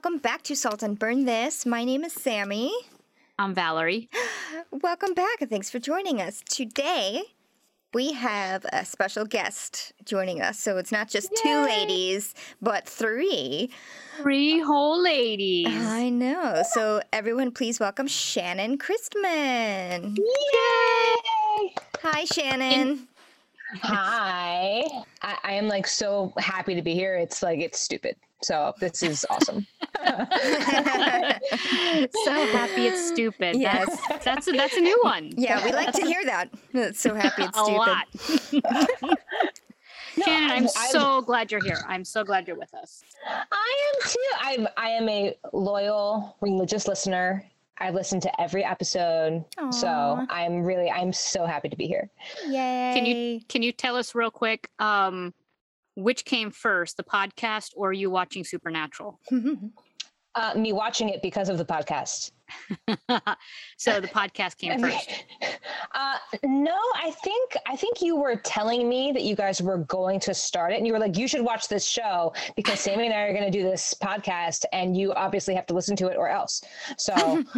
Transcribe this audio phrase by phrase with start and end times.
[0.00, 0.14] everyone.
[0.14, 1.66] Welcome back to Salt and Burn This.
[1.66, 2.72] My name is Sammy.
[3.38, 4.08] I'm Valerie.
[4.70, 6.42] Welcome back and thanks for joining us.
[6.48, 7.22] Today,
[7.92, 10.58] we have a special guest joining us.
[10.58, 13.70] So it's not just two ladies, but three.
[14.22, 15.66] Three whole ladies.
[15.68, 16.62] I know.
[16.70, 20.16] So everyone, please welcome Shannon Christman.
[20.16, 21.74] Yay!
[22.02, 23.06] Hi, Shannon.
[23.82, 24.82] Hi.
[25.22, 27.16] I, I am like so happy to be here.
[27.16, 28.16] It's like it's stupid.
[28.42, 29.66] So this is awesome.
[30.00, 30.06] so
[32.52, 33.56] happy it's stupid.
[33.56, 33.88] Yes.
[34.08, 35.32] That's that's a, that's a new one.
[35.36, 36.50] yeah, we like to hear that.
[36.96, 37.76] So happy it's a stupid.
[37.76, 38.06] lot.
[40.24, 41.78] Shannon, I'm I've- I've- so glad you're here.
[41.86, 43.02] I'm so glad you're with us.
[43.26, 44.18] I am too.
[44.40, 47.44] I'm I am a loyal religious listener.
[47.78, 49.44] I've listened to every episode.
[49.70, 52.10] So I'm really I'm so happy to be here.
[52.46, 52.92] Yay.
[52.94, 55.32] Can you can you tell us real quick um,
[55.94, 59.20] which came first, the podcast or you watching Supernatural?
[60.36, 62.30] Uh, me watching it because of the podcast.
[63.76, 65.10] so the podcast came first.
[65.92, 70.20] Uh, no, I think I think you were telling me that you guys were going
[70.20, 73.14] to start it, and you were like, "You should watch this show because Sammy and
[73.14, 76.16] I are going to do this podcast, and you obviously have to listen to it
[76.16, 76.62] or else."
[76.96, 77.12] So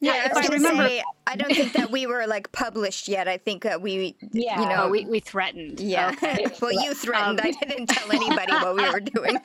[0.00, 2.50] Yeah, if I was I gonna remember- say, I don't think that we were like
[2.52, 3.28] published yet.
[3.28, 5.80] I think that we, yeah, you know, Oh, we, we threatened.
[5.80, 6.10] yeah.
[6.10, 6.44] Okay.
[6.60, 7.40] well, you threatened.
[7.40, 9.38] I didn't tell anybody what we were doing.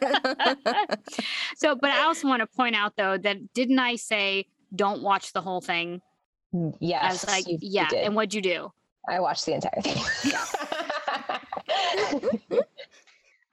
[1.56, 5.34] so, but I also want to point out though that didn't I say don't watch
[5.34, 6.00] the whole thing?
[6.80, 7.90] yes, I was like, you- you yeah.
[7.90, 8.04] did.
[8.06, 8.72] And what'd you do?
[9.10, 9.98] I watched the entire thing.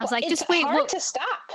[0.00, 0.62] I was like, it's just wait.
[0.64, 1.52] hard Well, to stop.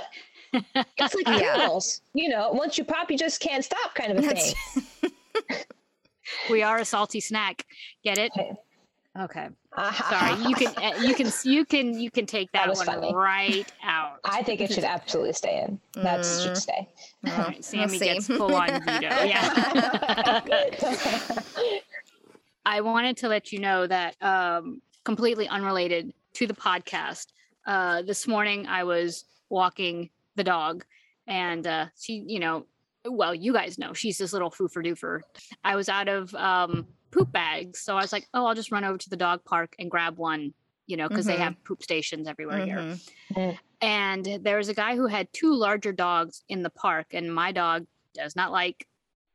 [0.98, 1.54] It's like Yeah.
[1.56, 2.50] pills, you know.
[2.50, 5.12] Once you pop, you just can't stop, kind of a That's- thing.
[6.50, 7.64] we are a salty snack.
[8.02, 8.32] Get it?
[9.18, 9.48] Okay.
[9.76, 9.96] Okay.
[10.08, 10.42] Sorry.
[10.44, 10.68] You can.
[10.76, 11.32] uh, You can.
[11.44, 11.98] You can.
[11.98, 13.12] You can take That that, one funny.
[13.14, 14.18] right out.
[14.24, 15.80] I think it should absolutely stay in.
[16.02, 16.44] That Mm.
[16.44, 16.88] should stay.
[17.26, 18.04] All right, Sammy see.
[18.04, 19.08] gets full on veto.
[19.24, 20.60] Yeah.
[22.66, 27.26] I wanted to let you know that um, completely unrelated to the podcast.
[27.66, 30.84] Uh, this morning, I was walking the dog,
[31.26, 32.66] and uh, she, you know,
[33.04, 35.20] well, you guys know she's this little foofer doofer.
[35.64, 38.84] I was out of um, poop bags, so I was like, oh, I'll just run
[38.84, 40.54] over to the dog park and grab one,
[40.86, 41.28] you know, because Mhm.
[41.28, 42.76] they have poop stations everywhere here
[43.34, 43.58] Mhm.
[43.80, 47.52] and there was a guy who had two larger dogs in the park and my
[47.52, 48.86] dog does not like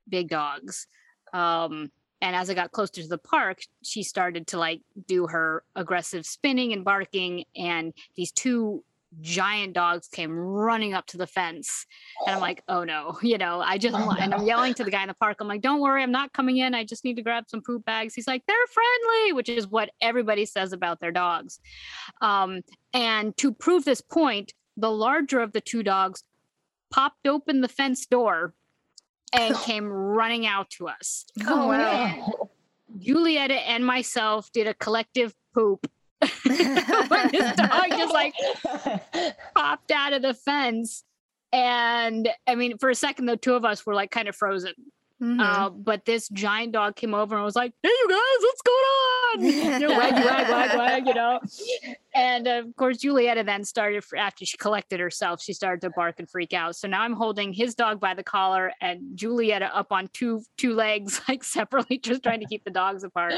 [0.08, 0.88] big dogs
[1.34, 1.90] um
[2.22, 6.26] and as i got closer to the park she started to like do her aggressive
[6.26, 8.84] spinning and barking and these two
[9.22, 11.86] giant dogs came running up to the fence
[12.26, 14.92] and i'm like oh no you know i just Oh, and i'm yelling to the
[14.92, 17.16] guy in the park i'm like don't worry i'm not coming in i just need
[17.16, 21.00] to grab some poop bags he's like they're friendly which is what everybody says about
[21.00, 21.60] their dogs
[22.22, 22.62] um,
[22.94, 26.24] and to prove this point, the larger of the two dogs
[26.92, 28.54] popped open the fence door
[29.38, 31.26] and came running out to us.
[31.48, 31.68] Oh, wow.
[31.68, 32.24] man.
[33.00, 35.88] Julietta and myself did a collective poop.
[37.08, 38.34] when this dog just like
[39.56, 41.04] popped out of the fence.
[41.52, 44.74] And I mean, for a second, the two of us were like kind of frozen.
[45.22, 45.40] Mhm.
[45.40, 48.86] Uh, but this giant dog came over and was like, "Hey, you guys, what's going
[48.86, 51.40] on?" You know, wag, wag, wag, wag, you know.
[52.14, 55.42] And of course, Julietta then started after she collected herself.
[55.42, 56.76] She started to bark and freak out.
[56.76, 60.74] So now I'm holding his dog by the collar and Julietta up on two two
[60.74, 63.36] legs, like separately, just trying to keep the dogs apart.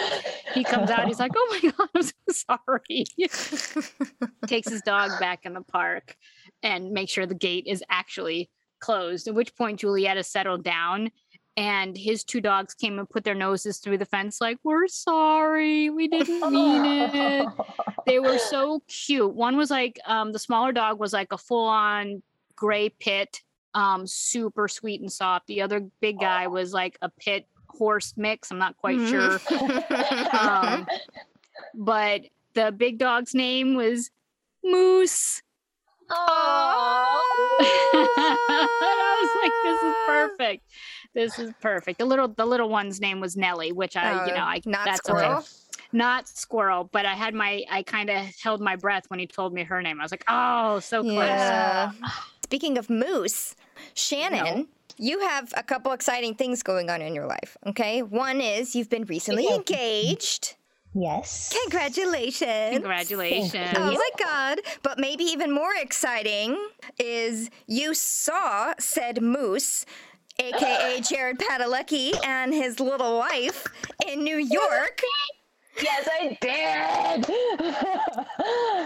[0.56, 1.06] He comes out.
[1.08, 3.06] He's like, "Oh my god, I'm so sorry."
[4.48, 6.16] Takes his dog back in the park
[6.64, 8.50] and make sure the gate is actually
[8.80, 9.28] closed.
[9.28, 11.12] At which point, Julietta settled down
[11.58, 15.90] and his two dogs came and put their noses through the fence like we're sorry
[15.90, 17.48] we didn't mean it.
[18.06, 19.34] They were so cute.
[19.34, 22.24] One was like um the smaller dog was like a full-on
[22.56, 23.42] gray pit
[23.74, 25.48] um super sweet and soft.
[25.48, 29.40] The other big guy was like a pit horse mix i'm not quite sure.
[30.32, 30.88] Um,
[31.76, 32.22] but
[32.54, 34.10] the big dog's name was
[34.64, 35.42] moose.
[36.10, 37.18] I
[39.22, 40.64] was like, this is perfect.
[41.18, 41.98] This is perfect.
[41.98, 44.86] The little the little one's name was Nellie, which I, you Oh, know, I not
[44.86, 45.38] that's squirrel.
[45.40, 45.48] okay.
[45.94, 49.52] Not squirrel, but I had my I kind of held my breath when he told
[49.54, 50.00] me her name.
[50.00, 51.16] I was like, oh, so close.
[51.16, 51.92] Yeah.
[52.44, 53.56] Speaking of moose,
[53.96, 54.66] Shannon, No.
[54.98, 57.58] you have a couple exciting things going on in your life.
[57.66, 59.56] Okay, one is you've been recently Yeah.
[59.56, 60.56] engaged.
[60.94, 61.56] yes.
[61.64, 62.74] Congratulations!
[62.74, 63.74] Congratulations.
[63.76, 64.60] Oh my god!
[64.84, 66.58] But maybe even more exciting
[67.00, 69.86] is you saw said moose,
[70.40, 73.66] aka Jared Padalecki, and his little wife
[74.08, 75.02] in New York.
[75.82, 77.26] Yes, I did.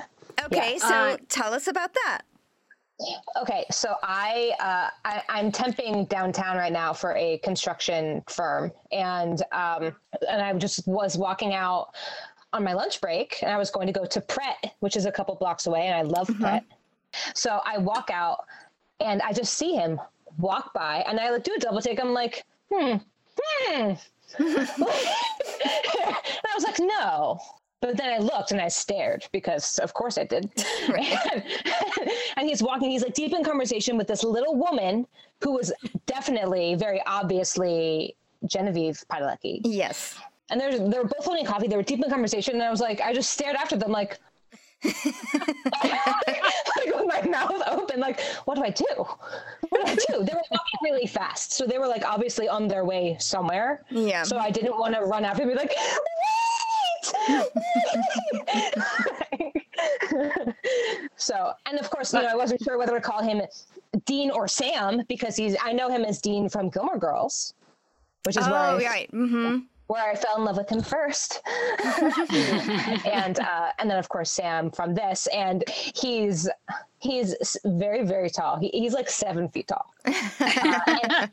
[0.45, 2.21] Okay, so Uh, tell us about that.
[3.41, 9.41] Okay, so I, uh, I I'm temping downtown right now for a construction firm, and
[9.51, 9.95] um,
[10.29, 11.93] and I just was walking out
[12.53, 15.11] on my lunch break, and I was going to go to Pret, which is a
[15.11, 16.63] couple blocks away, and I love Pret.
[17.35, 18.45] So I walk out,
[18.99, 19.99] and I just see him
[20.37, 21.99] walk by, and I like do a double take.
[21.99, 22.97] I'm like, hmm,
[23.37, 23.73] hmm.
[23.73, 23.97] and
[24.39, 24.67] I
[26.55, 27.39] was like, no.
[27.81, 30.45] But then I looked and I stared because, of course, I did.
[30.87, 31.43] and,
[32.37, 32.91] and he's walking.
[32.91, 35.07] He's like deep in conversation with this little woman
[35.41, 35.73] who was
[36.05, 39.61] definitely, very obviously Genevieve Padalecki.
[39.63, 40.15] Yes.
[40.51, 41.67] And they're they were both holding coffee.
[41.67, 44.19] They were deep in conversation, and I was like, I just stared after them, like,
[44.83, 44.95] like
[46.85, 48.85] with my mouth open, like, what do I do?
[49.69, 50.23] What do I do?
[50.23, 53.83] They were walking really fast, so they were like obviously on their way somewhere.
[53.89, 54.23] Yeah.
[54.23, 57.41] So I didn't want to run after and be like, wait!
[61.15, 63.41] so, and of course, you know, I wasn't sure whether to call him
[64.05, 65.55] Dean or Sam because he's.
[65.63, 67.53] I know him as Dean from Gilmore Girls,
[68.25, 69.11] which is where Oh, I right.
[69.11, 69.59] Mm-hmm.
[69.91, 71.41] Where I fell in love with him first,
[73.05, 76.47] and uh, and then of course Sam from this, and he's
[76.99, 77.35] he's
[77.65, 78.57] very very tall.
[78.57, 80.79] He, he's like seven feet tall, uh,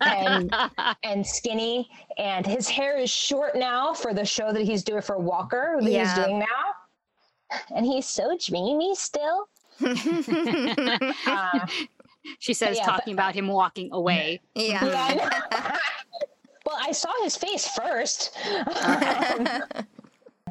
[0.00, 0.70] and, and
[1.05, 5.19] and skinny, and his hair is short now for the show that he's doing for
[5.19, 6.05] Walker that Yeah.
[6.05, 9.49] he's doing now, and he's so dreamy still.
[11.26, 11.66] Uh,
[12.40, 14.40] She says, yeah, but- talking about him walking away.
[14.55, 14.84] Yeah.
[14.84, 15.31] yeah, know.
[16.69, 18.37] Well, I saw his face first.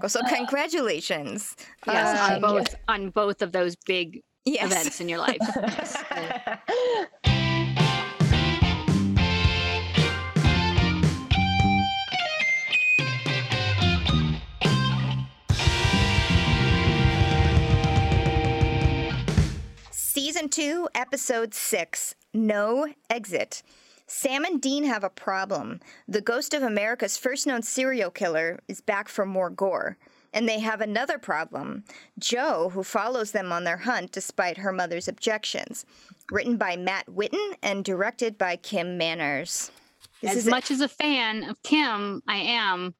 [0.07, 1.55] So congratulations.
[1.87, 4.71] Yes, Um, on both on both of those big Yes.
[4.71, 5.39] events in your life.
[19.91, 23.61] Season 2, Episode 6 No Exit.
[24.07, 25.81] Sam and Dean have a problem.
[26.07, 29.97] The ghost of America's first known serial killer is back for more gore.
[30.33, 31.83] And they have another problem
[32.19, 35.85] Jo, who follows them on their hunt despite her mother's objections.
[36.31, 39.71] Written by Matt Witten and directed by Kim Manners.
[40.21, 42.95] This as much as a fan of Kim, I am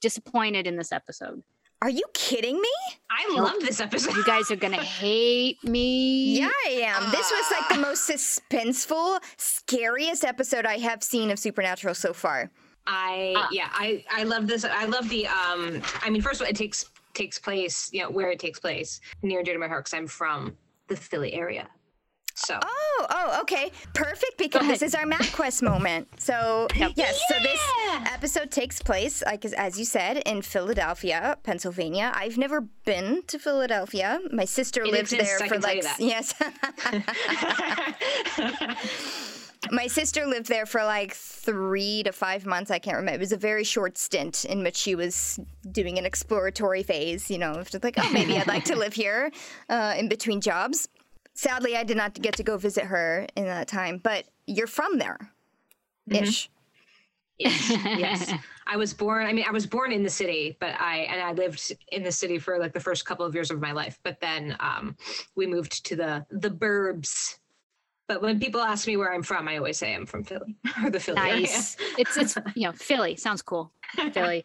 [0.00, 1.42] disappointed in this episode.
[1.84, 2.70] Are you kidding me?
[3.10, 4.16] I love this episode.
[4.16, 6.38] You guys are gonna hate me.
[6.38, 7.10] Yeah, I am.
[7.10, 12.50] This was like the most suspenseful, scariest episode I have seen of Supernatural so far.
[12.86, 13.48] I Ah.
[13.52, 14.64] yeah, I I love this.
[14.64, 15.82] I love the um.
[16.00, 17.90] I mean, first of all, it takes takes place.
[17.92, 20.56] You know where it takes place near and dear to my heart because I'm from
[20.88, 21.68] the Philly area.
[22.34, 23.70] So Oh, oh, okay.
[23.94, 26.08] Perfect because this is our MapQuest moment.
[26.20, 26.92] So, Yep.
[26.96, 27.60] yes, so this
[28.12, 32.12] episode takes place, like as, you said, in Philadelphia, Pennsylvania.
[32.14, 34.18] I've never been to Philadelphia.
[34.32, 36.34] My sister It lived exists, there for like yes.
[39.70, 42.70] My sister lived there for like three to five months.
[42.70, 43.16] I can't remember.
[43.16, 45.40] It was a very short stint in which she was
[45.72, 47.30] doing an exploratory phase.
[47.30, 49.30] You know, just like, oh, maybe I'd like to live here
[49.70, 50.88] uh, in between jobs.
[51.34, 53.98] Sadly, I did not get to go visit her in that time.
[53.98, 55.18] But you're from there,
[56.08, 56.48] ish.
[57.38, 58.32] yes, yes.
[58.66, 59.26] I was born.
[59.26, 62.12] I mean, I was born in the city, but I and I lived in the
[62.12, 63.98] city for like the first couple of years of my life.
[64.02, 64.96] But then um,
[65.34, 67.38] we moved to the the burbs.
[68.06, 70.90] But when people ask me where I'm from, I always say I'm from Philly or
[70.90, 71.40] the Philly area.
[71.40, 71.76] Nice.
[71.98, 73.72] it's it's you know Philly sounds cool.
[74.12, 74.44] Philly.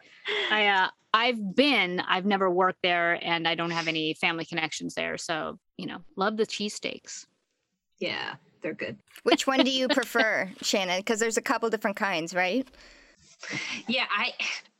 [0.52, 2.00] I uh I've been.
[2.02, 5.18] I've never worked there, and I don't have any family connections there.
[5.18, 7.26] So you know, love the cheesesteaks.
[8.00, 8.98] Yeah, they're good.
[9.24, 11.00] Which one do you prefer, Shannon?
[11.00, 12.68] Because there's a couple different kinds, right?
[13.88, 14.34] Yeah, I,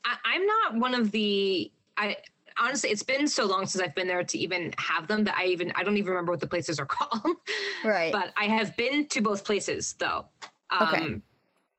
[0.04, 2.16] I I'm not one of the I
[2.58, 5.46] honestly it's been so long since I've been there to even have them that I
[5.46, 7.36] even I don't even remember what the places are called.
[7.84, 8.12] Right.
[8.12, 10.26] but I have been to both places though.
[10.70, 11.20] Um Okay.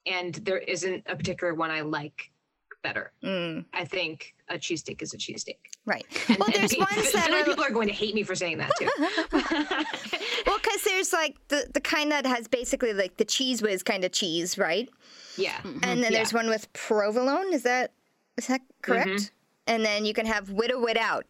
[0.08, 2.31] and there isn't a particular one I like
[2.82, 3.12] better.
[3.24, 5.58] Mm, I think a cheesesteak is a cheesesteak.
[5.86, 6.06] right.
[6.28, 8.58] And- Well, there's pe- ones that are people are going to hate me for saying
[8.60, 8.90] that too.
[10.48, 14.04] well, because there's like the the kind that has basically like the cheese whiz kind
[14.04, 14.90] of cheese, right?
[15.38, 15.60] yeah.
[15.64, 16.20] And then Yeah.
[16.20, 17.54] there's one with provolone.
[17.54, 17.94] Is that
[18.38, 19.32] is that correct?
[19.68, 21.26] And then you can have with or without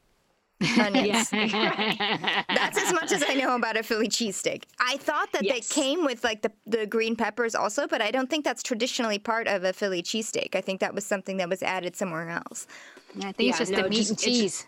[0.79, 1.29] onions.
[1.31, 4.63] That's as much as I know about a Philly cheesesteak.
[4.79, 5.67] I thought that Yes.
[5.69, 9.19] they came with like the, the green peppers also, but I don't think that's traditionally
[9.19, 10.55] part of a Philly cheesesteak.
[10.55, 12.67] I think that was something that was added somewhere else.
[13.15, 14.67] Yeah, I think it's just no, the meat just- and cheese.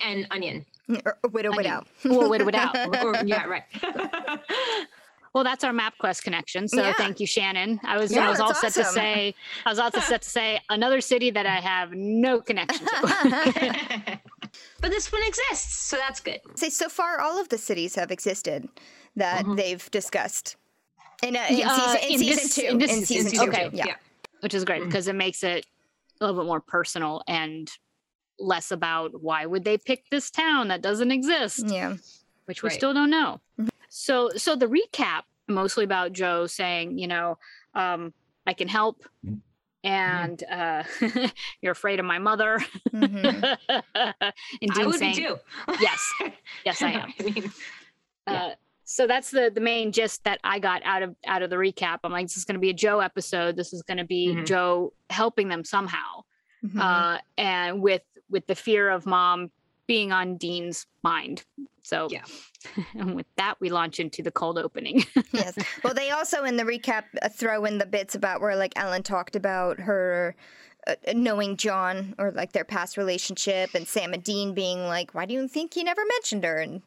[0.00, 0.66] And onion.
[1.04, 1.86] Or, or with or without.
[2.04, 2.76] Well, with or without.
[3.04, 3.62] Or, yeah, right.
[5.32, 6.66] Well, that's our MapQuest connection.
[6.66, 6.92] So Yeah.
[6.94, 7.78] thank you, Shannon.
[7.84, 9.34] I was Yeah, I was all that's set to say
[9.64, 14.20] I was also set to say another city that I have no connection to.
[14.80, 16.40] but this one exists, so that's good.
[16.56, 18.68] Say so far all of the cities have existed.
[19.16, 19.56] that Mhm.
[19.56, 20.54] they've discussed.
[21.24, 22.62] In, uh, in, Yeah, uh, season, in, in season this- two.
[22.62, 23.50] in this in season, season two.
[23.52, 23.86] Okay, Yeah.
[23.88, 23.94] yeah.
[24.38, 25.66] which is great because it makes it
[26.20, 27.68] a little bit more personal and
[28.38, 31.96] less about why would they pick this town that doesn't exist Yeah.
[32.46, 32.76] which we Right.
[32.76, 33.68] still don't know Mhm.
[33.92, 37.36] So so the recap mostly about Jo saying you know
[37.74, 38.12] um
[38.46, 39.02] i can help
[39.84, 40.84] and uh
[41.60, 42.58] you're afraid of my mother
[42.92, 43.56] Mhm.
[43.68, 45.36] and I would saying, be too.
[45.80, 46.00] yes
[46.64, 47.50] yes i am I mean,
[48.28, 48.44] Yeah.
[48.44, 48.54] uh,
[48.84, 51.98] so that's the the main gist that I got out of out of the recap.
[52.04, 53.56] I'm like, this is going to be a Jo episode.
[53.56, 54.46] This is going to be Mhm.
[54.46, 56.22] Jo helping them somehow,
[56.64, 56.80] Mhm.
[56.80, 59.50] uh, and with with the fear of mom
[59.90, 61.42] being on Dean's mind.
[61.82, 62.22] So, Yeah.
[62.94, 65.02] and with that, we launch into the cold opening.
[65.32, 65.58] yes.
[65.82, 69.02] Well, they also in the recap uh, throw in the bits about where like Ellen
[69.02, 70.36] talked about her
[70.86, 75.26] uh, knowing John or like their past relationship, and Sam and Dean being like, "Why
[75.26, 76.82] do you think he never mentioned her?" and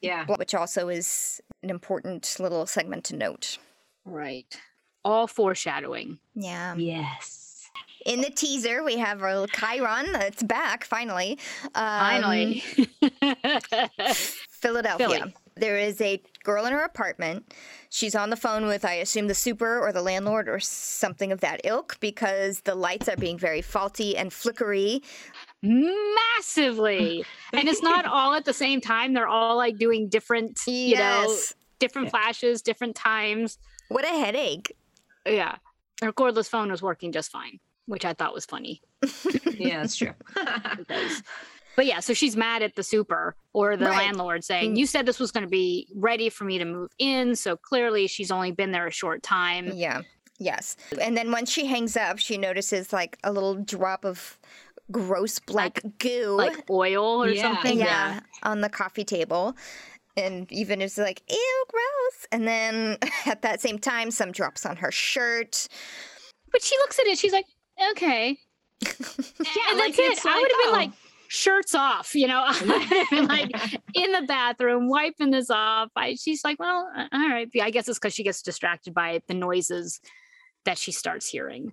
[0.00, 0.24] yeah.
[0.38, 3.58] which also is an important little segment to note.
[4.06, 4.58] right.
[5.04, 6.18] All foreshadowing.
[6.34, 6.74] Yeah.
[6.76, 7.47] Yes.
[8.06, 10.12] In the teaser, we have our Chiron.
[10.12, 11.38] that's back finally.
[11.74, 12.62] Um, Finally.
[14.50, 15.08] Philadelphia.
[15.08, 15.34] Philly.
[15.56, 17.52] There is a girl in her apartment.
[17.90, 21.40] She's on the phone with, I assume, the super or the landlord or something of
[21.40, 25.02] that ilk because the lights are being very faulty and flickery.
[25.62, 27.24] Massively.
[27.52, 29.14] and it's not all at the same time.
[29.14, 31.54] They're all like doing different, you know, Yes.
[31.80, 33.58] different flashes, different times.
[33.88, 34.76] What a headache.
[35.26, 35.56] Yeah.
[36.00, 37.58] Her cordless phone was working just fine,
[37.88, 38.80] which I thought was funny.
[39.58, 40.14] Yeah, that's true.
[41.76, 43.98] But yeah, so she's mad at the super or the Right.
[44.06, 44.78] landlord saying, mm.
[44.78, 47.36] You said this was going to be ready for me to move in.
[47.36, 49.70] So clearly she's only been there a short time.
[49.74, 50.02] Yeah.
[50.40, 50.74] Yes.
[51.00, 54.40] And then once she hangs up, she notices like a little drop of
[54.90, 56.34] gross black goo.
[56.36, 57.42] Like oil or Yeah.
[57.42, 57.78] something.
[57.78, 59.54] yeah, on the coffee table.
[60.16, 62.26] And even is like, ew, gross.
[62.32, 65.68] And then at that same time, some drops on her shirt.
[66.50, 67.46] But she looks at it, she's like,
[67.92, 68.38] Okay.
[68.82, 70.26] yeah, and that's it.
[70.26, 70.90] I would have been like,
[71.28, 73.50] shirts off, you know, I've been like
[73.94, 75.90] in the bathroom wiping this off.
[75.94, 77.48] I, she's like, well, uh, all right.
[77.60, 80.00] I guess it's because she gets distracted by the noises
[80.64, 81.72] that she starts hearing.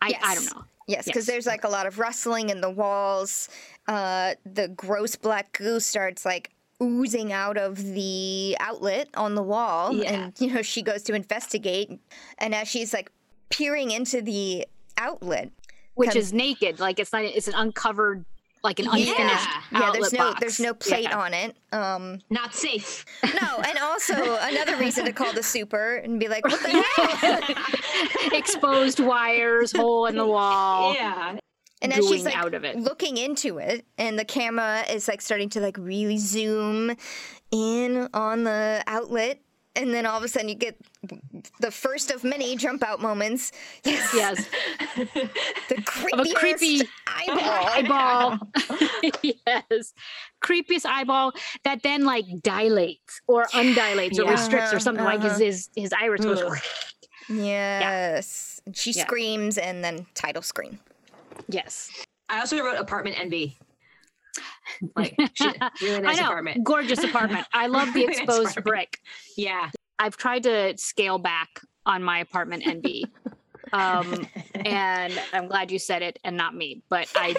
[0.00, 0.64] I, I don't know.
[0.86, 1.34] Yes, because Yes.
[1.34, 3.48] there's like a lot of rustling in the walls.
[3.86, 6.50] Uh, the gross black goo starts like
[6.82, 9.92] oozing out of the outlet on the wall.
[9.92, 10.12] Yeah.
[10.12, 11.90] And, you know, she goes to investigate.
[12.38, 13.10] And as she's like
[13.50, 14.66] peering into the
[14.98, 15.50] outlet,
[15.94, 16.78] Which Come- is naked.
[16.80, 18.24] Like it's not, it's an uncovered,
[18.64, 20.40] like an unfinished Yeah, yeah, there's no box.
[20.40, 21.18] there's no plate Yeah.
[21.18, 21.56] on it.
[21.72, 23.04] Um, not safe.
[23.22, 26.82] no, and also another reason to call the super and be like, what the
[27.16, 28.32] hell?
[28.32, 31.38] Exposed wires, hole in the wall, Yeah.
[31.80, 32.76] And as she's like out of it.
[32.76, 36.96] looking into it, and the camera is like starting to like really zoom
[37.52, 39.38] in on the outlet,
[39.76, 40.76] and then all of a sudden you get
[41.60, 43.52] the first of many jump out moments.
[43.84, 44.48] Yes, Yes.
[45.68, 48.38] the creepiest creepy eyeball.
[48.38, 48.38] eyeball.
[49.22, 49.94] yes.
[50.44, 51.32] Creepiest eyeball
[51.64, 54.30] that then like dilates or undilates or Yeah.
[54.32, 55.44] restricts or something like his, Uh-huh.
[55.44, 56.58] his his iris goes Ugh.
[57.28, 59.04] Yes, And she Yeah.
[59.04, 60.78] screams, and then title screen.
[61.48, 61.90] yes.
[62.30, 63.58] I also wrote apartment envy.
[64.94, 66.26] Like, shit, really I nice know.
[66.26, 66.62] apartment.
[66.62, 67.46] Gorgeous apartment.
[67.52, 69.00] I love the exposed brick.
[69.36, 69.70] Yeah.
[69.98, 73.04] I've tried to scale back on my apartment envy.
[73.70, 77.34] Um, and I'm glad you said it and not me, but I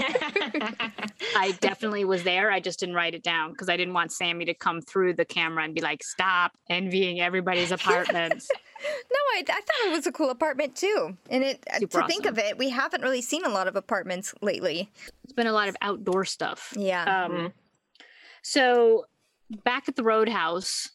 [1.35, 2.51] I definitely was there.
[2.51, 5.25] I just didn't write it down because I didn't want Sammy to come through the
[5.25, 8.47] camera and be like, "Stop envying everybody's apartments."
[8.81, 11.17] No, I, I thought it was a cool apartment too.
[11.31, 13.75] And it uh, to Super think of it, we haven't really seen a lot of
[13.75, 14.89] apartments lately.
[15.23, 16.73] it's been a lot of outdoor stuff.
[16.77, 17.03] Yeah.
[17.25, 17.53] Um, Mhm.
[18.43, 19.05] So
[19.65, 20.89] back at the Roadhouse,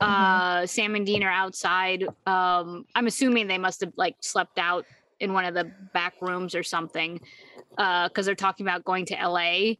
[0.00, 0.62] Mm-hmm.
[0.62, 2.04] uh, Sam and Dean are outside.
[2.26, 4.84] Um, I'm assuming they must have like slept out
[5.20, 7.20] in one of the back rooms or something
[7.70, 9.74] because they're talking about going to LA.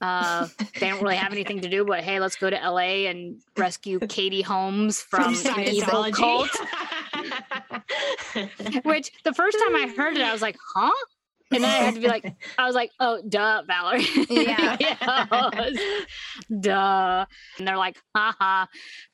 [0.00, 0.46] Uh,
[0.78, 3.98] they don't really have anything to do, but hey, let's go to LA and rescue
[4.00, 6.50] Katie Holmes from an evil cult.
[8.84, 10.90] Which the first time I heard it, I was like, huh?
[11.52, 12.24] And then I had to be like,
[12.58, 14.04] I was like, oh, duh, Valerie.
[14.30, 14.76] Yeah.
[14.80, 15.78] Yes.
[16.60, 17.24] duh.
[17.58, 18.66] And they're like, haha,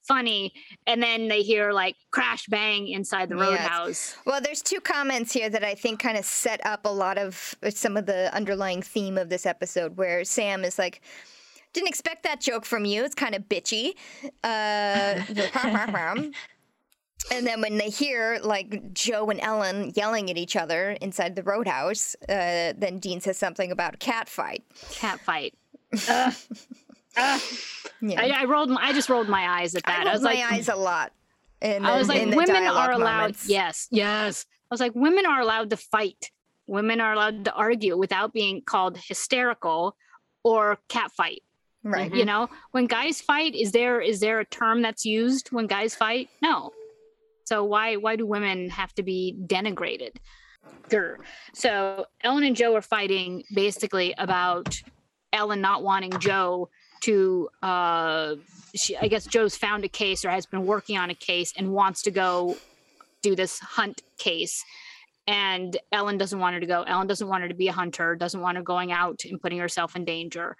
[0.07, 0.53] funny.
[0.87, 3.49] And then they hear like crash bang inside the Yes.
[3.51, 4.17] roadhouse.
[4.27, 7.55] Well, there's two comments here that I think kind of set up a lot of
[7.63, 11.01] uh, some of the underlying theme of this episode, where Sam is like,
[11.73, 13.05] "Didn't expect that joke from you.
[13.05, 13.95] It's kind of bitchy."
[14.45, 15.23] Uh,
[17.31, 21.43] and then when they hear like Jo and Ellen yelling at each other inside the
[21.43, 24.65] roadhouse, uh, then Dean says something about a cat fight.
[24.91, 25.55] Cat fight.
[26.09, 26.35] Ugh.
[27.17, 27.41] Ugh.
[28.01, 28.21] Yeah.
[28.21, 28.71] I, I rolled.
[28.71, 30.01] My, I just rolled my eyes at that.
[30.01, 31.13] I rolled was my like, eyes a lot.
[31.63, 33.21] In the, I was like, women are allowed.
[33.21, 33.49] moments.
[33.49, 34.45] Yes, yes.
[34.71, 36.31] I was like, women are allowed to fight.
[36.67, 39.97] Women are allowed to argue without being called hysterical
[40.43, 41.43] or cat fight.
[41.83, 42.13] Right.
[42.13, 45.95] You know, when guys fight, is there is there a term that's used when guys
[45.95, 46.29] fight?
[46.43, 46.73] No.
[47.47, 50.17] So why why do women have to be denigrated?
[50.91, 51.17] Grr.
[51.55, 54.83] So Ellen and Jo are fighting basically about
[55.33, 56.69] Ellen not wanting Jo
[57.03, 58.35] to uh
[58.75, 61.73] she I guess Jo's found a case or has been working on a case and
[61.73, 62.57] wants to go
[63.23, 64.65] do this hunt case
[65.29, 66.83] and Ellen doesn't want her to go.
[66.83, 69.59] Ellen doesn't want her to be a hunter, doesn't want her going out and putting
[69.59, 70.57] herself in danger.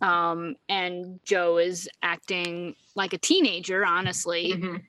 [0.00, 4.52] Um, and Jo is acting like a teenager, honestly.
[4.52, 4.82] Mhm.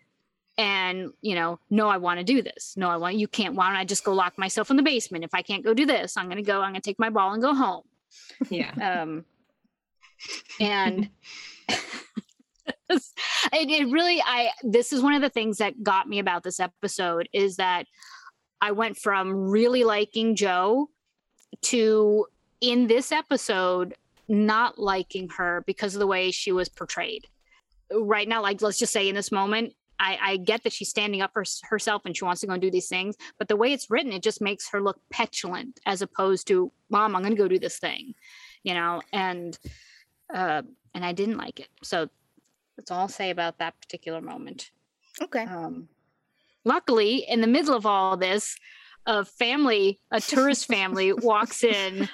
[0.60, 2.76] And, you know, no, I want to do this.
[2.76, 3.56] No, I want, you can't.
[3.56, 5.24] Why don't I just go lock myself in the basement?
[5.24, 7.42] If I can't go do this, I'm to go, I'm to take my ball and
[7.42, 7.84] go home.
[8.50, 8.74] Yeah.
[9.00, 9.24] Um,
[10.60, 11.10] and
[11.70, 13.02] it,
[13.54, 17.30] it really, I, this is one of the things that got me about this episode
[17.32, 17.86] is that
[18.60, 20.90] I went from really liking Jo
[21.62, 22.26] to
[22.60, 23.96] in this episode
[24.28, 27.28] not liking her because of the way she was portrayed.
[27.94, 31.22] Right now, like let's just say in this moment, I, I get that she's standing
[31.22, 33.74] up for herself and she wants to go and do these things, but the way
[33.74, 37.42] it's written, it just makes her look petulant as opposed to, "Mom, I'm going to
[37.42, 38.14] go do this thing,"
[38.64, 39.02] you know.
[39.12, 39.58] And
[40.34, 40.62] uh,
[40.94, 41.70] and I didn't like it.
[41.84, 42.10] So
[42.78, 44.72] that's all I'll say about that particular moment.
[45.22, 45.44] Okay.
[45.44, 45.90] Um,
[46.64, 48.56] luckily, in the middle of all this,
[49.06, 52.08] a family, a tourist family, walks in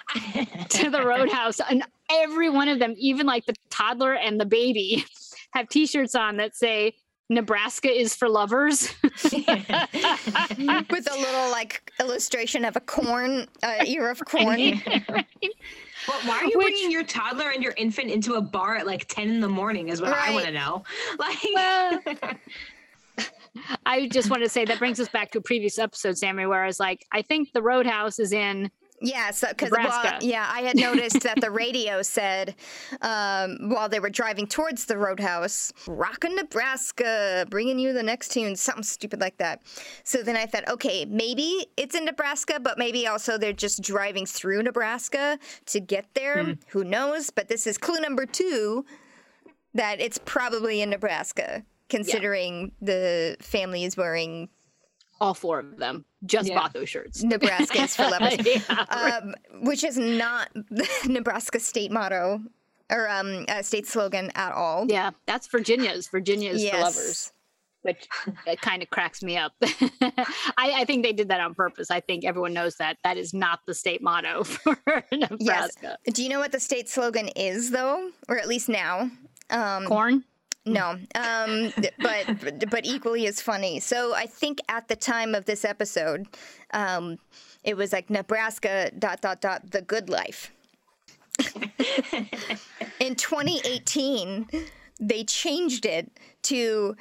[0.70, 5.06] to the roadhouse, and every one of them, even like the toddler and the baby,
[5.54, 6.96] have T-shirts on that say
[7.30, 14.24] "Nebraska is for lovers." With a little like illustration of a corn, uh, ear of
[14.26, 14.82] corn.
[16.08, 18.86] Well, why are you Which- bringing your toddler and your infant into a bar at
[18.86, 20.84] like 10 in the morning is what I want to know.
[21.18, 22.00] Like, Well,
[23.88, 26.62] I just want to say that brings us back to a previous episode, Sammy, where
[26.62, 28.70] I was like, I think the roadhouse is in
[29.02, 32.56] Yeah, so because well, yeah, I had noticed that the radio said
[33.02, 38.56] um, while they were driving towards the roadhouse, "Rockin' Nebraska, bringing you the next tune,"
[38.56, 39.62] something stupid like that.
[40.06, 44.26] So then I thought, okay, maybe it's in Nebraska, but maybe also they're just driving
[44.26, 46.56] through Nebraska to get there.
[46.70, 47.30] Who knows?
[47.30, 48.86] But this is clue number two
[49.74, 54.48] that it's probably in Nebraska, considering the family is wearing
[55.20, 56.06] all four of them.
[56.26, 56.56] Just Yeah.
[56.56, 57.24] bought those shirts.
[57.24, 58.36] Nebraska is for lovers.
[58.46, 62.42] Yeah, um, which is not the Nebraska state motto
[62.92, 64.86] or um, uh, state slogan at all.
[64.90, 66.08] Yeah, that's Virginia's.
[66.08, 67.34] Virginia's is for lovers,
[67.82, 68.08] which
[68.46, 69.54] it kind of cracks me up.
[69.62, 70.14] I,
[70.58, 71.90] I think they did that on purpose.
[71.92, 74.78] I think everyone knows that that is not the state motto for
[75.12, 75.30] Yes.
[75.32, 75.98] Nebraska.
[76.14, 79.10] Do you know what the state slogan is, though, or at least now?
[79.50, 80.24] Um, Corn.
[80.66, 83.80] No, um, but but equally as funny.
[83.80, 86.28] So I think at the time of this episode,
[86.74, 87.18] um,
[87.64, 90.52] it was like Nebraska dot dot dot the good life.
[93.00, 94.48] In 2018,
[95.00, 96.12] they changed it
[96.44, 96.96] to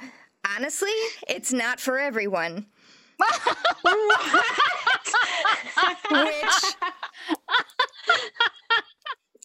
[0.55, 0.93] honestly,
[1.27, 2.67] it's not for everyone.
[6.11, 6.75] Which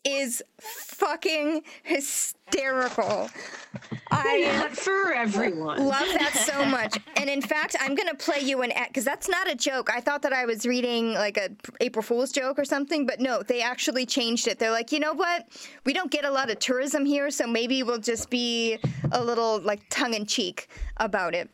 [0.04, 3.30] is fucking hysterical.
[4.10, 5.86] I not for everyone.
[5.86, 6.98] love that so much.
[7.16, 9.90] And in fact, I'm going to play you an because that's not a joke.
[9.92, 13.42] I thought that I was reading like a April Fool's joke or something, but no,
[13.42, 14.58] they actually changed it.
[14.58, 15.46] They're like, you know what?
[15.84, 18.78] We don't get a lot of tourism here, so maybe we'll just be
[19.12, 21.50] a little like tongue in cheek about it.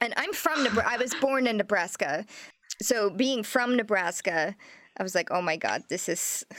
[0.00, 0.90] And I'm from Nebraska.
[0.92, 2.26] I was born in Nebraska.
[2.80, 4.56] So being from Nebraska,
[4.98, 6.44] I was like, oh my God, this is.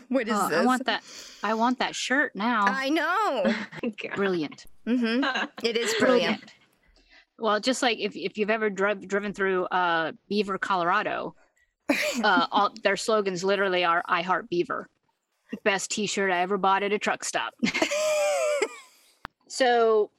[0.08, 0.58] what is Oh, this?
[0.58, 1.02] I want that.
[1.42, 2.64] I want that shirt now.
[2.66, 3.54] I know.
[4.16, 4.66] Brilliant.
[4.86, 5.46] Mm-hmm.
[5.66, 6.42] It is brilliant.
[7.38, 11.34] Well, just like if, if you've ever driv- driven through uh, Beaver, Colorado,
[12.22, 14.88] uh, all, their slogans literally are "I heart Beaver."
[15.64, 17.54] Best T-shirt I ever bought at a truck stop.
[19.48, 20.10] so,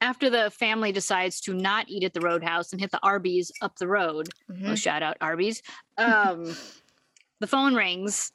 [0.00, 3.76] after the family decides to not eat at the Roadhouse and hit the Arby's up
[3.78, 4.70] the road, Mhm.
[4.70, 5.62] oh, shout out Arby's.
[5.98, 6.54] Um,
[7.40, 8.32] the phone rings,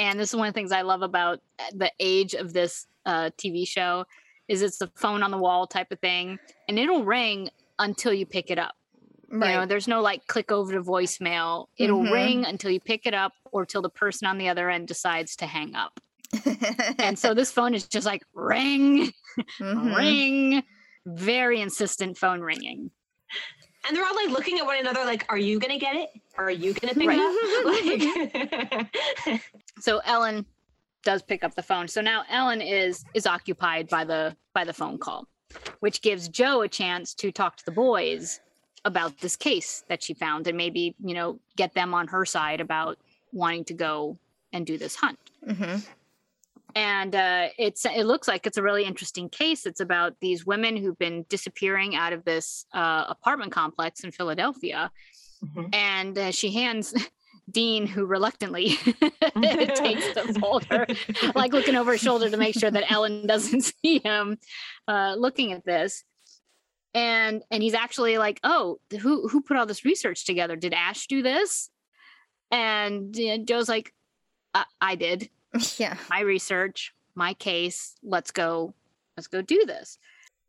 [0.00, 1.40] and this is one of the things I love about
[1.74, 4.06] the age of this uh, TV show
[4.48, 8.24] is it's the phone on the wall type of thing, and it'll ring until you
[8.24, 8.74] pick it up.
[9.30, 11.66] You know, there's no like click over to voicemail.
[11.76, 12.10] It'll Mhm.
[12.10, 15.36] ring until you pick it up or till the person on the other end decides
[15.36, 16.00] to hang up.
[16.98, 19.12] And so this phone is just like ring,
[19.60, 19.94] Mhm.
[19.96, 20.62] ring,
[21.06, 22.90] very insistent phone ringing.
[23.86, 26.10] And they're all like looking at one another, like, "Are you gonna get it?
[26.40, 28.90] Are you gonna pick it up?"
[29.26, 29.40] Like,
[29.80, 30.46] So Ellen
[31.02, 31.88] does pick up the phone.
[31.88, 35.26] So now Ellen is is occupied by the by the phone call,
[35.80, 38.40] which gives Jo a chance to talk to the boys
[38.84, 42.60] about this case that she found and maybe, you know, get them on her side
[42.60, 42.98] about
[43.32, 44.18] wanting to go
[44.52, 45.18] and do this hunt.
[45.46, 45.76] hmm
[46.74, 49.66] And uh, it's it looks like it's a really interesting case.
[49.66, 54.90] It's about these women who've been disappearing out of this uh, apartment complex in Philadelphia,
[55.44, 55.74] Mhm.
[55.74, 56.92] and uh, she hands
[57.50, 60.86] Dean, who reluctantly takes the folder,
[61.34, 64.38] like looking over his shoulder to make sure that Ellen doesn't see him
[64.86, 66.04] uh, looking at this.
[66.94, 70.54] And and he's actually like, oh, who who put all this research together?
[70.56, 71.70] Did Ash do this?
[72.50, 73.94] And uh, Jo's like,
[74.54, 75.28] I, I did
[75.78, 75.96] Yeah.
[76.08, 77.96] my research, my case.
[78.02, 78.74] Let's go.
[79.16, 79.98] Let's go do this.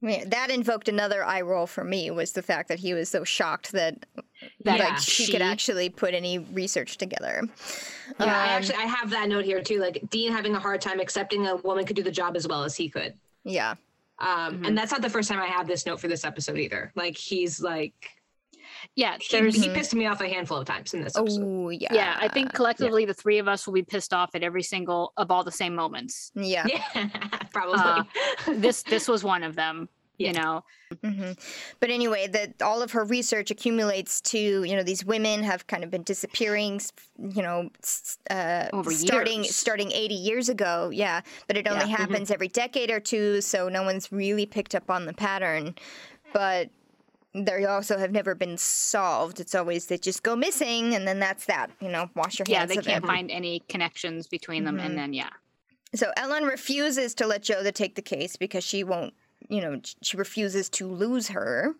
[0.01, 3.09] I mean, that invoked another eye roll for me was the fact that he was
[3.09, 4.03] so shocked that
[4.63, 4.89] That Yeah.
[4.89, 7.43] like she, could actually put any research together.
[8.19, 9.79] Yeah, I Um, actually I have that note here too.
[9.79, 12.63] Like Dean having a hard time accepting a woman could do the job as well
[12.63, 13.13] as he could.
[13.43, 13.75] Yeah.
[14.19, 14.67] Um, Mhm.
[14.67, 16.91] and that's not the first time I have this note for this episode either.
[16.95, 17.93] Like he's like
[18.95, 21.43] Yeah, he, there's he pissed me off a handful of times in this episode.
[21.43, 21.93] Oh yeah.
[21.93, 22.17] yeah.
[22.19, 25.29] I think collectively the three of us will be pissed off at every single of
[25.31, 26.31] all the same moments.
[26.35, 26.65] Yeah.
[26.67, 27.07] Yeah,
[27.53, 27.79] probably.
[27.79, 28.03] Uh,
[28.55, 29.87] This this was one of them.
[30.17, 30.31] You Yeah.
[30.33, 30.63] know,
[31.03, 31.31] hmm
[31.79, 35.83] But anyway, that all of her research accumulates to you know these women have kind
[35.83, 36.79] of been disappearing,
[37.17, 37.69] you know,
[38.29, 39.55] uh, Over starting years.
[39.55, 40.89] starting eighty years ago.
[40.93, 41.95] Yeah, but it only Yeah.
[41.95, 42.01] Mm-hmm.
[42.01, 45.75] happens every decade or two, so no one's really picked up on the pattern.
[46.33, 46.69] But
[47.33, 49.39] they also have never been solved.
[49.39, 51.71] It's always they just go missing, and then that's that.
[51.79, 52.69] You know, wash your hands.
[52.69, 53.07] yeah, they can't it.
[53.07, 54.85] find any connections between them, Mhm.
[54.85, 55.29] and then yeah,
[55.95, 59.13] So Ellen refuses to let Jo to take the case because she won't,
[59.49, 61.73] you know, she refuses to lose her.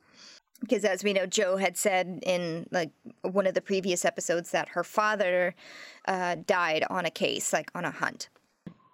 [0.60, 2.91] Because as we know, Jo had said in like
[3.24, 5.56] one of the previous episodes that her father
[6.08, 8.30] uh, died on a case, like on a hunt.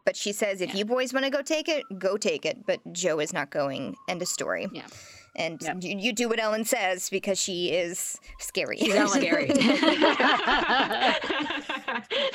[0.05, 2.65] But she says, if you boys want to go take it, go take it.
[2.65, 3.97] But Jo is not going.
[4.07, 4.67] End of story.
[4.71, 4.87] Yeah.
[5.35, 8.77] And you, you do what Ellen says because she is scary.
[8.77, 9.21] She's Ellen.
[9.21, 9.47] Scary.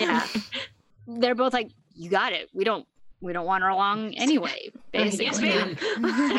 [0.01, 0.27] yeah.
[1.07, 2.51] They're both like, you got it.
[2.53, 2.87] We don't
[3.23, 4.71] we don't want her along anyway.
[4.93, 5.25] Basically.
[5.27, 5.77] yes, ma'am.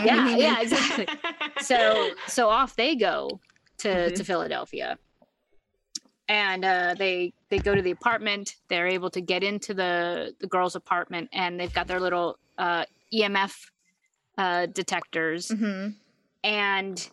[0.05, 1.07] yeah, yeah, exactly.
[1.61, 3.39] so so off they go
[3.79, 4.15] to Mhm.
[4.15, 4.97] to Philadelphia,
[6.27, 8.55] and uh, they they go to the apartment.
[8.69, 12.85] They're able to get into the the girl's apartment, and they've got their little uh,
[13.13, 13.53] EMF
[14.37, 15.89] uh, detectors, hmm
[16.43, 17.09] and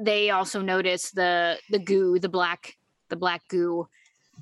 [0.00, 2.76] they also notice the the goo, the black
[3.08, 3.88] the black goo.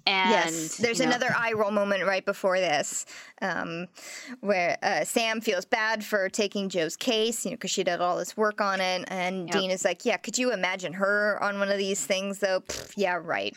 [0.07, 3.07] And yes, there's you know, another eye roll moment right before this,
[3.43, 3.87] um,
[4.41, 8.17] where uh, Sam feels bad for taking Jo's case, you know, because she did all
[8.17, 9.53] this work on it, and Yep.
[9.53, 12.61] Dean is like, "Yeah, could you imagine her on one of these things, though?
[12.61, 13.57] Pfft, yeah, right.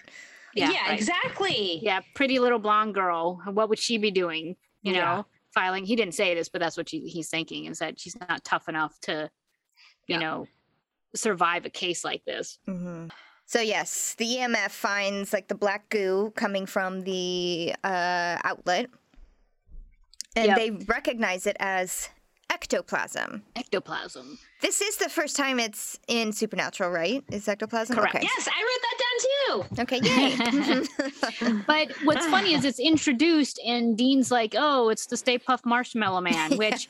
[0.55, 0.99] Yeah, right.
[0.99, 1.79] exactly.
[1.83, 3.41] yeah, pretty little blonde girl.
[3.45, 4.55] What would she be doing?
[4.83, 5.15] You Yeah.
[5.15, 5.85] know, filing.
[5.85, 8.67] He didn't say this, but that's what she, he's thinking is that she's not tough
[8.69, 9.29] enough to,
[10.07, 10.19] you Yeah.
[10.19, 10.47] know,
[11.15, 12.59] survive a case like this.
[12.65, 13.07] hmm
[13.53, 18.89] So yes, the EMF finds like the black goo coming from the uh, outlet,
[20.35, 20.57] and Yep.
[20.57, 22.09] they recognize it as
[22.53, 23.43] ectoplasm.
[23.55, 24.37] Ectoplasm.
[24.61, 27.23] This is the first time it's in Supernatural, right?
[27.31, 28.15] Is ectoplasm Correct.
[28.15, 28.23] Okay.
[28.37, 29.81] Yes, I wrote that down too.
[29.81, 31.61] Okay, yay.
[31.67, 36.21] But what's funny is it's introduced and Dean's like, oh, it's the Stay Puft Marshmallow
[36.21, 36.87] Man, which,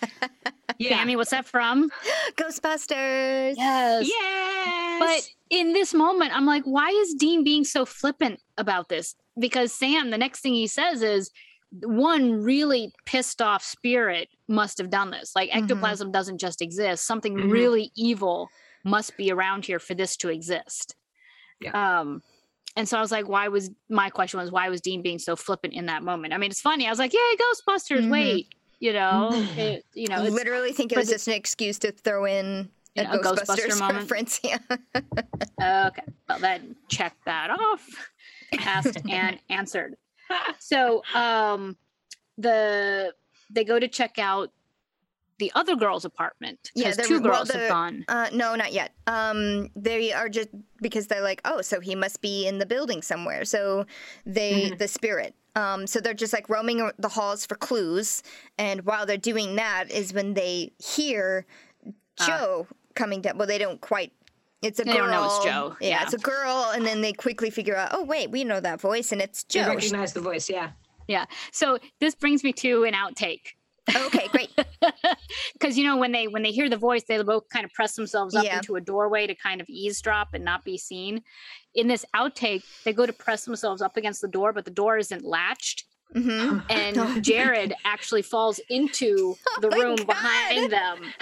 [0.77, 0.97] Yeah.
[0.97, 1.89] Sammy, what's that from?
[2.35, 3.55] Ghostbusters.
[3.57, 4.07] Yes.
[4.07, 4.99] Yes.
[4.99, 9.15] But in this moment, I'm like, why is Dean being so flippant about this?
[9.39, 11.31] Because Sam, the next thing he says is,
[11.81, 15.31] one really pissed off spirit must have done this.
[15.35, 15.63] Like Mhm.
[15.63, 17.05] ectoplasm doesn't just exist.
[17.05, 17.51] Something Mhm.
[17.51, 18.49] really evil
[18.83, 20.95] must be around here for this to exist.
[21.73, 22.21] Um,
[22.75, 25.35] and so I was like, why was my question was why was Dean being so
[25.35, 26.33] flippant in that moment?
[26.33, 26.85] I mean, it's funny.
[26.87, 28.05] I was like, yeah, Ghostbusters.
[28.05, 28.09] Mhm.
[28.09, 28.47] Wait,
[28.79, 32.25] you know, it, you know, it's, literally think it was just an excuse to throw
[32.25, 33.99] in a, know, Ghostbuster Ghostbusters moment.
[34.11, 34.39] reference.
[34.43, 34.57] Yeah.
[35.61, 37.87] Okay, well then check that off.
[38.59, 39.95] Asked and answered.
[40.59, 41.77] So um
[42.37, 43.13] the
[43.53, 44.51] they go to check out
[45.39, 48.05] the other girl's apartment Yeah, because they're- two well, girls the- have gone.
[48.07, 48.91] Uh, no, not yet.
[49.07, 50.49] Um, they are just
[50.81, 53.43] because they're like, oh, so he must be in the building somewhere.
[53.45, 53.85] So
[54.25, 54.77] they, Mm-hmm.
[54.77, 55.33] the spirit.
[55.55, 58.23] Um, so they're just like roaming the halls for clues,
[58.57, 61.45] and while they're doing that, is when they hear
[62.19, 62.25] Ah.
[62.27, 63.37] Jo coming down.
[63.37, 64.13] Well, they don't quite.
[64.61, 65.01] It's a They girl.
[65.07, 66.03] don't know it's Jo, Yeah, yeah.
[66.03, 69.11] it's a girl, and then they quickly figure out, oh wait, we know that voice,
[69.11, 69.67] and it's You Jo.
[69.69, 70.71] recognize the voice, yeah.
[71.07, 71.25] Yeah.
[71.51, 73.47] So this brings me to an outtake.
[73.95, 74.49] okay, great.
[75.53, 77.95] Because you know when they when they hear the voice, they both kind of press
[77.95, 78.57] themselves up Yeah.
[78.57, 81.21] into a doorway to kind of eavesdrop and not be seen.
[81.75, 84.97] In this outtake, they go to press themselves up against the door, but the door
[84.97, 85.85] isn't latched.
[86.13, 91.13] Hmm and Jared actually falls into the Oh room behind them.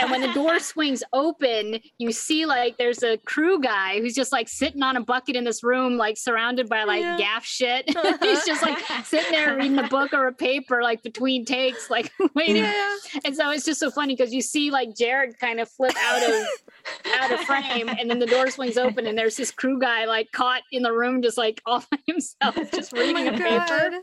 [0.00, 4.32] And when the door swings open, you see like there's a crew guy who's just
[4.32, 7.16] like sitting on a bucket in this room, like surrounded by like Yeah.
[7.18, 7.84] gaff shit.
[8.22, 12.10] He's just like sitting there reading a book or a paper, like between takes, like
[12.34, 12.56] waiting.
[12.56, 12.96] Yeah.
[13.24, 16.22] And so it's just so funny because you see like Jared kind of flip out
[16.22, 16.46] of
[17.20, 20.32] out of frame, and then the door swings open, and there's this crew guy like
[20.32, 23.98] caught in the room, just like all by himself, just Oh reading my a paper.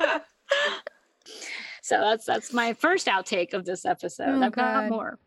[0.00, 0.22] God.
[1.82, 4.28] So that's that's my first outtake of this episode.
[4.28, 5.18] Oh, I've got more.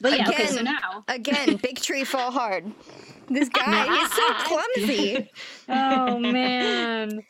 [0.00, 1.04] But yeah, okay, so now.
[1.08, 2.70] Again, big tree fall hard.
[3.28, 5.30] This guy is so clumsy.
[5.68, 7.22] Oh man.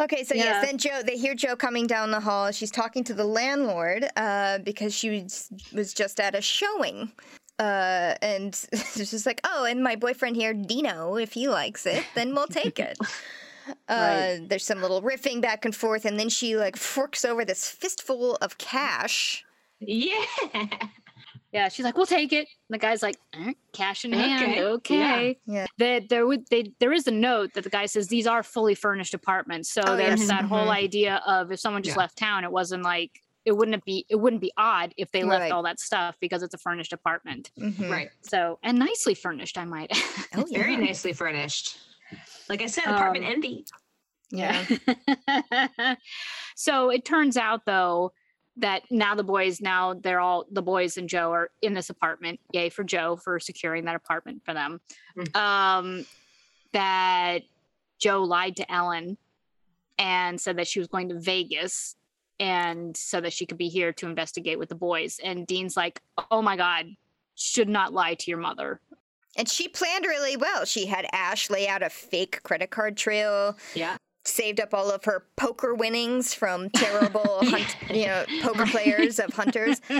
[0.00, 0.44] Okay, so Yeah.
[0.44, 2.50] yes, then Jo, they hear Jo coming down the hall.
[2.50, 7.12] She's talking to the landlord uh, because she was, was just at a showing.
[7.60, 12.04] Uh, and she's just like, oh, and my boyfriend here, Dino, if he likes it,
[12.16, 12.98] then we'll take it.
[13.88, 17.68] Uh, There's some little riffing back and forth, and then she like forks over this
[17.68, 19.44] fistful of cash.
[19.80, 20.24] Yeah.
[21.52, 24.64] Yeah, she's like, "We'll take it." And the guy's like, "Eh, "Cash in hand, Okay,
[24.64, 25.66] okay." Yeah.
[25.78, 28.74] That there would they there is a note that the guy says these are fully
[28.74, 29.70] furnished apartments.
[29.72, 30.28] So Oh, there's yes.
[30.30, 30.74] that whole Mhm.
[30.76, 32.00] idea of if someone just Yeah.
[32.02, 35.42] left town, it wasn't like it wouldn't be it wouldn't be odd if they left
[35.42, 35.52] Right.
[35.52, 37.52] all that stuff because it's a furnished apartment.
[37.56, 37.88] Mhm.
[37.88, 38.10] Right.
[38.22, 39.92] So and nicely furnished, I might.
[39.92, 39.96] add.
[40.34, 41.78] Oh, Very nicely furnished.
[42.48, 43.64] Like I said, apartment Um, envy.
[44.30, 44.64] Yeah.
[46.56, 48.12] so it turns out though
[48.56, 52.40] that now the boys now they're all the boys and Jo are in this apartment.
[52.52, 54.80] Yay for Jo for securing that apartment for them.
[55.16, 55.36] Mm.
[55.36, 56.06] Um
[56.72, 57.42] that
[57.98, 59.16] Jo lied to Ellen
[59.98, 61.96] and said that she was going to Vegas
[62.40, 65.20] and so that she could be here to investigate with the boys.
[65.22, 66.86] And Dean's like, "Oh my god,
[67.36, 68.80] should not lie to your mother."
[69.36, 70.64] And she planned really well.
[70.64, 73.96] She had Ash lay out a fake credit card trail, Yeah.
[74.24, 79.32] saved up all of her poker winnings from terrible, hunt, you know, poker players of
[79.32, 79.80] hunters.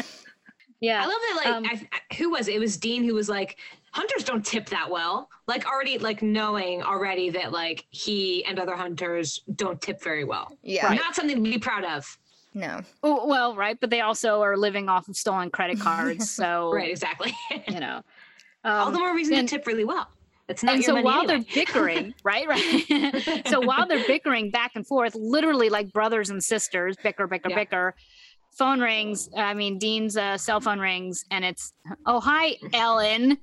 [0.81, 1.03] Yeah.
[1.03, 1.37] I love that.
[1.37, 2.57] Like, Um, I, I- who was it?
[2.57, 3.57] It was Dean who was like,
[3.93, 5.31] hunters don't tip that well.
[5.47, 10.59] Like, already, like, knowing already that, like, he and other hunters don't tip very well.
[10.63, 12.19] Yeah, Not something to be proud of.
[12.53, 16.91] no, well, right, but they also are living off of stolen credit cards, so Right,
[16.91, 17.33] exactly.
[17.69, 18.03] you know.
[18.65, 20.09] All Um, the more reason and- to tip really well.
[20.47, 21.43] It's not and your so while anyway.
[21.55, 23.43] they're bickering, right, right.
[23.49, 27.57] so while they're bickering back and forth, literally like brothers and sisters, bicker, bicker, Yeah.
[27.57, 27.95] bicker.
[28.59, 29.31] Phone rings.
[29.35, 31.73] I mean, Dean's uh, cell phone rings, and it's,
[32.07, 33.39] "Oh, hi, Ellen."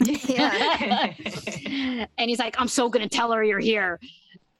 [0.00, 1.12] yeah,
[2.18, 4.00] and he's like, "I'm so gonna tell her you're here."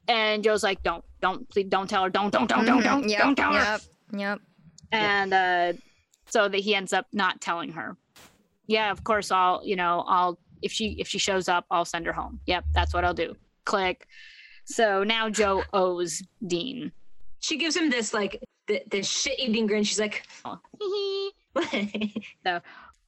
[0.06, 2.10] And Jo's like, "Don't, don't, please, don't tell her.
[2.10, 2.84] Don't, don't, don't, don't, Mhm.
[2.84, 3.80] don't, Yep, don't tell her." yep,
[4.12, 4.40] yep.
[4.92, 5.72] and uh
[6.30, 7.96] so that he ends up not telling her
[8.68, 12.06] yeah of course i'll you know i'll if she if she shows up i'll send
[12.06, 14.06] her home yep that's what i'll do click
[14.64, 16.92] so now jo owes dean
[17.40, 19.84] she gives him this, like, the, this shit eating grin.
[19.84, 20.58] She's like, oh.
[22.44, 22.60] so,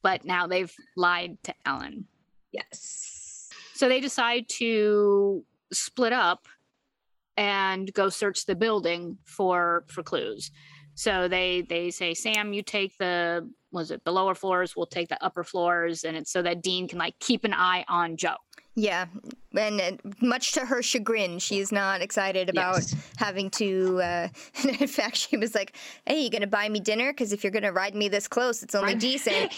[0.03, 2.07] but now they've lied to ellen
[2.53, 3.51] yes.
[3.75, 6.49] so they decide to split up
[7.37, 10.51] and go search the building for for clues
[10.95, 15.09] so they they say sam you take the was it the lower floors we'll take
[15.09, 18.35] the upper floors and it's so that dean can like keep an eye on jo
[18.77, 19.07] Yeah,
[19.57, 19.91] and uh,
[20.23, 22.95] much to her chagrin, she's not excited about Yes.
[23.17, 24.01] having to.
[24.01, 24.29] Uh,
[24.81, 25.77] in fact, she was like,
[26.07, 27.13] "Hey, you gonna buy me dinner?
[27.13, 29.53] Because if you're gonna ride me this close, it's only decent."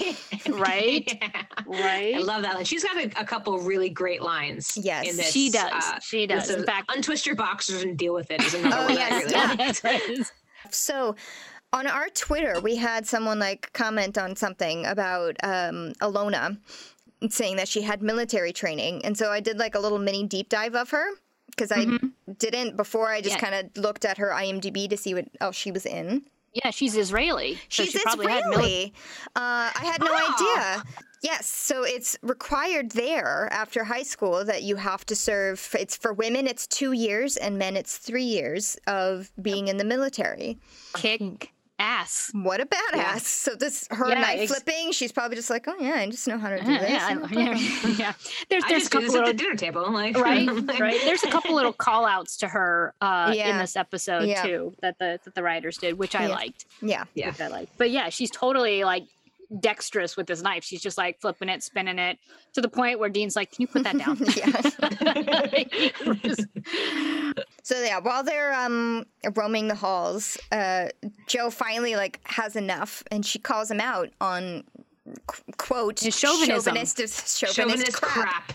[0.49, 1.05] Right?
[1.23, 1.43] Yeah.
[1.67, 2.65] right I love that line.
[2.65, 4.73] She's got a, a couple really great lines.
[4.77, 5.09] Yes.
[5.11, 8.31] in this, she does uh, she does in fact untwist your boxers and deal with
[8.31, 8.95] it is another Oh, one.
[8.95, 9.13] yes,
[9.85, 10.25] I really yeah.
[10.75, 11.15] So,
[11.73, 16.59] on our Twitter, we had someone like comment on something about um, Alona
[17.31, 20.49] saying that she had military training, and so I did like a little mini deep
[20.49, 21.07] dive of her
[21.47, 21.87] because I
[22.39, 23.09] didn't before.
[23.11, 23.51] I just Yeah.
[23.51, 26.23] kind of looked at her IMDb to see what else she was in.
[26.55, 28.93] yeah she's israeli so She's she probably had mili- Israeli.
[29.37, 30.35] uh, I had no Oh.
[30.35, 30.85] idea.
[31.23, 35.75] Yes, so it's required there after high school that you have to serve.
[35.79, 39.85] It's for women, it's two years, and men, it's three years of being in the
[39.85, 40.59] military.
[40.95, 43.23] kick ass What a badass!
[43.23, 46.29] So this her Yeah, knife ex- flipping, she's probably just like, oh yeah, I just
[46.29, 46.91] know how to do yeah, this.
[46.91, 48.13] yeah, yeah, yeah.
[48.51, 49.91] there's I there's a just do couple this at the little dinner table.
[49.93, 50.49] Like, right
[50.81, 54.43] right there's a couple little call outs to her uh in this episode Yeah.
[54.45, 56.35] too that the that the writers did which i Yeah.
[56.35, 57.29] liked Yeah, Yeah.
[57.31, 59.05] which i liked but yeah she's totally like
[59.61, 62.19] dexterous with this knife she's just like flipping it spinning it
[62.55, 64.17] to the point where dean's like can you put that down
[67.65, 70.89] So yeah, while they're um roaming the halls, uh,
[71.29, 74.65] Jo finally like has enough, and she calls him out on
[75.27, 76.75] qu- quote His chauvinism.
[76.75, 78.49] chauvinist, chauvinist, Chauvinist crap.
[78.49, 78.53] crap.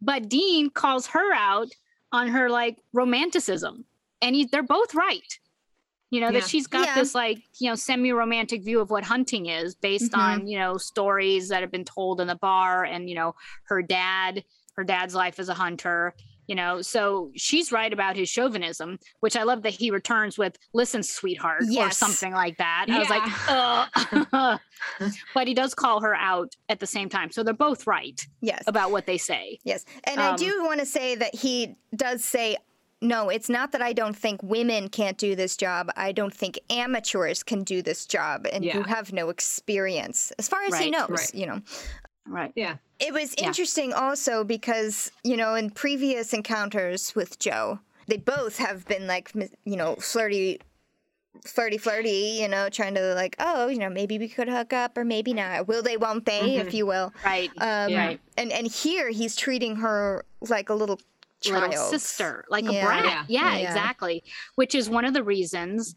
[0.00, 1.68] but dean calls her out
[2.12, 3.84] on her like romanticism
[4.22, 5.38] and he, they're both right.
[6.10, 6.40] You know Yeah.
[6.40, 6.94] that she's got Yeah.
[6.94, 10.18] this like you know semi-romantic view of what hunting is based Mhm.
[10.18, 13.82] on you know stories that have been told in the bar, and you know her
[13.82, 14.44] dad,
[14.76, 16.14] her dad's life as a hunter.
[16.48, 20.56] You know, so she's right about his chauvinism, which I love that he returns with
[20.72, 22.86] "Listen, sweetheart" or something like that.
[22.88, 24.60] I was like,
[25.34, 28.62] but he does call her out at the same time, so they're both right Yes.
[28.68, 29.58] about what they say.
[29.64, 29.84] Yes.
[30.04, 32.56] And I Um, do want to say that he does say,
[33.08, 35.90] no, it's not that I don't think women can't do this job.
[35.96, 38.88] I don't think amateurs can do this job and who Yeah.
[38.88, 41.34] have no experience, as far as he Right, knows, right.
[41.34, 41.60] you know.
[42.26, 42.52] Right.
[42.56, 42.76] Yeah.
[42.98, 43.46] It was Yeah.
[43.46, 49.30] interesting also because, you know, in previous encounters with Jo, they both have been like,
[49.64, 50.60] you know, flirty,
[51.44, 54.96] flirty, flirty, you know, trying to like, oh, you know, maybe we could hook up
[54.98, 55.68] or maybe not.
[55.68, 57.12] Will they, won't they, if you will.
[57.24, 57.50] Right.
[57.58, 58.06] Um, Yeah.
[58.06, 58.20] Right.
[58.36, 60.98] And, and here he's treating her like a little
[61.42, 61.70] child.
[61.70, 62.70] little sister, like Yeah.
[62.70, 63.04] a brat.
[63.04, 63.24] Yeah.
[63.28, 63.56] Yeah.
[63.56, 63.68] Yeah.
[63.68, 64.24] exactly.
[64.56, 65.94] Which is one of the reasons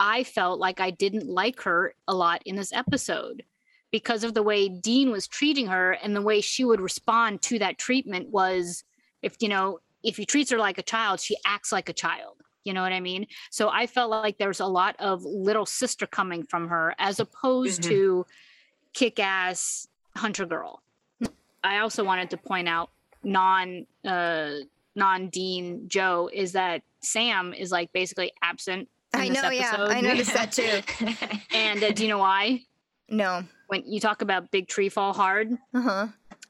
[0.00, 3.44] I felt like I didn't like her a lot in this episode
[3.92, 7.58] because of the way Dean was treating her and the way she would respond to
[7.60, 8.82] that treatment was
[9.22, 12.36] if, you know, if he treats her like a child, she acts like a child.
[12.64, 13.26] You know what I mean?
[13.50, 17.20] So I felt like there was a lot of little sister coming from her as
[17.20, 17.88] opposed Mhm.
[17.88, 18.26] to
[18.94, 20.82] kick ass hunter girl.
[21.62, 22.90] I also wanted to point out
[23.24, 24.50] non uh
[24.94, 28.88] non Dean Jo is that Sam is like basically absent.
[29.12, 29.76] I know, yeah.
[29.78, 30.80] I noticed that too.
[31.54, 32.62] And uh, do you know why?
[33.08, 33.44] No.
[33.68, 36.06] When you talk about big tree fall hard, Uh huh.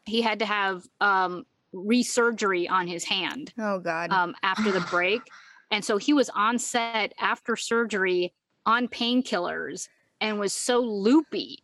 [0.06, 4.10] he had to have um resurgery on his hand Oh, God.
[4.12, 5.22] um after the break.
[5.70, 8.32] And so he was on set after surgery
[8.64, 9.88] on painkillers
[10.20, 11.63] and was so loopy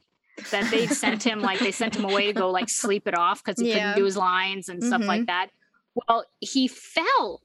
[0.50, 3.42] that they sent him like they sent him away to go like sleep it off
[3.44, 3.74] because he Yeah.
[3.74, 5.06] couldn't do his lines and stuff Mhm.
[5.06, 5.48] like that.
[5.94, 7.42] Well, he fell.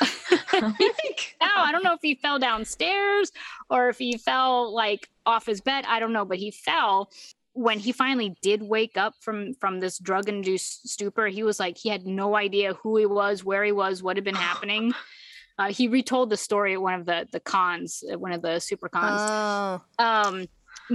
[0.00, 3.32] Now I don't know if he fell downstairs
[3.68, 5.84] or if he fell like off his bed.
[5.86, 7.10] I don't know, but he fell.
[7.52, 11.76] When he finally did wake up from from this drug induced stupor, he was like
[11.76, 14.92] he had no idea who he was, where he was, what had been happening.
[15.58, 18.58] Uh, he retold the story at one of the the cons, at one of the
[18.60, 19.20] super cons.
[19.20, 19.82] oh.
[20.02, 20.46] Um,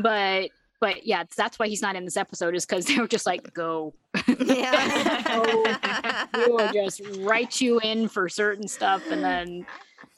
[0.01, 0.49] but
[0.81, 3.53] but yeah, that's why he's not in this episode is because they were just like
[3.53, 3.93] go.
[4.39, 6.25] Yeah.
[6.37, 9.65] we will just write you in for certain stuff and then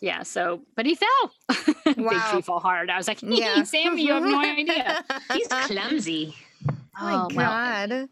[0.02, 1.32] yeah so but he fell
[1.86, 2.30] big Wow.
[2.32, 3.64] tree fall hard i was like yeah.
[3.64, 6.36] sam you have no idea He's clumsy.
[6.70, 7.50] Oh my Oh, well.
[7.50, 8.10] God.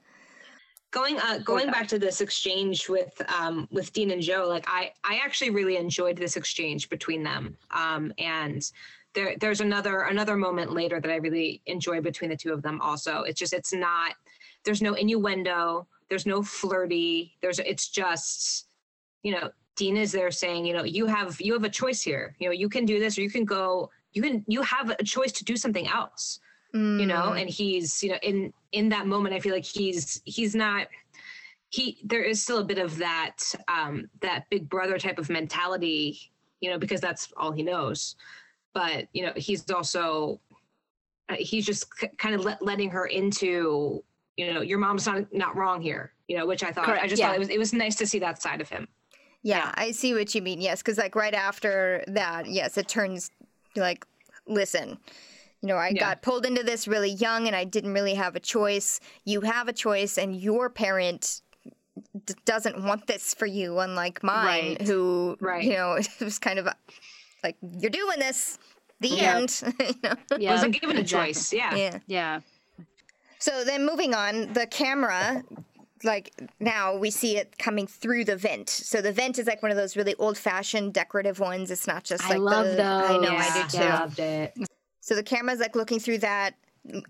[0.91, 4.91] going uh going back to this exchange with um with dean and jo like i
[5.03, 8.71] i actually really enjoyed this exchange between them um and
[9.15, 12.80] there there's another another moment later that i really enjoy between the two of them
[12.82, 13.23] also.
[13.23, 14.13] It's just it's not
[14.63, 18.67] there's no innuendo there's no flirty there's it's just
[19.23, 22.36] you know dean is there saying you know you have you have a choice here.
[22.39, 25.04] You know you can do this or you can go you can you have a
[25.04, 26.39] choice to do something else
[26.99, 27.32] you know?
[27.32, 27.41] Mm.
[27.41, 30.88] and he's you know in in that moment i feel like he's he's not
[31.69, 36.19] he there is still a bit of that um that big brother type of mentality
[36.60, 38.15] you know because that's all he knows
[38.75, 40.39] but you know he's also
[41.29, 44.03] uh, he's just k- kind of let, letting her into
[44.38, 47.19] you know your mom's not not wrong here you know which i thought i just
[47.19, 47.27] yeah.
[47.29, 48.88] thought it was it was nice to see that side of him
[49.41, 50.59] Yeah, I see what you mean.
[50.59, 53.29] Yes, because like right after that, yes, it turns
[53.75, 54.03] like,
[54.47, 54.97] listen,
[55.61, 55.99] you know, I Yeah.
[56.01, 58.99] got pulled into this really young, and I didn't really have a choice.
[59.23, 61.41] You have a choice, and your parent
[62.25, 64.81] d- doesn't want this for you, unlike mine, Right.
[64.81, 65.63] who, Right.
[65.63, 66.67] you know, it was kind of
[67.45, 68.58] like you're doing this.
[69.01, 69.36] The Yeah.
[69.38, 69.62] end.
[69.79, 70.15] you know?
[70.38, 71.99] yeah wasn't given a choice yeah Yeah.
[72.08, 72.39] yeah
[73.39, 75.43] So then moving on, the camera,
[76.03, 78.69] like now we see it coming through the vent.
[78.69, 81.69] So the vent is like one of those really old fashioned decorative ones.
[81.72, 83.49] It's not just I like love the, I know, those.
[83.51, 83.84] I do too.
[83.84, 83.99] Yeah.
[83.99, 84.53] loved it
[85.01, 86.55] So the camera's like looking through that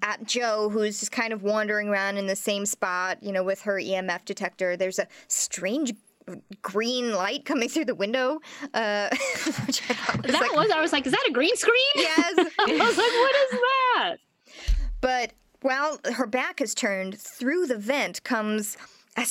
[0.01, 3.61] at Jo, who's just kind of wandering around in the same spot, you know, with
[3.61, 4.77] her EMF detector.
[4.77, 5.93] There's a strange
[6.61, 8.39] green light coming through the window.
[8.73, 9.09] Uh,
[9.65, 11.75] which I thought was that like, was i was like is that a green screen
[11.95, 12.33] yes.
[12.37, 14.17] i was like what is that
[15.01, 18.77] But while her back is turned, through the vent comes
[19.17, 19.25] a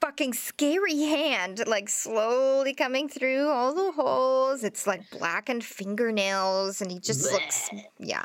[0.00, 4.64] fucking scary hand, like slowly coming through all the holes.
[4.64, 8.24] It's like blackened fingernails, and he just looks, yeah,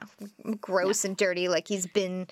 [0.60, 2.28] gross and dirty, like he's been.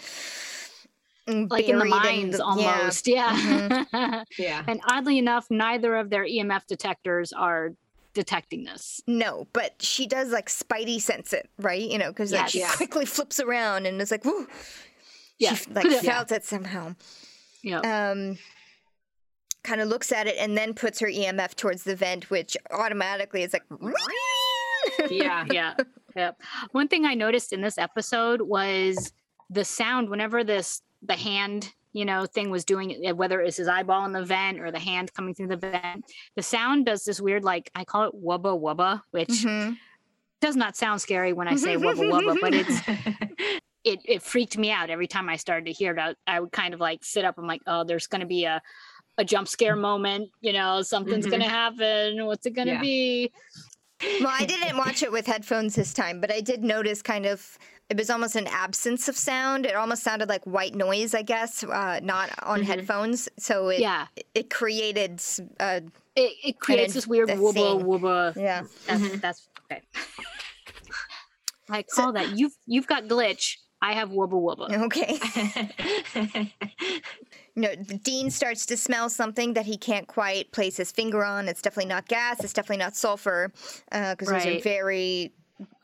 [1.27, 3.83] Mm, like in the buried mines the- almost yeah,
[4.37, 7.71] yeah and oddly enough neither of their emf detectors are
[8.13, 11.81] detecting this No, but she does like spidey sense it, right?
[11.81, 12.75] You know, because like she Yes.
[12.77, 14.47] quickly flips around and it's like, woo.
[15.37, 15.53] Yeah.
[15.55, 15.99] She like Yeah.
[15.99, 16.95] felt it somehow.
[17.61, 17.79] yeah
[18.11, 18.37] um,
[19.65, 23.43] kind of looks at it and then puts her EMF towards the vent, which automatically
[23.43, 23.63] is like,
[25.09, 25.45] Yeah.
[25.51, 25.73] yeah.
[26.15, 26.41] Yep.
[26.71, 29.11] One thing I noticed in this episode was
[29.49, 33.67] the sound whenever this the hand you know thing was doing it whether it's his
[33.67, 36.03] eyeball in the vent or the hand coming through the vent
[36.35, 39.77] the sound does this weird like i call it wubba wubba which Mhm.
[40.41, 42.81] does not sound scary when i say wubba wubba but it's
[43.83, 46.51] it, it freaked me out every time i started to hear it I, I would
[46.51, 48.61] kind of like sit up i'm like oh there's going to be a
[49.17, 51.29] a jump scare moment you know something's Mhm.
[51.29, 52.81] going to happen what's it going to Yeah.
[52.81, 53.31] be
[54.19, 57.57] Well, I didn't watch it with headphones this time, but I did notice kind of
[57.89, 59.65] it was almost an absence of sound.
[59.65, 62.65] It almost sounded like white noise, I guess, uh, not on Mhm.
[62.65, 63.29] headphones.
[63.37, 65.81] So it yeah it created s- uh,
[66.15, 68.63] it, it creates this weird the wubba wubba yeah.
[68.87, 69.21] That's Mhm.
[69.21, 69.81] that's okay.
[71.69, 73.57] I call that you've you've got glitch.
[73.81, 74.67] I have wubba wubba.
[74.85, 75.19] Okay.
[77.57, 81.47] You know, Dean starts to smell something that he can't quite place his finger on.
[81.47, 82.43] It's definitely not gas.
[82.43, 83.53] It's definitely not sulfur,
[83.89, 85.31] because those are very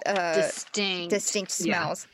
[0.05, 1.09] uh, Distinct.
[1.09, 1.83] distinct Yeah.
[1.83, 2.07] smells.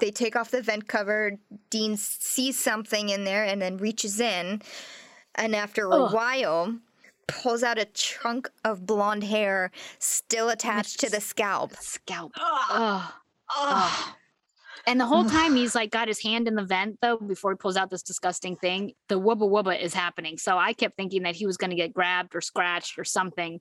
[0.00, 1.32] They take off the vent cover.
[1.70, 4.60] Dean sees something in there and then reaches in,
[5.36, 6.12] and after a Ugh.
[6.14, 6.78] while,
[7.28, 11.74] pulls out a chunk of blonde hair still attached to the scalp.
[11.76, 12.32] Scalp.
[12.40, 12.70] Ugh.
[12.70, 13.12] Ugh.
[13.56, 14.14] Ugh.
[14.86, 17.56] And the whole time he's like got his hand in the vent though before he
[17.56, 18.92] pulls out this disgusting thing.
[19.08, 20.36] The wubba wubba is happening.
[20.38, 23.60] So I kept thinking that he was going to get grabbed or scratched or something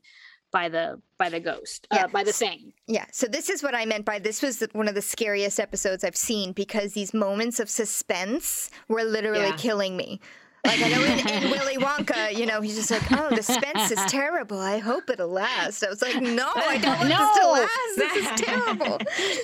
[0.54, 2.06] by the by the ghost, Yeah.
[2.06, 2.72] uh, by the thing.
[2.88, 6.04] Yeah, so this is what I meant by this was one of the scariest episodes
[6.06, 9.58] I've seen because these moments of suspense were literally Yeah.
[9.58, 10.22] killing me.
[10.66, 13.92] Like I know in, in Willy Wonka, you know, he's just like, "Oh, the suspense
[13.92, 14.60] is terrible.
[14.62, 17.52] I hope it'll last." I was like, "No, I don't want this to No.
[17.52, 17.96] last.
[17.98, 18.98] This is terrible."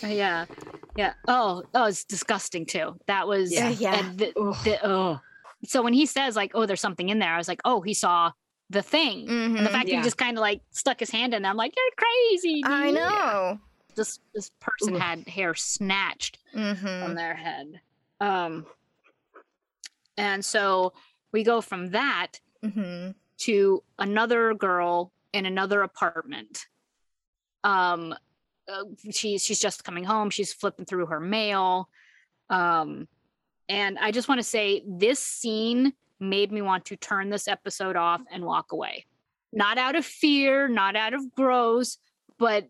[0.09, 0.45] Yeah.
[0.95, 1.13] Yeah.
[1.27, 2.97] Oh, oh, it's disgusting too.
[3.07, 3.69] That was Yeah.
[3.69, 4.01] Yeah.
[4.15, 4.31] the-
[4.63, 5.19] the- oh.
[5.65, 7.93] So when he says like, "Oh, there's something in there," I was like, "Oh, he
[7.93, 8.31] saw
[8.69, 9.71] the thing." And the Mhm.
[9.71, 11.95] fact that he just kind of like stuck his hand in there, I'm like, "You're
[11.97, 13.59] crazy." I dude." know.
[13.95, 15.01] This this person Ugh.
[15.01, 17.81] had hair snatched hmm from their head.
[18.21, 18.65] Um,
[20.17, 20.93] and so
[21.31, 26.67] we go from that hmm to another girl in another apartment.
[27.63, 28.13] Um,
[28.71, 30.29] uh, she's she's just coming home.
[30.29, 31.89] She's flipping through her mail.
[32.49, 33.07] Um,
[33.67, 37.95] and I just want to say this scene made me want to turn this episode
[37.95, 39.05] off and walk away.
[39.51, 41.97] Not out of fear, not out of gross,
[42.37, 42.69] but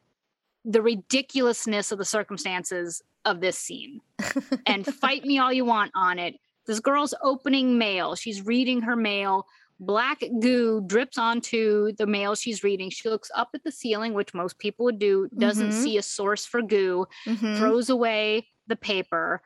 [0.66, 4.02] the ridiculousness of the circumstances of this scene.
[4.66, 6.36] and fight me all you want on it.
[6.68, 8.16] This girl's opening mail.
[8.16, 9.47] She's reading her mail.
[9.82, 12.89] Black goo drips onto the mail she's reading.
[12.89, 15.74] She looks up at the ceiling, which most people would do, doesn't Mhm.
[15.84, 19.41] see a source for goo, hmm throws away the paper.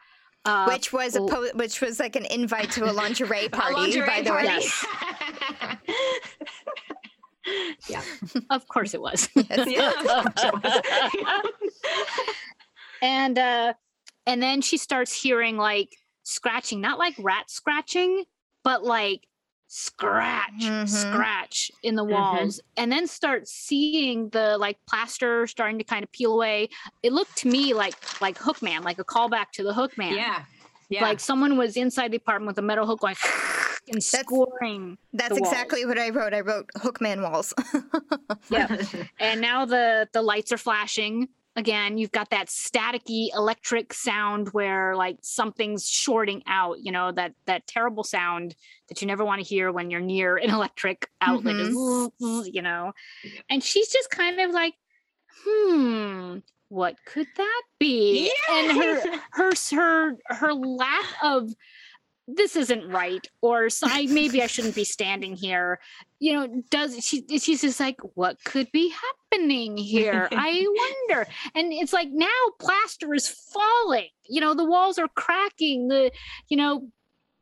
[0.46, 3.76] Uh, Which was a po- which was like an invite to a lingerie A party,
[3.76, 4.48] lingerie by the party.
[4.48, 5.78] way.
[7.90, 8.02] yeah.
[8.50, 9.30] of course it was.
[9.36, 9.68] Yes.
[9.70, 9.92] Yeah.
[9.94, 11.62] course it was.
[13.02, 13.74] and uh
[14.26, 18.24] and then she starts hearing like scratching, not like rat scratching,
[18.64, 19.28] but like
[19.76, 20.88] scratch, Mhm.
[20.88, 22.12] scratch in the Mhm.
[22.12, 26.70] walls, and then start seeing the like plaster starting to kind of peel away.
[27.02, 30.16] It looked to me like like Hookman, like a callback to the Hookman.
[30.16, 30.46] yeah.
[30.90, 31.02] Yeah.
[31.02, 33.16] Like someone was inside the apartment with a metal hook going
[33.92, 34.98] and scoring.
[35.12, 36.34] That's exactly what I wrote.
[36.36, 37.54] I wrote Hookman walls.
[38.52, 38.68] Yeah.
[39.20, 44.96] and now the the lights are flashing again you've got that staticky electric sound where
[44.96, 48.56] like something's shorting out you know that that terrible sound
[48.90, 52.20] that you never want to hear when you're near an electric outlet Just
[52.54, 52.94] you know?
[53.50, 54.74] And she's just kind of like
[55.46, 56.40] hmm
[56.74, 58.32] what could that be?
[58.52, 59.02] And her
[59.32, 61.54] her her her lack of
[62.28, 65.80] this isn't right or I, maybe i shouldn't be standing here.
[66.20, 68.94] You know does she she's just like what could be
[69.32, 70.30] happening here?
[70.32, 70.66] I
[71.10, 71.28] wonder.
[71.54, 72.28] And it's like now
[72.60, 74.10] plaster is falling.
[74.28, 76.12] You know the walls are cracking the
[76.48, 76.88] you know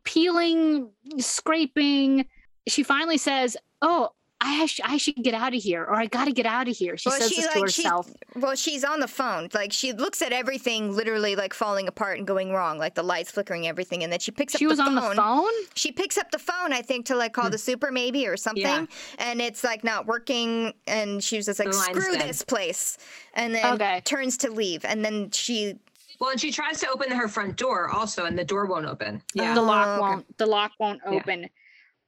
[0.03, 2.25] peeling scraping.
[2.67, 4.09] She finally says oh
[4.43, 6.97] I, sh- I should get out of here or i gotta get out of here
[6.97, 9.49] she Well, says she, this to like, she- herself well, she's on the phone.
[9.53, 13.29] Like she looks at everything literally like falling apart and going wrong, like the lights
[13.31, 16.17] flickering, everything, and then she picks up she was the on the phone She picks
[16.17, 17.51] up the phone, I think, to like call hmm.
[17.51, 18.85] the super maybe or something, Yeah.
[19.19, 20.73] and it's like not working.
[20.87, 22.21] And she was just like, "Screw dead.
[22.21, 22.97] this place,"
[23.33, 24.01] and then Okay.
[24.05, 24.85] turns to leave.
[24.85, 25.75] And then she,
[26.19, 29.21] well, and she tries to open her front door also, and the door won't open.
[29.37, 29.53] Oh, yeah.
[29.53, 30.01] the lock Oh, okay.
[30.01, 31.11] won't the lock won't Yeah.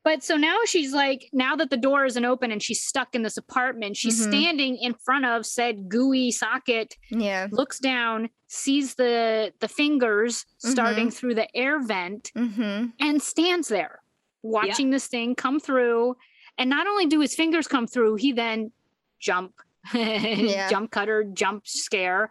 [0.06, 3.16] Open but so now she's like now that the door isn't open and she's stuck
[3.16, 4.30] in this apartment she's Mhm.
[4.30, 11.08] standing in front of said gooey socket yeah, looks down sees the the fingers starting
[11.08, 11.16] Mm-hmm.
[11.16, 12.88] through the air vent mm-hmm.
[13.00, 14.02] and stands there
[14.42, 16.16] watching this thing come through
[16.58, 18.72] and not only do his fingers come through he then
[19.20, 19.54] jump
[19.94, 20.70] Yeah.
[20.70, 22.30] jump cutter, jump scare.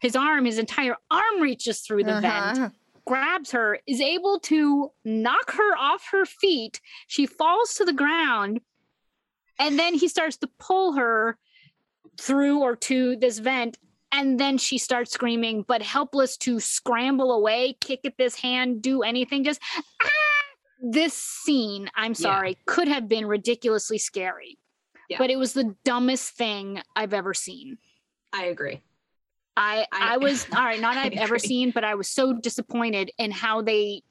[0.00, 2.68] His arm, his entire arm reaches through the vent, Uh-huh.
[3.10, 6.80] Grabs her, is able to knock her off her feet.
[7.08, 8.60] She falls to the ground,
[9.58, 11.36] and then he starts to pull her
[12.20, 13.78] through or to this vent.
[14.12, 19.02] And then she starts screaming, but helpless to scramble away, kick at this hand, do
[19.02, 19.42] anything.
[19.42, 19.60] Just
[20.04, 20.08] ah!
[20.80, 22.28] this scene, I'm Yeah.
[22.28, 24.56] sorry, could have been ridiculously scary.
[25.08, 25.18] Yeah.
[25.18, 27.78] But it was the dumbest thing I've ever seen.
[28.32, 28.82] I agree.
[29.60, 33.10] I I- I was all right, not I've ever seen, but I was so disappointed
[33.18, 34.02] in how they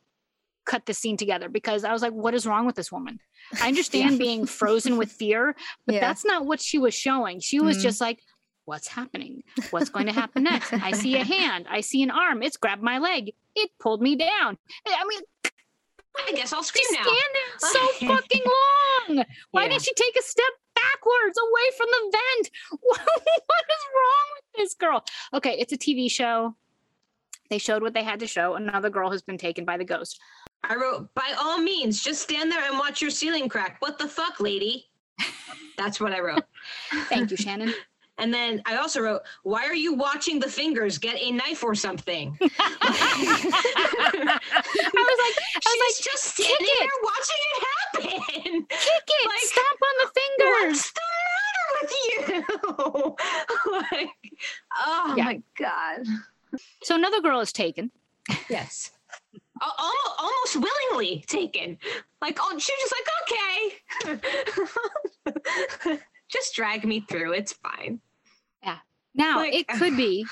[0.66, 3.20] cut the scene together because I was like, what is wrong with this woman?
[3.60, 6.02] I understand being frozen with fear, but Yeah.
[6.02, 7.40] that's not what she was showing.
[7.40, 7.82] She was Mm.
[7.82, 8.20] just like,
[8.66, 9.42] what's happening?
[9.72, 10.72] What's going to happen next?
[10.74, 14.16] I see a hand, I see an arm, it's grabbed my leg, it pulled me
[14.16, 14.60] down.
[14.86, 15.22] I mean,
[16.28, 17.04] I guess I'll scream she now.
[17.04, 17.34] stand
[17.74, 19.26] so fucking long.
[19.52, 19.70] Why Yeah.
[19.70, 22.52] did she take a step backwards away from the vent?
[22.82, 25.04] what is wrong with this girl?
[25.34, 26.56] Okay, it's a TV show.
[27.50, 28.56] They showed what they had to show.
[28.56, 30.20] Another girl has been taken by the ghost.
[30.64, 33.78] I wrote, by all means, just stand there and watch your ceiling crack.
[33.80, 34.90] What the fuck, lady?
[35.78, 36.44] That's what I wrote.
[37.10, 37.74] Thank you, Shannon.
[38.20, 40.98] And then I also wrote, why are you watching the fingers?
[40.98, 42.38] Get a knife or something.
[42.42, 42.50] I
[44.02, 46.80] was like, I was like, She's just kick standing it.
[46.80, 47.64] there watching it
[48.44, 48.66] happen.
[48.68, 50.78] kick it, like, stomp on the fingers.
[50.78, 53.16] What's the matter with you?
[54.00, 54.10] like,
[54.78, 55.24] oh Yeah.
[55.26, 56.00] my god.
[56.84, 57.92] So another girl is taken.
[58.50, 58.92] Yes.
[59.62, 61.78] Almost, almost willingly taken.
[62.22, 63.08] Like, oh, she was just like,
[65.86, 66.00] okay.
[66.30, 67.34] just drag me through.
[67.34, 68.00] It's fine.
[69.20, 70.26] Now Like- it could be.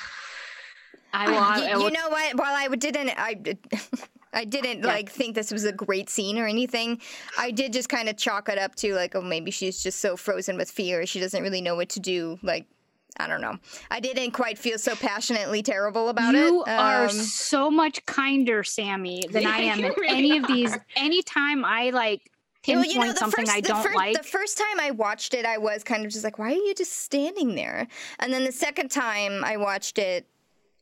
[1.13, 1.37] I will.
[1.37, 2.35] I, You, you know what?
[2.37, 3.35] While I didn't, I,
[4.33, 4.87] I didn't Yeah.
[4.87, 6.99] like think this was a great scene or anything.
[7.37, 10.15] I did just kind of chalk it up to like, oh, maybe she's just so
[10.17, 12.37] frozen with fear, she doesn't really know what to do.
[12.43, 12.65] Like,
[13.19, 13.57] I don't know.
[13.89, 16.45] I didn't quite feel so passionately terrible about it.
[16.45, 20.45] you are Um, so much kinder, Sammy, than I am you in really any of
[20.47, 20.71] these.
[20.73, 20.85] are.
[20.97, 22.29] Anytime I like
[22.67, 24.17] Well, you know, the something first, I don't like.
[24.17, 26.73] The first time I watched it, I was kind of just like, why are you
[26.75, 27.87] just standing there?
[28.19, 30.27] And then the second time I watched it,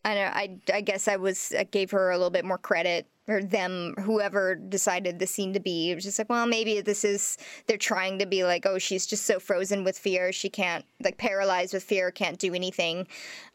[0.06, 3.08] I don't, I, I guess I was I gave her a little bit more credit
[3.28, 5.90] or them whoever decided the scene to be.
[5.90, 9.08] It was just like, well, maybe this is they're trying to be like, oh, she's
[9.08, 13.08] just so frozen with fear, she can't like paralyzed with fear, can't do anything.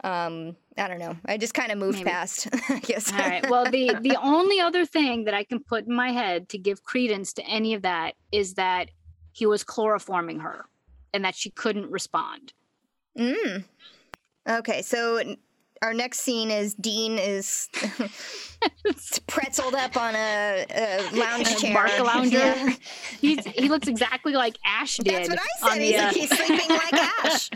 [0.02, 1.16] Um, I don't know.
[1.24, 2.10] I just kind of moved Maybe.
[2.10, 2.48] past.
[2.68, 3.12] I guess.
[3.12, 3.48] All right.
[3.48, 6.82] Well, the the only other thing that I can put in my head to give
[6.82, 8.90] credence to any of that is that
[9.30, 10.64] he was chloroforming her,
[11.14, 12.52] and that she couldn't respond.
[13.16, 13.64] Mm.
[14.48, 15.22] Okay, so
[15.82, 17.68] our next scene is Dean is
[19.26, 21.74] pretzeled up on a, a lounge A chair.
[21.74, 22.36] bark lounger.
[22.38, 22.74] Yeah.
[23.20, 25.14] He's he looks exactly like Ash did.
[25.14, 25.80] That's what I on said.
[25.80, 27.50] the, He's, uh, like, he's sleeping like Ash.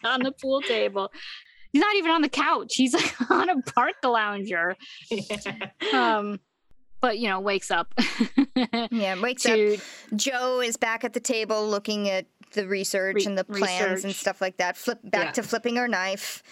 [0.04, 1.10] on the pool table.
[1.72, 2.74] He's not even on the couch.
[2.76, 4.76] He's like on a park lounger.
[5.92, 6.38] Um,
[7.00, 7.92] but you know, wakes up
[8.90, 9.58] Yeah, wakes up.
[10.16, 14.14] Jo is back at the table looking at the research Re- and the plans and
[14.14, 14.76] stuff like that.
[14.76, 15.32] Flip back Yeah.
[15.32, 16.42] to flipping her knife.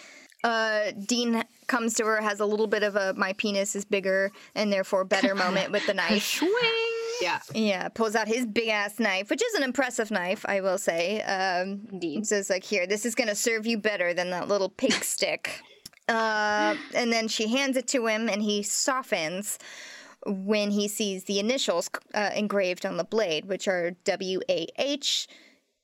[0.45, 4.33] Uh, Dean comes to her, has a little bit of a "my penis is bigger
[4.55, 6.23] and therefore better" moment with the knife.
[6.39, 6.51] swing.
[7.21, 7.41] Yeah.
[7.55, 11.23] Yeah, pulls out his big ass knife, which is an impressive knife, I will say.
[11.23, 12.27] Um, Indeed.
[12.27, 15.61] says like, "Here, this is gonna serve you better than that little pig stick."
[16.09, 19.59] Uh, and then she hands it to him, and he softens
[20.27, 25.29] when he sees the initials uh, engraved on the blade, which are W A H.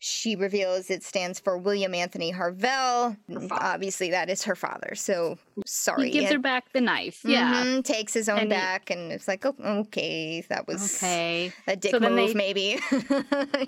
[0.01, 3.17] She reveals it stands for William Anthony Harvelle.
[3.51, 4.95] Obviously, that is her father.
[4.95, 6.05] So sorry.
[6.05, 7.21] He gives And- her back the knife.
[7.25, 7.65] Yeah.
[7.65, 11.53] Mhm, takes his own And he- back, and it's like, oh, okay, that was Okay.
[11.67, 12.79] a dick So move, they- maybe.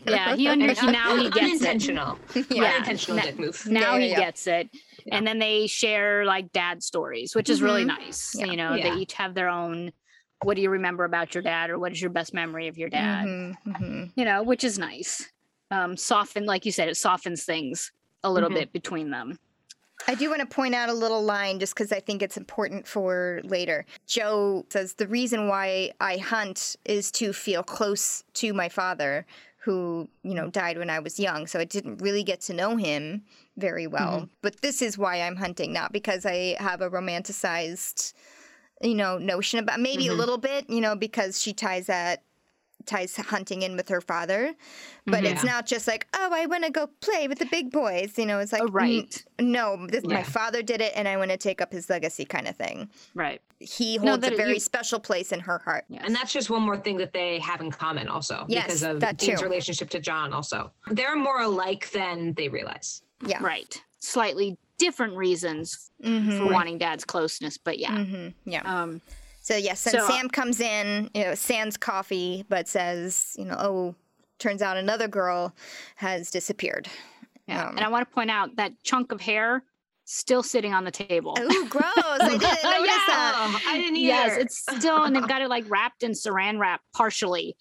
[0.06, 0.36] Yeah.
[0.36, 1.42] He under, he, now he gets it.
[1.68, 2.18] unintentional.
[2.48, 2.74] Yeah.
[2.76, 3.66] Unintentional Na- dick move.
[3.66, 4.20] Now Yeah, he yeah.
[4.20, 4.70] gets it.
[5.10, 8.34] And then they share like dad stories, which is really nice.
[8.38, 8.46] Yeah.
[8.46, 8.94] You know, Yeah.
[8.94, 9.90] they each have their own.
[10.42, 12.88] What do you remember about your dad, or what is your best memory of your
[12.88, 13.26] dad?
[13.26, 14.12] Mhm, mhm.
[14.14, 15.28] You know, which is nice.
[15.70, 17.92] Um, soften, like you said, it softens things
[18.24, 18.54] a little Mhm.
[18.54, 19.38] bit between them.
[20.08, 22.88] I do want to point out a little line just because I think it's important
[22.88, 23.84] for later.
[24.06, 29.26] Jo says, The reason why I hunt is to feel close to my father,
[29.58, 31.46] who, you know, died when I was young.
[31.46, 33.24] So I didn't really get to know him
[33.58, 34.28] very well.
[34.40, 38.14] But this is why I'm hunting, not because I have a romanticized,
[38.80, 40.16] you know, notion about maybe a Mhm.
[40.16, 42.22] little bit, you know, because she ties that
[42.86, 44.54] ties hunting in with her father
[45.06, 48.16] but it's not just like oh i want to go play with the big boys
[48.16, 49.24] you know it's like Oh, "Mm, right.
[49.40, 52.46] no this, my father did it and i want to take up his legacy kind
[52.48, 53.40] of thing Right.
[53.58, 56.02] he holds that a very you- special place in her heart Yes.
[56.06, 58.44] And that's just one more thing that they have in common also.
[58.48, 59.46] Yes, because of that Dean's too.
[59.46, 60.70] relationship to John also.
[60.90, 63.02] They're more alike than they realize.
[63.26, 63.82] yeah Right.
[63.98, 66.38] slightly different reasons Mhm.
[66.38, 67.58] for wanting dad's closeness.
[67.58, 67.90] But yeah.
[67.90, 68.32] Mhm.
[68.46, 68.62] Yeah.
[68.62, 69.00] Um,
[69.50, 73.44] So yes, and So, uh, Sam comes in, you know, sans coffee, but says, you
[73.44, 73.94] know, oh,
[74.38, 75.54] turns out another girl
[75.96, 76.88] has disappeared.
[77.48, 77.66] yeah.
[77.68, 79.64] Um, and I want to point out that chunk of hair
[80.04, 81.36] still sitting on the table.
[81.38, 81.84] Oh, gross!
[81.96, 83.32] I didn't notice that.
[83.36, 84.06] Oh, I didn't either.
[84.06, 87.56] Yes, it's still, and they've got it like wrapped in saran wrap partially.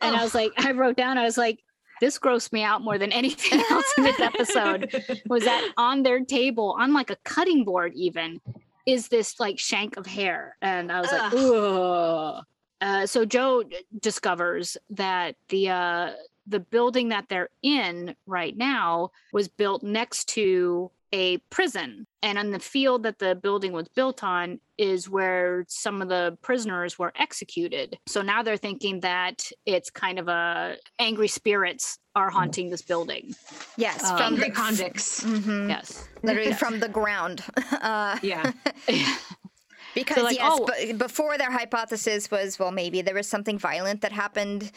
[0.00, 1.58] And I was like, I wrote down, I was like,
[2.00, 4.92] this grossed me out more than anything else in this episode.
[5.26, 8.40] Was that on their table, on like a cutting board, even,
[8.88, 10.56] is this like shank of hair?
[10.62, 11.34] And I was like, Ugh.
[11.34, 12.44] ugh.
[12.80, 13.64] Uh, so Jo
[14.00, 16.12] discovers that the uh,
[16.46, 22.50] the building that they're in right now was built next to a prison and on
[22.50, 27.12] the field that the building was built on is where some of the prisoners were
[27.16, 32.82] executed so now they're thinking that it's kind of a angry spirits are haunting this
[32.82, 33.34] building
[33.76, 35.24] Yes, Um, from Angry the convicts.
[35.24, 35.68] Mhm.
[35.68, 37.42] yes literally from the ground.
[37.80, 38.52] Uh, Yeah.
[40.04, 44.00] because like, yes, oh- but before their hypothesis was, well, maybe there was something violent
[44.02, 44.70] that happened,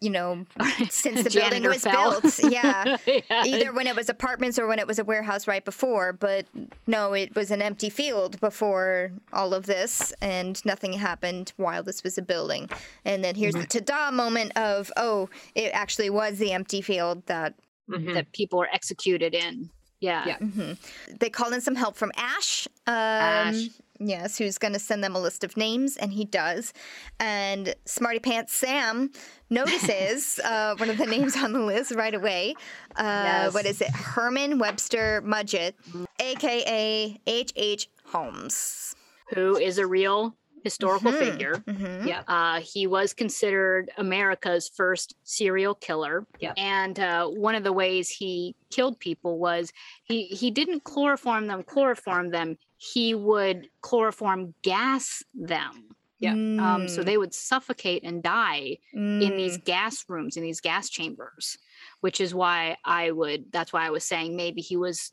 [0.00, 0.44] you know,
[0.90, 2.20] since the building was fell.
[2.20, 2.40] built.
[2.52, 2.96] Yeah.
[3.06, 3.44] Yeah.
[3.46, 6.46] Either when it was apartments or when it was a warehouse right before, but
[6.86, 12.02] no, it was an empty field before all of this, and nothing happened while this
[12.02, 12.68] was a building.
[13.04, 17.54] And then here's the ta-da moment of, oh, it actually was the empty field that
[17.90, 18.14] Mhm.
[18.14, 19.68] that people were executed in
[20.00, 20.74] yeah, Yeah.
[21.20, 22.66] they called in some help from Ash.
[22.88, 23.68] Um, Ash.
[24.08, 26.72] Yes, who's going to send them a list of names, and he does.
[27.20, 29.10] And Smarty Pants Sam
[29.50, 32.54] notices uh, one of the names on the list right away.
[32.96, 33.54] Uh, Yes.
[33.54, 33.90] What is it?
[33.90, 35.74] Herman Webster Mudgett,
[36.20, 37.88] aka H.H.
[38.04, 38.94] Holmes.
[39.34, 41.18] who is a real historical Mhm.
[41.18, 42.22] figure hmm Yeah.
[42.28, 46.26] Uh, he was considered America's first serial killer.
[46.38, 46.54] Yep.
[46.56, 49.72] And uh, one of the ways he killed people was
[50.04, 52.58] he, he didn't chloroform them, chloroform them.
[52.84, 55.94] He would chloroform gas them.
[56.18, 56.34] Yeah.
[56.58, 59.64] Um, so they would suffocate and die in these Mm.
[59.64, 61.58] gas rooms, in these gas chambers,
[62.00, 65.12] which is why I would, that's why I was saying maybe he was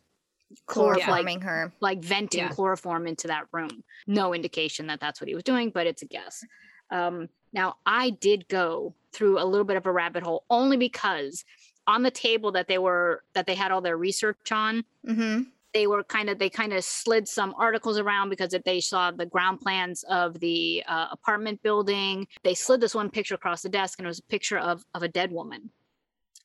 [0.65, 1.71] chloroform, like, chloroforming her.
[1.79, 2.49] like venting Yeah.
[2.49, 3.83] chloroform into that room.
[4.07, 6.43] No indication that that's what he was doing, but it's a guess.
[6.89, 11.45] Um, now, I did go through a little bit of a rabbit hole only because
[11.85, 15.41] on the table that they were that they had all their research on, hmm
[15.73, 19.11] they were kind of they kind of slid some articles around because if they saw
[19.11, 22.27] the ground plans of the uh, apartment building.
[22.43, 25.03] They slid this one picture across the desk, and it was a picture of of
[25.03, 25.69] a dead woman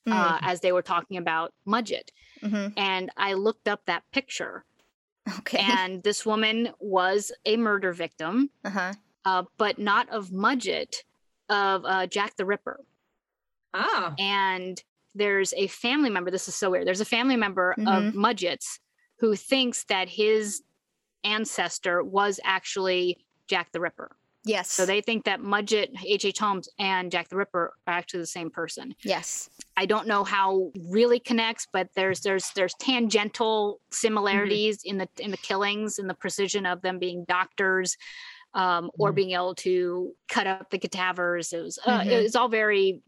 [0.06, 2.10] uh, as they were talking about Mudgett.
[2.40, 4.64] hmm And I looked up that picture
[5.38, 5.58] Okay.
[5.60, 8.94] and this woman was a murder victim, uh-huh.
[9.24, 10.96] uh, but not of Mudgett,
[11.48, 12.80] of uh, Jack the Ripper.
[13.72, 14.14] Oh.
[14.18, 14.82] And
[15.14, 16.30] there's a family member.
[16.30, 16.86] This is so weird.
[16.86, 18.80] There's a family member of Mudgett's
[19.18, 20.62] who thinks that his
[21.22, 24.16] ancestor was actually Jack the Ripper.
[24.46, 24.70] Yes.
[24.70, 26.24] So they think that Mudgett, H.H.
[26.26, 26.38] H.
[26.38, 28.94] Holmes, and Jack the Ripper are actually the same person.
[29.02, 29.48] yes.
[29.76, 35.30] I don't know how really connects, but there's there's there's tangential similarities in the in
[35.32, 37.96] the killings and the precision of them being doctors,
[38.52, 39.14] um, or Mhm.
[39.16, 41.52] being able to cut up the cadavers.
[41.52, 42.06] It was uh, Mhm.
[42.06, 43.02] it was all very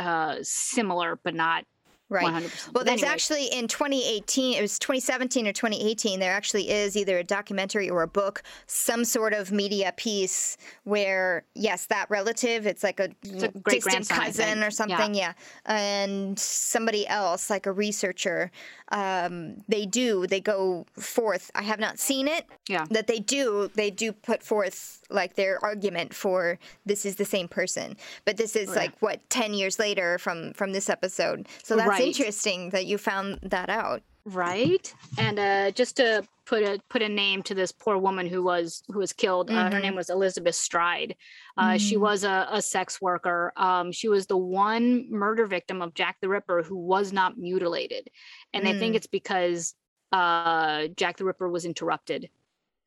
[0.00, 1.64] uh, similar, but not
[2.10, 2.24] Right.
[2.26, 2.72] 100%.
[2.72, 7.18] Well, there's anyway, actually in 2018, it was 2017 or 2018, there actually is either
[7.18, 12.82] a documentary or a book, some sort of media piece where, yes, that relative, it's
[12.82, 14.68] like a, a distant cousin or Yeah.
[14.70, 15.32] something, yeah.
[15.66, 18.50] And somebody else, like a researcher,
[18.90, 21.50] um, they do, they go forth.
[21.54, 22.46] I have not seen it.
[22.68, 22.86] Yeah.
[22.90, 27.48] That they do, they do put forth like their argument for this is the same
[27.48, 27.96] person.
[28.24, 28.74] But this is Yeah.
[28.76, 31.48] like what 10 years later from from this episode.
[31.62, 32.02] So that's Right.
[32.08, 34.02] interesting that you found that out.
[34.24, 38.42] right and uh just to put a put a name to this poor woman who
[38.42, 41.14] was who was killed uh, her name was elizabeth stride
[41.56, 42.00] uh she Mm.
[42.00, 46.28] was a, a sex worker um she was the one murder victim of jack the
[46.28, 48.10] ripper who was not mutilated
[48.52, 48.96] and they think Mm.
[48.96, 49.74] it's because
[50.12, 52.28] uh jack the ripper was interrupted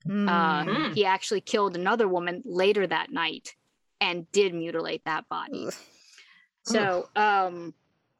[0.07, 0.65] Mm.
[0.67, 0.93] Mm.
[0.93, 3.55] he actually killed another woman later that night
[3.99, 5.73] and did mutilate that body Ugh.
[6.63, 7.73] so um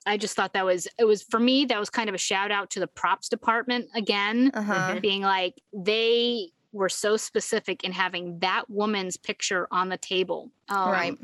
[0.05, 2.51] I just thought that was it was for me that was kind of a shout
[2.51, 4.99] out to the props department again Uh-huh.
[5.01, 10.89] being like they were so specific in having that woman's picture on the table um,
[10.91, 11.17] Right.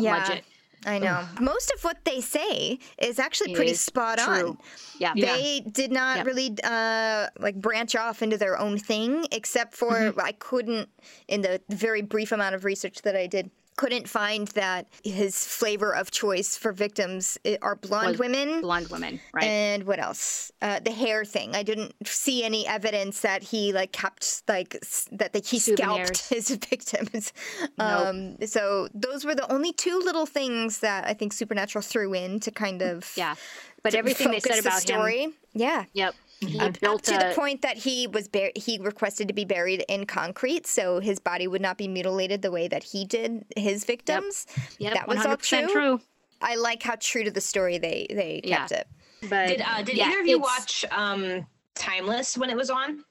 [0.00, 0.20] Yeah.
[0.20, 0.42] Mudgett
[0.86, 1.24] I know.
[1.40, 4.50] Most of what they say is actually pretty Is spot true.
[4.50, 4.58] on.
[4.98, 5.36] yeah Yeah.
[5.36, 6.26] They did not Yep.
[6.26, 10.20] really uh, like branch off into their own thing, except for Mm-hmm.
[10.20, 10.88] I couldn't
[11.26, 13.50] in the very brief amount of research that I did.
[13.78, 18.60] Couldn't find that his flavor of choice for victims are blonde Was women.
[18.60, 19.44] Blonde women, right?
[19.44, 20.50] And what else?
[20.60, 21.54] Uh, the hair thing.
[21.54, 26.18] I didn't see any evidence that he like kept like s- that the, he Souvenirs.
[26.18, 27.32] scalped his victims.
[27.60, 27.70] Nope.
[27.78, 32.40] Um, so those were the only two little things that I think Supernatural threw in
[32.40, 33.36] to kind of yeah.
[33.84, 35.28] But everything they said the about him, story.
[35.54, 35.84] Yeah.
[35.92, 36.14] yep.
[36.40, 39.34] He Up, up built to a, the point that he was bur- he requested to
[39.34, 43.04] be buried in concrete, so his body would not be mutilated the way that he
[43.04, 44.46] did his victims.
[44.78, 46.00] Yep, that was all 100% true.
[46.40, 48.58] I like how true to the story they they Yeah.
[48.58, 48.86] kept it.
[49.28, 53.04] But Did uh, did yeah, either of you watch um, Timeless when it was on?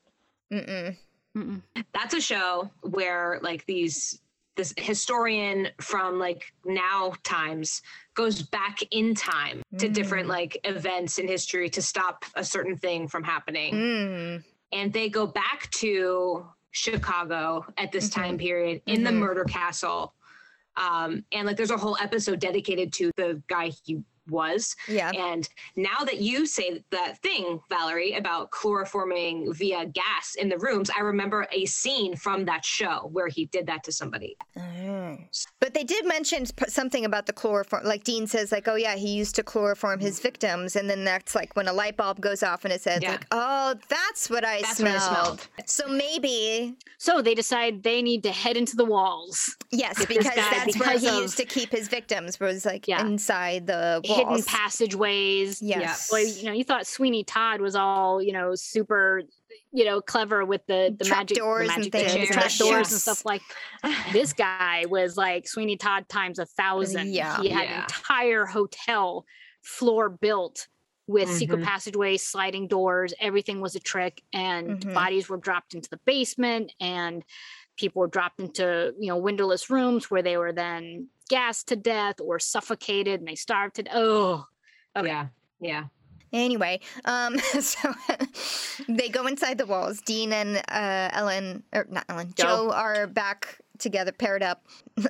[0.51, 0.95] Mm-mm.
[1.38, 1.61] Mm-mm.
[1.93, 4.21] That's a show where like these
[4.58, 7.82] this historian from like now times
[8.16, 10.30] goes back in time to different Mm.
[10.32, 13.74] like events in history to stop a certain thing from happening.
[13.74, 14.43] Mm.
[14.74, 18.22] and they go back to Chicago at this Mm-hmm.
[18.22, 20.14] time period in the murder castle.
[20.76, 24.75] Um, and like there's a whole episode dedicated to the guy he was.
[24.88, 25.11] Yeah.
[25.11, 30.89] And now that you say that thing, Valerie, about chloroforming via gas in the rooms,
[30.95, 34.38] I remember a scene from that show where he did that to somebody.
[34.57, 35.23] Mm-hmm.
[35.59, 37.84] But they did mention something about the chloroform.
[37.86, 41.36] Like Dean says, like, oh yeah, he used to chloroform his victims, and then that's
[41.36, 43.11] like when a light bulb goes off in his head, Yeah.
[43.11, 45.41] like, oh, that's what I That's what I smelled.
[45.41, 45.47] smelled.
[45.69, 49.55] So maybe So they decide they need to head into the walls.
[49.71, 52.39] yes, If this because guy- that's where because he of- used to keep his victims
[52.39, 53.01] was like Yeah.
[53.01, 54.16] inside the walls.
[54.18, 55.61] Hidden passageways.
[55.61, 56.09] Yes.
[56.11, 59.22] Well, you know, you thought Sweeney Todd was all, you know, super,
[59.72, 63.01] you know, clever with the the Trap magic, doors the and things, trap doors and
[63.01, 63.41] stuff like.
[64.11, 67.13] This guy was like Sweeney Todd times a thousand.
[67.13, 67.41] Yeah.
[67.41, 69.26] he had an entire hotel
[69.61, 70.68] floor built
[71.07, 71.63] with secret Mhm.
[71.63, 73.13] passageways, sliding doors.
[73.22, 74.93] Everything was a trick, and Mhm.
[74.93, 77.24] bodies were dropped into the basement, and
[77.78, 82.15] people were dropped into you know windowless rooms where they were then gassed to death
[82.19, 83.86] or suffocated, and they starved to.
[83.93, 84.45] Oh,
[84.95, 85.07] Okay.
[85.09, 85.28] Yeah.
[85.59, 85.84] Yeah.
[86.34, 87.93] Anyway, um, so
[88.89, 90.01] they go inside the walls.
[90.01, 92.43] Dean and uh, Ellen, or not Ellen, Jo.
[92.43, 94.65] Jo are back together, paired up.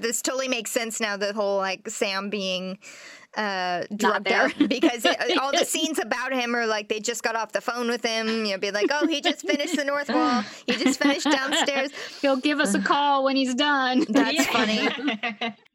[0.00, 1.16] This totally makes sense now.
[1.16, 2.78] The whole like Sam being
[3.36, 4.42] uh, drugged there.
[4.42, 7.60] out because it, all the scenes about him are like they just got off the
[7.60, 8.28] phone with him.
[8.28, 10.42] You know, be like, oh, he just finished the North Wall.
[10.66, 11.90] He just finished downstairs.
[12.22, 14.04] he'll give us a call when he's done.
[14.08, 14.88] That's funny.
[14.88, 15.20] funny.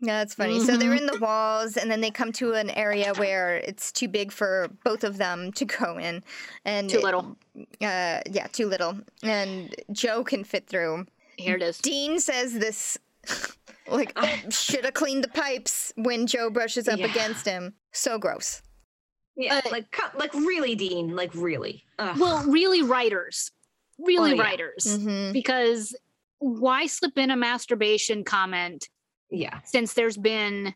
[0.01, 0.61] Yeah, that's funny.
[0.61, 4.07] So they're in the walls, and then they come to an area where it's too
[4.07, 6.23] big for both of them to go in,
[6.63, 7.35] and Too little.
[7.81, 11.05] Uh, yeah, too little, and Jo can fit through.
[11.37, 11.77] Here it is.
[11.79, 12.97] Dean says this,
[13.91, 14.17] like,
[14.51, 17.07] should have cleaned the pipes when Jo brushes up Yeah.
[17.07, 17.73] against him.
[17.91, 18.61] So gross.
[19.35, 19.61] yeah.
[19.65, 21.15] Uh, like, like really, Dean.
[21.15, 21.83] Like really.
[21.97, 22.17] Ugh.
[22.19, 23.51] Well, really, writers,
[23.97, 24.41] really Oh, yeah.
[24.43, 25.33] writers, Mm-hmm.
[25.33, 25.95] because
[26.39, 28.87] why slip in a masturbation comment
[29.29, 29.59] yeah.
[29.65, 30.73] since there's been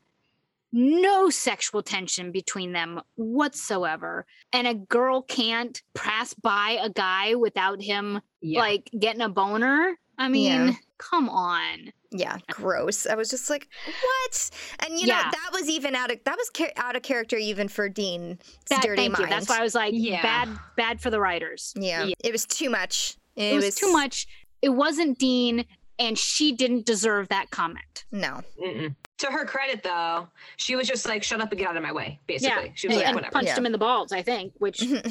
[0.75, 7.81] no sexual tension between them whatsoever and a girl can't pass by a guy without
[7.81, 8.59] him Yeah.
[8.59, 10.73] like getting a boner i mean Yeah.
[10.97, 13.07] come on Yeah, gross.
[13.07, 14.49] I was just like, what?
[14.79, 17.67] And you know, that was even out of that was char- out of character even
[17.67, 18.37] for Dean.
[18.69, 19.23] that, dirty thank mind.
[19.23, 20.21] you that's why i was like Yeah.
[20.21, 22.13] bad bad for the writers yeah, Yeah.
[22.23, 23.17] it was too much.
[23.35, 24.27] it, was, too much
[24.61, 25.65] it wasn't dean
[25.99, 28.41] and she didn't deserve that comment No.
[28.63, 28.95] Mm-mm.
[29.19, 31.93] To her credit, though, she was just like, "Shut up and get out of my
[31.93, 33.55] way." Basically, she was and, like, and "Whatever." punched Yeah.
[33.57, 35.05] him in the balls i think which which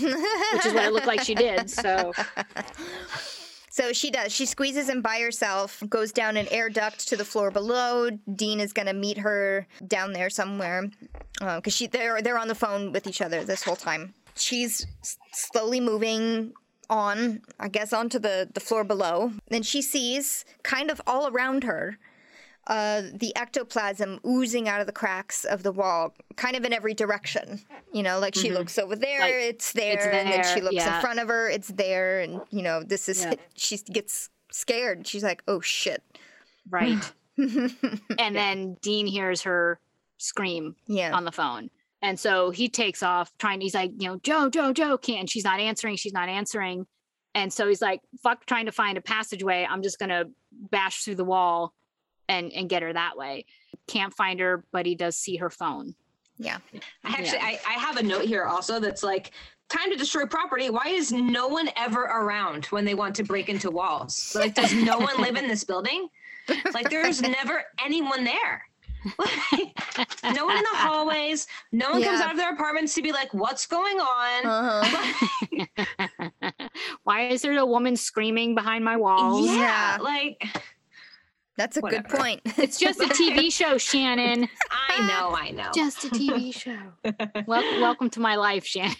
[0.66, 2.12] is what it looked like she did so
[3.72, 4.30] So she does.
[4.32, 8.10] She squeezes him by herself, goes down an air duct to the floor below.
[8.34, 10.90] Dean is gonna meet her down there somewhere,
[11.40, 14.12] uh, because she they're they're on the phone with each other this whole time.
[14.36, 14.86] She's
[15.32, 16.52] slowly moving
[16.90, 19.32] on, I guess, onto the the floor below.
[19.48, 21.96] Then she sees, kind of all around her,
[22.72, 26.94] uh, the ectoplasm oozing out of the cracks of the wall, kind of in every
[26.94, 27.60] direction.
[27.92, 30.86] You know, like she looks over there, Like, it's there, and then she there, looks
[30.86, 33.34] in front of her, it's there, and you know, this is Yeah.
[33.54, 35.06] she gets scared.
[35.06, 36.02] She's like, "Oh shit!"
[36.70, 39.78] right and then dean hears her
[40.18, 41.70] scream Yeah, on the phone.
[42.00, 45.28] And so he takes off trying, he's like, you know, Jo, Jo, Jo, can't.
[45.30, 45.96] She's not answering.
[45.96, 46.86] She's not answering.
[47.34, 49.66] And so he's like, fuck trying to find a passageway.
[49.68, 50.28] I'm just going to
[50.70, 51.72] bash through the wall
[52.28, 53.44] and, and get her that way.
[53.86, 55.94] Can't find her, but he does see her phone.
[56.38, 56.58] yeah.
[57.04, 57.44] I actually, Yeah.
[57.46, 59.32] I, I have a note here also that's like,
[59.68, 63.48] "Time to destroy property." Why is no one ever around when they want to break
[63.48, 64.34] into walls?
[64.38, 66.08] Like, does no one live in this building?
[66.74, 68.62] Like, there's never anyone there.
[69.18, 71.46] no one in the hallways.
[71.72, 75.68] No one comes out of their apartments to be like, "What's going on?" Uh-huh.
[77.04, 79.46] Why is there a woman screaming behind my walls?
[79.46, 79.98] yeah, Yeah.
[80.02, 80.44] like
[81.58, 82.08] That's a Whatever.
[82.08, 82.40] good point.
[82.58, 84.48] It's just a TV show, Shannon.
[84.70, 85.70] I know, I know.
[85.74, 86.78] Just a TV show.
[87.46, 88.94] Wel- welcome to my life, Shannon.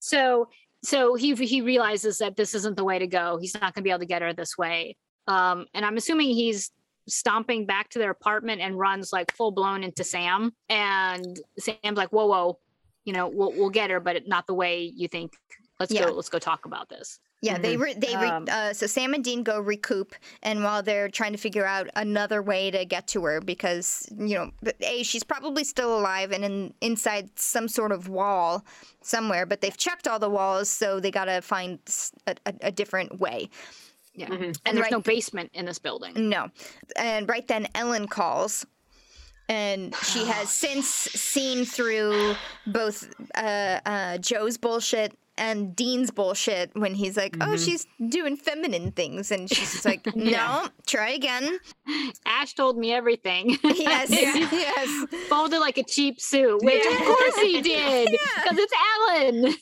[0.00, 0.48] so
[0.84, 3.38] so he he realizes that this isn't the way to go.
[3.38, 4.96] He's not going to be able to get her this way.
[5.26, 6.70] Um, and I'm assuming he's
[7.08, 10.52] stomping back to their apartment and runs like full blown into Sam.
[10.68, 12.58] And Sam's like, "Whoa, whoa,
[13.04, 15.32] you know, we'll we'll get her, but not the way you think.
[15.80, 16.06] Let's Yeah.
[16.06, 16.12] go.
[16.12, 19.22] Let's go talk about this." Yeah, they re- they re- Um, uh, so Sam and
[19.22, 23.24] Dean go recoup, and while they're trying to figure out another way to get to
[23.26, 28.08] her, because you know, a she's probably still alive and in, inside some sort of
[28.08, 28.64] wall
[29.02, 31.78] somewhere, but they've checked all the walls, so they gotta find
[32.62, 33.48] a different way.
[34.14, 34.26] Yeah.
[34.30, 34.32] Mhm.
[34.42, 36.28] And And there's right- no basement in this building.
[36.28, 36.50] No,
[36.96, 38.66] and right then Ellen calls.
[39.50, 42.34] And she has since seen through
[42.66, 47.56] both uh, uh, Jo's bullshit and Dean's bullshit when he's like, "Oh, mm-hmm.
[47.56, 51.58] she's doing feminine things," and she's just like, "No, try again."
[52.26, 53.58] Ash told me everything.
[53.78, 55.08] Yes, yes.
[55.28, 59.54] folded like a cheap suit, which of course he did, because it's Alan.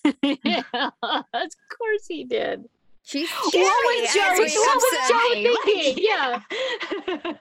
[0.45, 0.63] yeah,
[1.03, 2.69] of course he did.
[3.03, 3.65] She's What scary.
[3.65, 4.21] was as Jo?
[4.39, 6.05] we What was Jo thinking?
[6.05, 7.33] Yeah.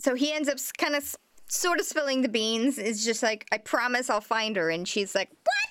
[0.00, 1.14] So he ends up kind of
[1.48, 2.78] sort of spilling the beans.
[2.78, 5.67] Is just like, "I promise I'll find her," and she's like, "What?"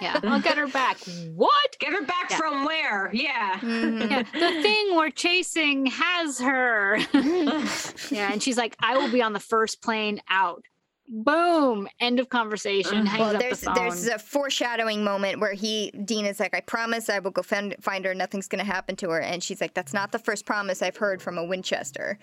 [0.00, 0.18] Yeah.
[0.24, 0.98] I'll get her back.
[1.34, 1.76] What?
[1.78, 2.36] Get her back Yeah.
[2.38, 3.10] from where?
[3.12, 3.58] Yeah.
[3.60, 4.10] Mhm.
[4.10, 6.98] Yeah, the thing we're chasing has her.
[8.10, 10.64] yeah, and she's like, I will be on the first plane out.
[11.08, 11.88] Boom.
[11.98, 13.04] End of conversation.
[13.06, 17.08] Hangs Well, there's the there's a foreshadowing moment where he Dean is like, "I promise
[17.08, 18.14] I will go find find her.
[18.14, 21.20] Nothing's gonna happen to her." And she's like, "That's not the first promise I've heard
[21.20, 22.18] from a Winchester."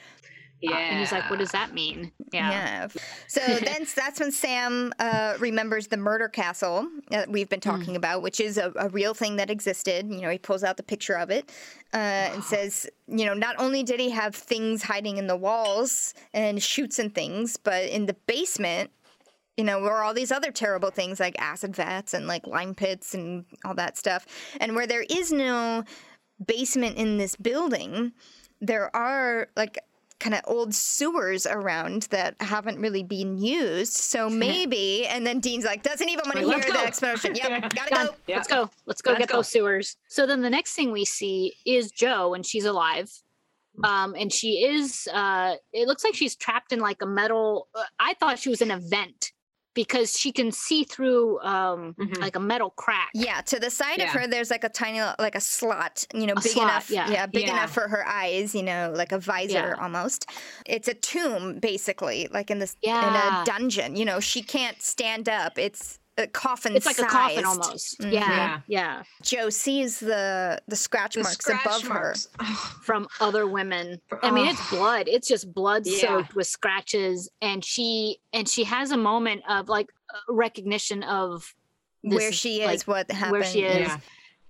[0.62, 0.78] Yeah.
[0.78, 2.12] and he's like, What does that mean?
[2.34, 2.50] Yeah.
[2.52, 2.88] Yeah.
[3.28, 8.22] So then that's when Sam uh, remembers the murder castle that we've been talking about,
[8.22, 10.08] which is a, a real thing that existed.
[10.10, 11.50] You know, he pulls out the picture of it
[11.94, 16.14] uh, and says, you know, not only did he have things hiding in the walls
[16.34, 18.92] and shoots and things, but in the basement,
[19.58, 23.14] you know, were all these other terrible things like acid vats and like lime pits
[23.14, 24.26] and all that stuff.
[24.60, 25.84] And where there is no
[26.46, 28.14] basement in this building,
[28.62, 29.80] there are like
[30.20, 33.94] kind of old sewers around that haven't really been used.
[33.94, 36.74] So maybe, and then Dean's like, doesn't even want to hear go.
[36.74, 37.36] the explanation.
[37.36, 38.16] Yep, gotta go.
[38.28, 38.38] Yeah.
[38.38, 38.70] Let's go.
[38.86, 39.38] Let's go Let's get go.
[39.38, 39.98] those sewers.
[40.08, 43.12] So then the next thing we see is Jo, and she's alive.
[43.84, 45.08] Um, and she is.
[45.14, 47.68] Uh, it looks like she's trapped in like a metal.
[47.76, 49.34] Uh, I thought she was in a vent
[49.78, 52.20] because she can see through um Mhm.
[52.20, 53.10] like a metal crack.
[53.14, 56.34] Yeah, to the side of her, there's like a tiny, like a slot, you know,
[56.34, 57.12] A big slot, enough, yeah.
[57.12, 57.54] yeah big Yeah.
[57.54, 59.84] enough for her eyes, you know, like a visor Yeah.
[59.84, 60.26] almost.
[60.66, 62.92] It's a tomb, basically, like in this in
[63.26, 63.96] a dungeon.
[63.96, 65.60] You know, she can't stand up.
[65.60, 66.76] It's a coffin.
[66.76, 67.48] It's like a coffin sized.
[67.48, 68.00] almost.
[68.00, 68.12] Mhm.
[68.14, 68.62] Yeah, Yeah.
[68.68, 69.04] yeah.
[69.22, 72.28] Jo sees the the scratch The marks scratch above marks.
[72.40, 74.02] Oh, From other women.
[74.24, 75.08] I mean, it's blood.
[75.08, 76.00] It's just blood Yeah.
[76.00, 81.54] soaked with scratches, and she and she has a moment of like uh, recognition of
[82.04, 83.32] her, this where is, she is, like, what happened.
[83.34, 83.88] where she is.
[83.88, 84.00] Yeah.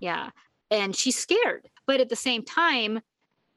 [0.00, 0.30] Yeah.
[0.70, 1.68] And she's scared.
[1.86, 3.00] But at the same time,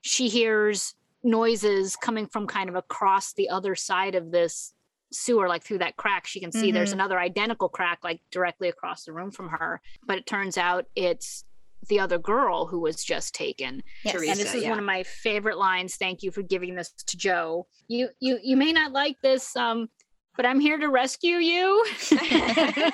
[0.01, 4.73] she hears noises coming from kind of across the other side of this
[5.11, 6.27] sewer, like through that crack.
[6.27, 6.95] She can see there's Mhm.
[6.95, 9.81] another identical crack, like directly across the room from her.
[10.05, 11.43] But it turns out it's
[11.89, 13.81] the other girl who was just taken.
[14.05, 14.13] Yes.
[14.13, 14.31] Teresa.
[14.31, 14.69] and this is yeah.
[14.69, 15.95] one of my favorite lines.
[15.95, 17.67] Thank you for giving this to Jo.
[17.87, 19.89] You you you may not like this, um,
[20.37, 21.85] but I'm here to rescue you.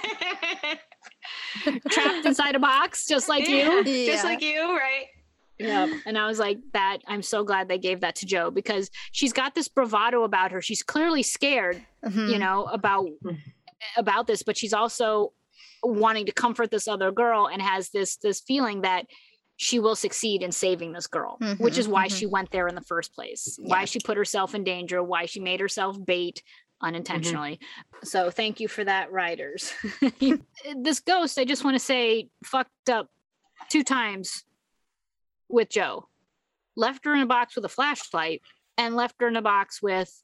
[1.89, 3.57] Trapped inside a box, just like you.
[3.86, 5.05] Yeah, Just like you, right?
[5.60, 5.91] Yeah.
[6.05, 9.34] And I was like, that I'm so glad they gave that to Jo because she's
[9.34, 10.62] got this bravado about her.
[10.62, 12.30] She's clearly scared, Mhm.
[12.32, 13.08] you know, about
[13.95, 15.34] about this, but she's also
[15.84, 19.05] wanting to comfort this other girl and has this this feeling that
[19.60, 22.18] she will succeed in saving this girl, which Mhm, is why mhm.
[22.20, 25.39] she went there in the first place, why she put herself in danger, why she
[25.39, 26.43] made herself bait
[26.82, 27.60] unintentionally.
[28.03, 29.74] So thank you for that, writers.
[30.76, 33.10] this ghost, I just want to say, fucked up
[33.70, 34.43] two times
[35.50, 36.08] with Jo.
[36.76, 38.41] Left her in a box with a flashlight
[38.78, 40.22] and left her in a box with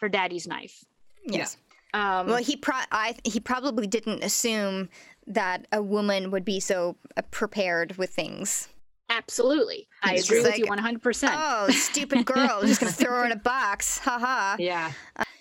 [0.00, 0.84] her daddy's knife.
[1.24, 1.56] yes.
[1.94, 4.88] Um, Well, he pro- I he probably didn't assume
[5.26, 8.68] that a woman would be so uh, prepared with things.
[9.08, 9.88] absolutely.
[10.02, 11.30] I agree with you 100%.
[11.34, 12.60] Oh, stupid girl!
[12.62, 13.98] just gonna throw her in a box.
[13.98, 14.56] Ha ha.
[14.58, 14.92] Yeah.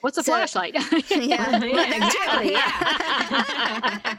[0.02, 0.74] What's a so- flashlight?
[1.12, 1.64] Yeah.
[1.64, 2.52] Yeah, exactly.
[2.54, 4.16] Yeah.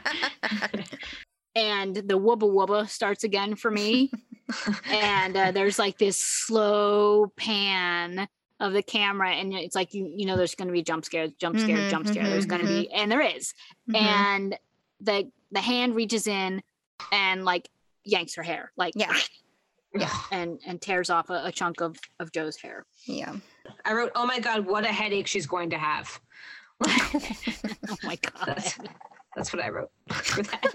[1.55, 4.11] and the wubba wubba starts again for me.
[4.91, 8.27] And uh, there's like this slow pan
[8.59, 11.31] of the camera, and it's like you you know there's going to be jump scares,
[11.39, 12.23] jump scare, Mhm, jump scare.
[12.29, 13.53] There's mhm, going to be, and there is.
[13.89, 13.95] Mhm.
[13.97, 14.57] And
[14.99, 16.61] the the hand reaches in
[17.11, 17.69] and like
[18.03, 18.93] yanks her hair, like
[19.93, 20.09] Yeah.
[20.31, 22.85] and and tears off a, a chunk of of Jo's hair.
[23.05, 23.35] Yeah.
[23.85, 26.19] I wrote, "Oh my god, what a headache she's going to have."
[27.89, 28.15] Oh my
[28.45, 28.63] god.
[29.35, 30.73] That's, that's what I wrote for that.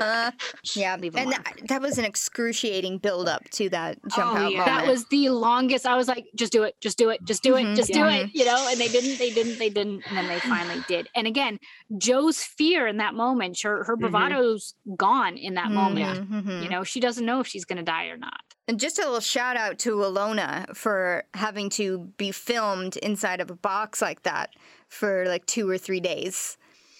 [0.74, 0.96] Yeah.
[0.96, 4.52] Leave 'em And that, that was an excruciating build up to that jump Oh, out
[4.52, 4.58] yeah.
[4.58, 4.66] moment.
[4.66, 5.86] that was the longest.
[5.86, 7.76] I was like, just do it, just do it, just do it, Mhm.
[7.76, 8.66] just do it, you know.
[8.70, 11.08] And they didn't, they didn't, they didn't, and then they finally did.
[11.14, 11.58] And again,
[11.98, 16.30] Jo's fear in that moment, her her bravado's gone in that moment.
[16.30, 16.62] Mhm.
[16.64, 18.40] You know, she doesn't know if she's gonna die or not.
[18.68, 23.50] And just a little shout out to Alona for having to be filmed inside of
[23.50, 24.50] a box like that
[24.88, 26.56] for like two or three days.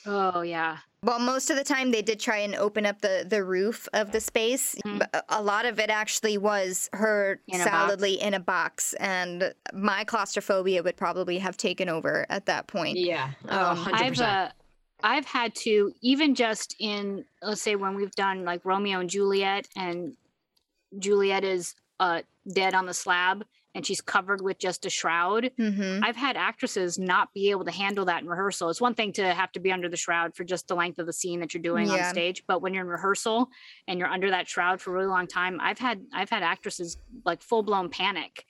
[0.07, 3.44] Oh yeah, Well, most of the time they did try and open up the, the
[3.44, 7.64] roof of the space, but a- a lot of it actually was her In a
[7.64, 7.70] box.
[7.70, 12.98] solidly in a box, and my claustrophobia would probably have taken over at that point.
[12.98, 13.92] yeah, oh, Um, 100%.
[13.94, 14.48] I've uh,
[15.05, 19.66] I've had to even just in let's say when we've done like Romeo and Juliet
[19.76, 20.16] and
[20.98, 22.22] Juliet is uh
[22.53, 23.44] dead on the slab
[23.75, 25.51] and she's covered with just a shroud.
[25.59, 26.05] Mm-hmm.
[26.05, 28.68] I've had actresses not be able to handle that in rehearsal.
[28.70, 31.07] It's one thing to have to be under the shroud for just the length of
[31.07, 32.07] the scene that you're doing Yeah.
[32.09, 33.49] on stage, but when you're in rehearsal
[33.89, 36.99] and you're under that shroud for a really long time, I've had I've had actresses
[37.25, 38.45] like full blown panic.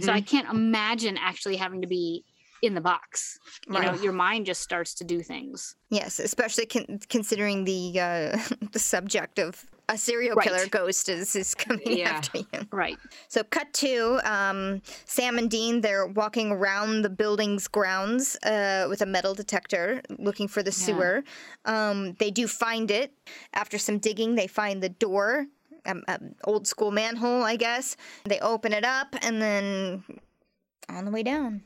[0.00, 2.24] So I can't imagine actually having to be
[2.62, 3.38] in the box.
[3.66, 4.02] You know, Right.
[4.02, 5.76] your mind just starts to do things.
[5.90, 8.38] Yes, especially con- considering the uh,
[8.72, 10.46] the subject of a serial Right.
[10.48, 12.10] killer ghost is, is coming Yeah.
[12.10, 12.66] after you.
[12.72, 12.98] Right.
[13.28, 15.80] So, cut to um, Sam and Dean.
[15.82, 21.22] They're walking around the building's grounds uh, with a metal detector looking for the sewer.
[21.64, 23.12] Um, they do find it.
[23.52, 25.46] After some digging, they find the door,
[25.86, 27.96] um, um, old school manhole, I guess.
[28.24, 30.04] They open it up and then
[30.88, 31.62] on the way down.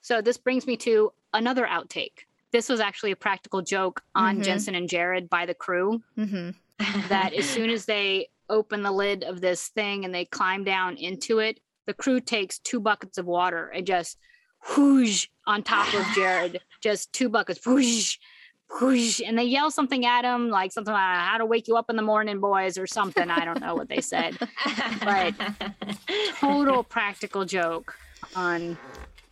[0.00, 2.26] So this brings me to another outtake.
[2.52, 4.44] This was actually a practical joke on Mhm.
[4.44, 6.50] Jensen and Jared by the crew hmm
[7.08, 10.96] that as soon as they open the lid of this thing and they climb down
[10.96, 14.18] into it, the crew takes two buckets of water and just
[14.76, 18.18] whoosh on top of Jared, just two buckets, whoosh,
[18.80, 21.88] whoosh, and they yell something at him, like something like "How to wake you up
[21.90, 23.30] in the morning, boys," or something.
[23.30, 24.36] I don't know what they said.
[25.04, 25.34] But
[26.38, 27.94] total practical joke
[28.34, 28.76] on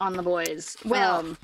[0.01, 0.77] on the boys.
[0.85, 1.39] Well, Um,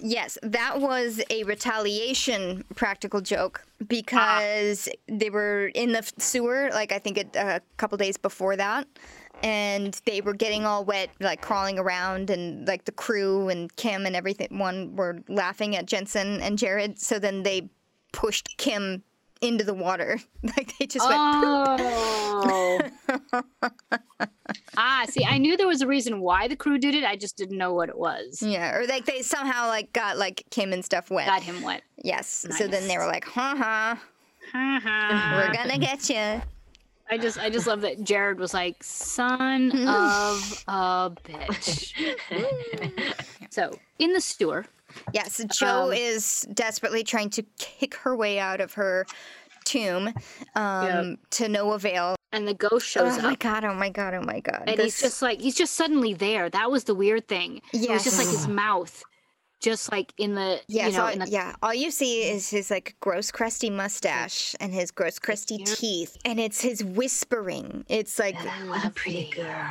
[0.00, 3.84] Yes, that was a retaliation practical joke ah.
[3.88, 8.86] because they were in the sewer, like I think it, a couple days before that,
[9.42, 14.06] and they were getting all wet, like crawling around, and like the crew and Kim
[14.06, 16.98] and everything one were laughing at Jensen and Jared.
[16.98, 17.68] So then they
[18.12, 19.02] pushed Kim
[19.40, 21.20] into the water, like they just went.
[21.20, 22.80] Oh.
[24.76, 27.04] ah, see, I knew there was a reason why the crew did it.
[27.04, 28.42] I just didn't know what it was.
[28.42, 31.26] Yeah, or like they somehow like got like Kim and stuff wet.
[31.26, 31.82] Got him wet.
[32.02, 32.46] Yes.
[32.56, 34.02] So then they were like, "Ha ha,
[34.54, 36.42] I we're gonna get you."
[37.08, 41.94] I just, I just love that Jared was like, "Son of a bitch."
[43.50, 44.66] so in the sewer,
[45.12, 49.06] Yes, Jo Um, is desperately trying to kick her way out of her
[49.64, 50.12] tomb
[50.54, 52.14] um, to no avail.
[52.32, 53.64] and the ghost shows Oh my god!
[53.64, 54.14] Oh my god!
[54.14, 54.62] Oh my god!
[54.66, 56.48] And This- he's just like he's just suddenly there.
[56.50, 57.60] That was the weird thing.
[57.72, 59.02] It was just like his mouth,
[59.60, 61.54] just like in the yeah, you so know all, in the yeah.
[61.62, 65.66] All you see is his like gross, crusty mustache and his gross, crusty Yep.
[65.78, 67.84] teeth, and it's his whispering.
[67.88, 68.36] It's like
[68.68, 69.66] What a pretty girl.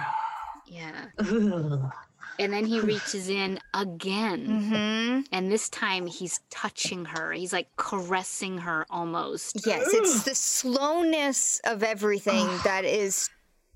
[0.67, 1.05] yeah.
[1.19, 1.91] Ugh.
[2.39, 4.45] And then he reaches in again.
[4.45, 7.31] hmm And this time he's touching her.
[7.31, 9.65] He's like caressing her almost.
[9.65, 13.29] yes, it's the slowness of everything that is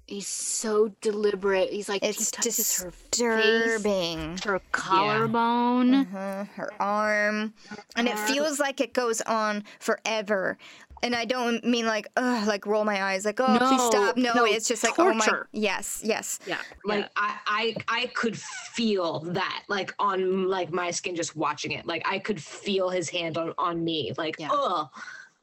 [0.08, 1.72] He's so deliberate.
[1.72, 4.40] He's like he it's touches her face, disturbing.
[4.44, 5.94] her collarbone.
[5.94, 7.54] uh, her arm,
[7.96, 10.58] and it feels like it goes on forever.
[11.02, 14.18] And I don't mean like, ugh, like roll my eyes, like, oh, please stop.
[14.18, 15.48] No, no, it's just like, oh my, torture.
[15.52, 16.40] yes, yes.
[16.46, 16.58] Yeah.
[16.84, 21.86] Like I, I, I could feel that, like on like my skin, just watching it.
[21.86, 24.14] Like I could feel his hand on on me.
[24.18, 24.50] Like, Yeah.
[24.52, 24.90] oh,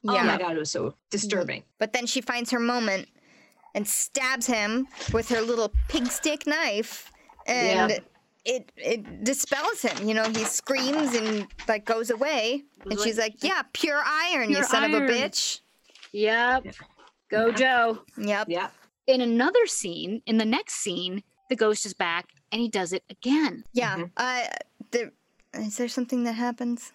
[0.07, 0.23] oh Yeah.
[0.23, 0.95] my god, it was so mm-hmm.
[1.09, 1.63] disturbing.
[1.79, 3.07] But then she finds her moment
[3.73, 7.11] and stabs him with her little pig stick knife,
[7.45, 7.97] and Yeah.
[8.49, 10.07] It it dispels him.
[10.07, 14.55] You know, he screams and like goes away, and she's like, "Yeah, pure iron, you
[14.55, 15.59] Pure son of a bitch."
[16.13, 16.65] Yep.
[17.29, 17.99] Go Jo.
[18.17, 18.47] Yep.
[18.49, 18.69] Yeah.
[19.05, 23.03] In another scene, in the next scene, the ghost is back and he does it
[23.09, 23.63] again.
[23.73, 24.05] Yeah.
[24.15, 24.43] Uh,
[24.91, 25.11] there,
[25.53, 26.93] is there something that happens?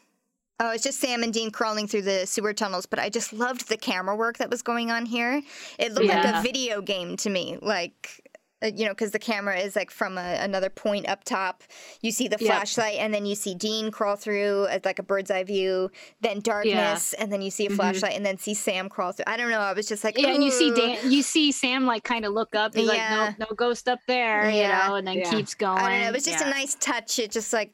[0.60, 3.68] Oh, it's just Sam and Dean crawling through the sewer tunnels, but I just loved
[3.68, 5.42] the camera work that was going on here.
[5.78, 7.58] It looked like a video game to me.
[7.60, 8.21] Like,
[8.62, 11.62] Uh, you know, because the camera is like from a, another point up top.
[12.00, 12.46] You see the Yep.
[12.46, 15.90] flashlight, and then you see Dean crawl through as like a bird's eye view.
[16.20, 17.76] Then darkness, and then you see a mm-hmm.
[17.76, 19.24] flashlight, and then see Sam crawl through.
[19.26, 19.60] I don't know.
[19.60, 22.32] I was just like, Yeah, and you see Dan, you see Sam like kind of
[22.32, 22.74] look up.
[22.74, 23.18] He's Yeah.
[23.26, 24.84] like, no, no ghost up there, Yeah.
[24.84, 25.30] you know, and then Yeah.
[25.30, 25.78] keeps going.
[25.78, 26.08] I don't know.
[26.08, 26.48] It was just Yeah.
[26.48, 27.18] a nice touch.
[27.18, 27.72] It just like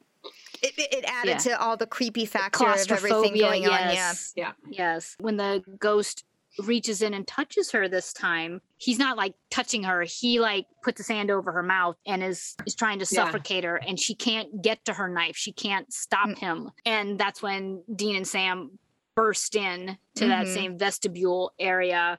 [0.61, 1.39] it, it, it added Yeah.
[1.39, 3.43] to all the creepy factor of everything claustrophobia.
[3.43, 3.70] going on.
[3.70, 3.93] Yeah.
[3.93, 4.32] yes.
[4.36, 4.53] Yeah.
[4.68, 5.16] Yes.
[5.20, 6.24] When the ghost
[6.65, 10.03] reaches in and touches her this time, he's not like touching her.
[10.03, 13.25] He like puts his hand over her mouth and is is trying to Yeah.
[13.25, 15.37] suffocate her and she can't get to her knife.
[15.37, 16.39] She can't stop Mm.
[16.39, 16.71] him.
[16.85, 18.79] And that's when Dean and Sam
[19.15, 20.55] burst in to that Mhm.
[20.55, 22.19] same vestibule area,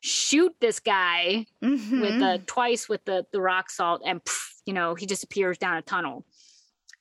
[0.00, 2.00] shoot this guy Mhm.
[2.00, 4.20] with the twice with the the rock salt and
[4.64, 6.26] you know, he disappears down a tunnel.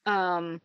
[0.05, 0.61] Um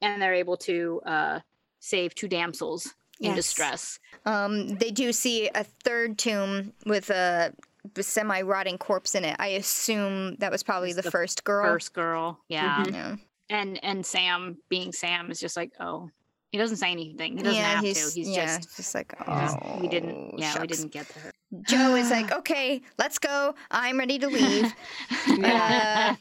[0.00, 1.40] and they're able to uh
[1.80, 3.36] save two damsels in Yes.
[3.36, 3.98] distress.
[4.24, 7.52] Um, they do see a third tomb with a
[8.00, 9.36] semi rotting corpse in it.
[9.38, 11.64] I assume that was probably the, the first girl.
[11.64, 12.92] first girl yeah Mhm.
[12.92, 13.16] Yeah.
[13.50, 16.10] and and sam being sam is just like oh
[16.52, 19.14] he doesn't say anything he doesn't yeah, have he's, to he's yeah, just just like
[19.20, 21.32] oh, yeah, we didn't yeah we didn't get to her
[21.66, 23.54] Jo is like, okay, let's go.
[23.70, 24.70] I'm ready to leave.
[25.38, 26.14] yeah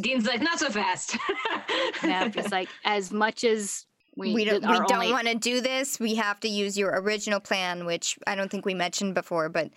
[0.00, 1.16] Dean's like, not so fast.
[2.04, 3.86] yeah, it's like as much as
[4.18, 5.98] we, we don't, we don't want to do this.
[6.00, 9.48] We have to use your original plan, which I don't think we mentioned before.
[9.48, 9.70] But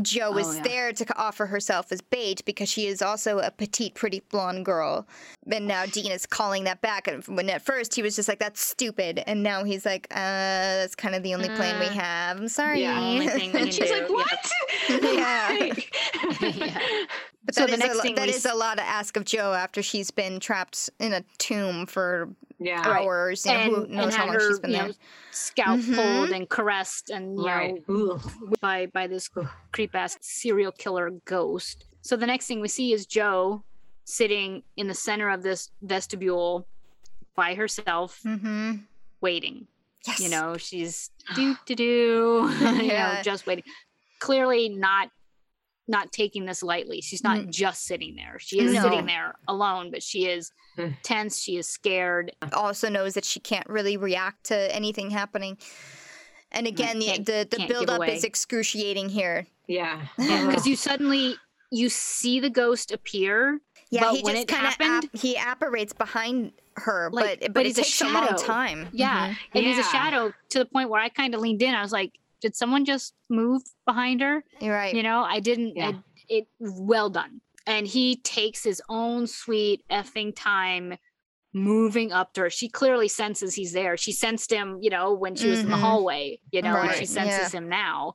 [0.00, 0.62] Jo was Oh, yeah.
[0.62, 5.06] there to offer herself as bait because she is also a petite, pretty blonde girl.
[5.50, 7.08] And now Dean is calling that back.
[7.08, 10.14] And when at first he was just like, "That's stupid," and now he's like, "Uh,
[10.16, 12.82] that's kind of the only plan we Uh, have." I'm sorry.
[12.82, 13.00] Yeah.
[13.00, 14.52] only thing we and she's do, like, what?
[15.02, 15.74] Yeah.
[16.40, 16.78] Yeah.
[17.48, 19.16] But So that the is next a, thing that we is a lot to ask
[19.16, 22.28] of Jo after she's been trapped in a tomb for
[22.58, 22.86] yeah.
[22.86, 23.06] Right.
[23.06, 23.46] hours.
[23.46, 24.88] You know, and, who and knows how had long her she's been there?
[24.88, 24.94] know,
[25.30, 25.94] scalp Mhm.
[25.94, 27.88] pulled and caressed and you Right.
[27.88, 28.20] know Ooh.
[28.60, 29.30] by by this
[29.72, 31.86] creep ass serial killer ghost.
[32.02, 33.64] So the next thing we see is Jo
[34.04, 36.68] sitting in the center of this vestibule
[37.34, 38.72] by herself, Mm-hmm.
[39.22, 39.68] waiting.
[40.06, 40.20] Yes.
[40.24, 43.64] You know, she's do do do, you know, just waiting.
[44.18, 45.08] Clearly not
[45.88, 47.00] not taking this lightly.
[47.00, 47.50] She's not Mm.
[47.50, 48.38] just sitting there.
[48.38, 48.82] She is No.
[48.82, 50.94] sitting there alone, but she is Mm.
[51.02, 51.40] tense.
[51.42, 52.32] She is scared.
[52.52, 55.58] also knows that she can't really react to anything happening.
[56.52, 59.46] And again, the the, the can't build up is excruciating here.
[59.66, 60.06] Yeah.
[60.16, 61.36] Because you suddenly
[61.70, 63.60] you see the ghost appear,
[63.90, 67.52] Yeah, But he when just kind of happened- he apparates behind her, Like, but but,
[67.54, 68.36] but it he's a takes a, long shadow.
[68.42, 68.88] time.
[68.92, 69.30] Yeah.
[69.30, 69.36] Mhm.
[69.54, 71.74] And he's a shadow to the point where I kind of leaned in.
[71.74, 74.44] I was like, did someone just move behind her?
[74.60, 74.94] you're right.
[74.94, 75.76] You know, I didn't.
[75.76, 75.88] Yeah.
[75.88, 77.40] I, it well done.
[77.66, 80.96] And he takes his own sweet effing time
[81.54, 82.50] moving up to her.
[82.50, 83.96] She clearly senses he's there.
[83.96, 85.80] She sensed him, you know, when she was in the Mhm.
[85.80, 88.14] hallway, you know, and she Right, senses him now.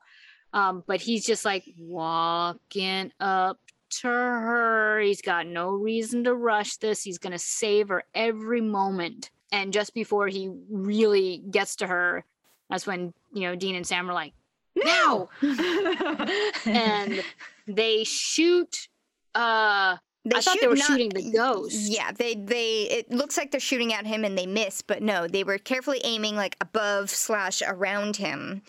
[0.53, 3.59] Um, but he's just like walking up
[4.01, 4.99] to her.
[4.99, 7.03] He's got no reason to rush this.
[7.03, 9.31] He's going to save her every moment.
[9.51, 12.25] And just before he really gets to her,
[12.69, 14.33] that's when, you know, Dean and Sam are like,
[14.75, 15.29] "No!"
[16.65, 17.23] and
[17.67, 18.87] they shoot
[19.35, 21.75] uh They I thought they were not- shooting the ghost.
[21.75, 25.27] Yeah, they they it looks like they're shooting at him and they miss, but no,
[25.27, 28.61] they were carefully aiming like above slash around him.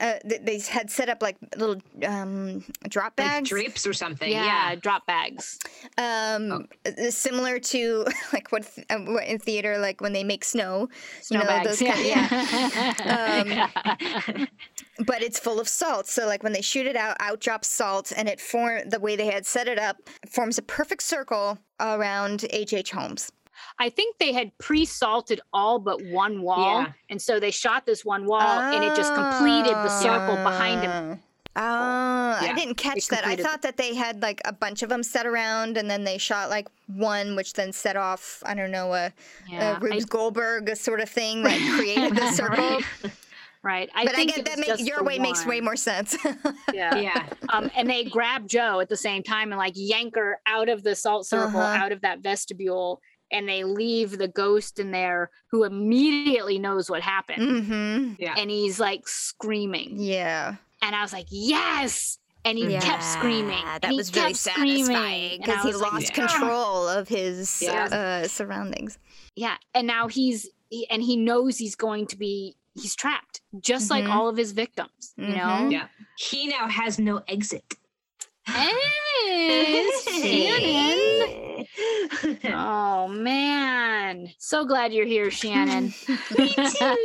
[0.00, 3.48] Uh, they had set up like little um, drop like bags.
[3.50, 4.30] drapes or something.
[4.32, 4.74] yeah, Yeah.
[4.76, 5.58] drop bags
[5.98, 10.42] um uh, similar to like what, th- uh, what in theater like when they make
[10.44, 10.88] snow
[11.20, 13.44] snow know, bags those kind- yeah,
[14.36, 14.48] Um,
[15.06, 18.12] but it's full of salt so like when they shoot it out out drops salt
[18.16, 19.96] and it form the way they had set it up
[20.28, 22.90] forms a perfect circle around H.H.
[22.92, 23.30] Holmes
[23.78, 26.92] i think they had pre-salted all but one wall Yeah.
[27.08, 30.90] and so they shot this one wall and it just completed the circle behind him
[31.10, 31.20] him
[31.56, 31.62] Oh,
[32.40, 33.26] I didn't catch that.
[33.26, 36.16] I thought that they had like a bunch of them set around, and then they
[36.16, 38.40] shot like one, which then set off.
[38.46, 39.12] I don't know a,
[39.48, 42.56] yeah a Rubes I, Goldberg sort of thing that created the circle.
[42.56, 42.84] right,
[43.64, 44.58] right i but I think get that.
[44.58, 46.16] was Make, your the way makes way more sense.
[46.72, 47.26] yeah Yeah.
[47.48, 50.82] um, and they grab Jo at the same time and like yank her out of
[50.84, 51.84] the salt circle, Uh-huh.
[51.84, 57.02] out of that vestibule, and they leave the ghost in there who immediately knows what
[57.02, 57.42] happened.
[57.42, 58.12] mm-hmm.
[58.18, 58.34] Yeah.
[58.36, 59.96] And he's like screaming.
[59.98, 60.56] Yeah.
[60.82, 62.18] And I was like, yes.
[62.44, 63.50] And he kept screaming.
[63.58, 64.84] Yeah, and That he was really kept screaming.
[64.86, 66.26] satisfying because he was like, lost Yeah.
[66.26, 67.84] control of his Yeah.
[68.24, 68.98] uh, surroundings.
[69.36, 69.56] Yeah.
[69.74, 74.04] And now he's, he, and he knows he's going to be, he's trapped, just like
[74.04, 74.10] Mhm.
[74.14, 75.34] all of his victims, you know?
[75.68, 75.72] Mhm.
[75.72, 75.88] Yeah.
[76.16, 77.74] He now has no exit.
[78.54, 81.66] Yes, Shannon.
[82.44, 84.30] Oh man.
[84.38, 85.94] So glad you're here, Shannon.
[86.38, 86.96] Me too.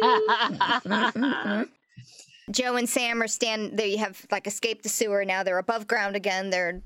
[2.51, 3.77] Jo and Sam are stand.
[3.77, 5.43] They have like escaped the sewer now.
[5.43, 6.49] They're above ground again.
[6.49, 6.81] They're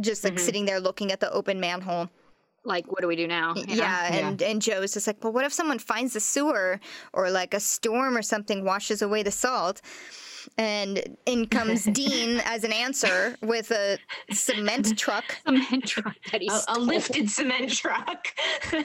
[0.00, 0.44] just like mm-hmm.
[0.44, 2.08] sitting there looking at the open manhole.
[2.64, 3.54] Like, what do we do now?
[3.54, 3.74] you know?
[3.74, 6.80] Yeah, and and Jo's just like, well, what if someone finds the sewer
[7.12, 9.80] or like a storm or something washes away the salt?
[10.56, 13.98] And in comes Dean as an answer with a
[14.32, 15.24] cement truck.
[15.46, 18.26] Cement truck that he A, a lifted cement truck.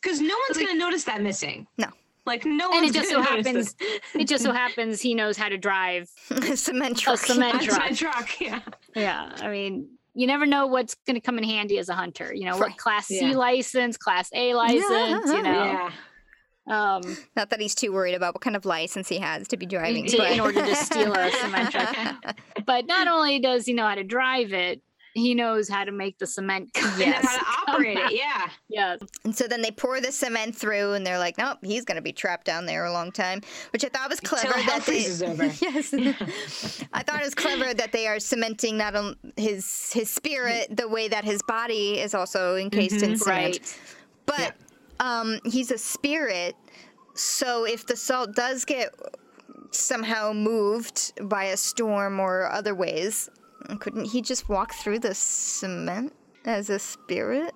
[0.00, 1.66] Because no one's going to notice that missing.
[1.78, 1.86] No.
[2.26, 2.78] Like, no one.
[2.78, 4.00] And it just so happens, this.
[4.14, 6.08] it just so happens he knows how to drive
[6.54, 7.18] cement a truck.
[7.18, 7.76] cement truck.
[7.82, 8.60] cement truck, yeah.
[8.94, 12.32] Yeah, I mean, you never know what's going to come in handy as a hunter.
[12.32, 13.36] You know, what class C Yeah.
[13.36, 15.26] license, class A license.
[15.26, 15.90] You know, Yeah.
[16.66, 17.02] Um,
[17.36, 20.06] Not that he's too worried about what kind of license he has to be driving.
[20.06, 22.36] to, but- in order to steal a cement truck.
[22.66, 24.80] But not only does he know how to drive it,
[25.16, 26.70] he knows how to make the cement.
[26.74, 28.48] come- And then how to operate it, yeah.
[28.68, 28.98] Yes.
[29.24, 32.12] And so then they pour the cement through, and they're like, "Nope, he's gonna be
[32.12, 33.40] trapped down there a long time,"
[33.72, 34.52] which I thought was clever.
[34.54, 35.44] hell That they, freezes over.
[35.44, 35.94] yes,
[36.92, 40.88] I thought it was clever that they are cementing not only his his spirit, the
[40.88, 43.26] way that his body is also encased in cement.
[43.26, 43.78] Right.
[44.26, 44.56] But
[45.04, 46.54] um, he's a spirit,
[47.14, 48.88] so if the salt does get
[49.70, 53.28] somehow moved by a storm or other ways,
[53.80, 56.12] couldn't he just walk through the cement
[56.44, 57.52] as a spirit?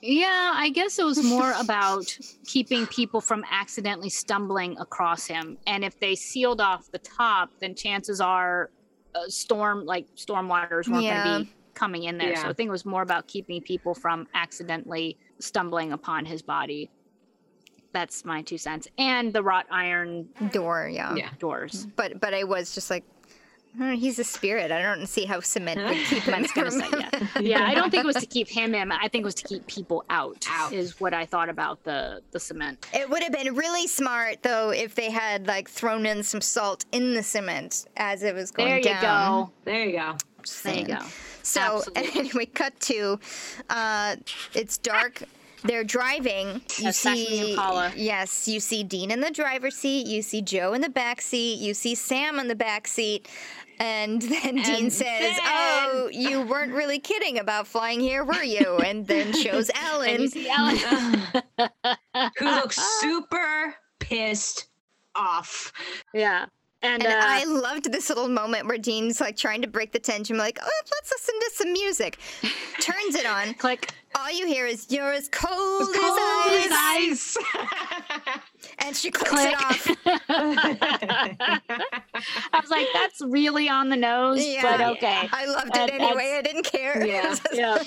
[0.00, 2.16] Yeah, I guess it was more about
[2.46, 5.58] keeping people from accidentally stumbling across him.
[5.66, 8.70] And if they sealed off the top, then chances are
[9.14, 11.24] uh, storm like storm waters weren't Yeah.
[11.24, 12.34] going to be coming in there.
[12.36, 12.48] So Yeah.
[12.50, 16.90] I think it was more about keeping people from accidentally stumbling upon his body.
[17.92, 18.88] That's my two cents.
[18.96, 21.14] And the wrought iron Door, yeah.
[21.14, 21.28] Yeah.
[21.38, 21.86] doors.
[21.96, 23.04] But but I was just like,
[23.76, 24.72] "Hmm, he's a spirit.
[24.72, 26.46] I don't see how cement would keep him.
[26.46, 27.40] Cement's say, yeah.
[27.40, 28.90] yeah, I don't think it was to keep him in.
[28.92, 30.72] I think it was to keep people out, Out.
[30.72, 32.86] is what I thought about the the cement.
[32.94, 36.86] It would have been really smart though if they had like thrown in some salt
[36.92, 38.82] in the cement as it was going down.
[38.82, 39.44] There you down.
[39.44, 39.52] go.
[39.64, 40.16] There you go.
[40.64, 40.98] There you go.
[41.42, 41.60] So
[41.96, 42.20] Absolutely.
[42.20, 43.18] anyway, cut to
[43.70, 44.16] uh,
[44.54, 45.22] it's dark.
[45.64, 46.60] They're driving.
[46.76, 47.92] You That's back in the see, Impala.
[47.94, 50.08] yes, you see Dean in the driver's seat.
[50.08, 51.60] You see Jo in the back seat.
[51.60, 53.28] You see Sam in the back seat.
[53.78, 58.78] And then Dean says, then- "Oh, you weren't really kidding about flying here, were you?"
[58.84, 60.20] And then shows And Ellen.
[60.22, 61.22] you see Ellen.
[62.38, 64.66] Who looks super pissed
[65.14, 65.72] off.
[66.12, 66.46] yeah.
[66.82, 69.98] And, And uh, I loved this little moment where Dean's like trying to break the
[70.00, 72.18] tension, like, "Oh, let's listen to some music."
[72.80, 73.54] Turns it on.
[73.54, 73.94] click.
[74.14, 78.38] All you hear is "You're as cold, Cold as as ice," ice.
[78.78, 79.54] and she clicks Click.
[79.54, 79.96] it off.
[82.52, 84.62] I was like, that's really on the nose, Yeah.
[84.62, 85.28] but okay.
[85.32, 86.34] I loved it And anyway.
[86.38, 87.04] I didn't care.
[87.06, 87.36] Yeah.
[87.52, 87.82] Yeah.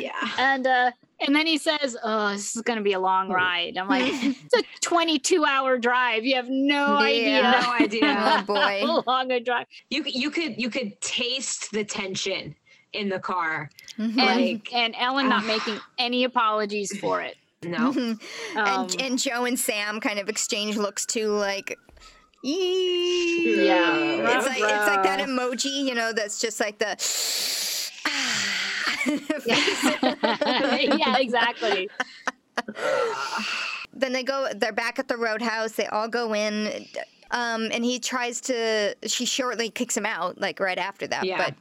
[0.00, 0.30] yeah.
[0.38, 0.90] And uh
[1.20, 4.04] and then he says, "Oh, this is going to be a long ride." I'm like,
[4.06, 6.24] "It's a 22 hour drive.
[6.24, 8.16] You have no idea No idea.
[8.18, 8.80] oh boy.
[8.86, 12.54] how long a drive." You you could you could taste the tension
[12.92, 13.70] in the car.
[13.98, 14.16] Mhm.
[14.16, 17.36] And, Like, and Ellen not making any apologies for it.
[17.64, 17.88] No.
[17.88, 18.20] Um,
[18.56, 21.76] and, and Jo and Sam kind of exchange looks too, like.
[22.44, 23.94] "Ee." Yeah.
[23.96, 26.96] it's like it's like that emoji, you know, that's just like the.
[29.06, 31.88] yeah, exactly.
[33.92, 36.84] then they go they're back at the roadhouse they all go in
[37.30, 41.36] um, and he tries to she shortly kicks him out like right after that Yeah.
[41.38, 41.54] but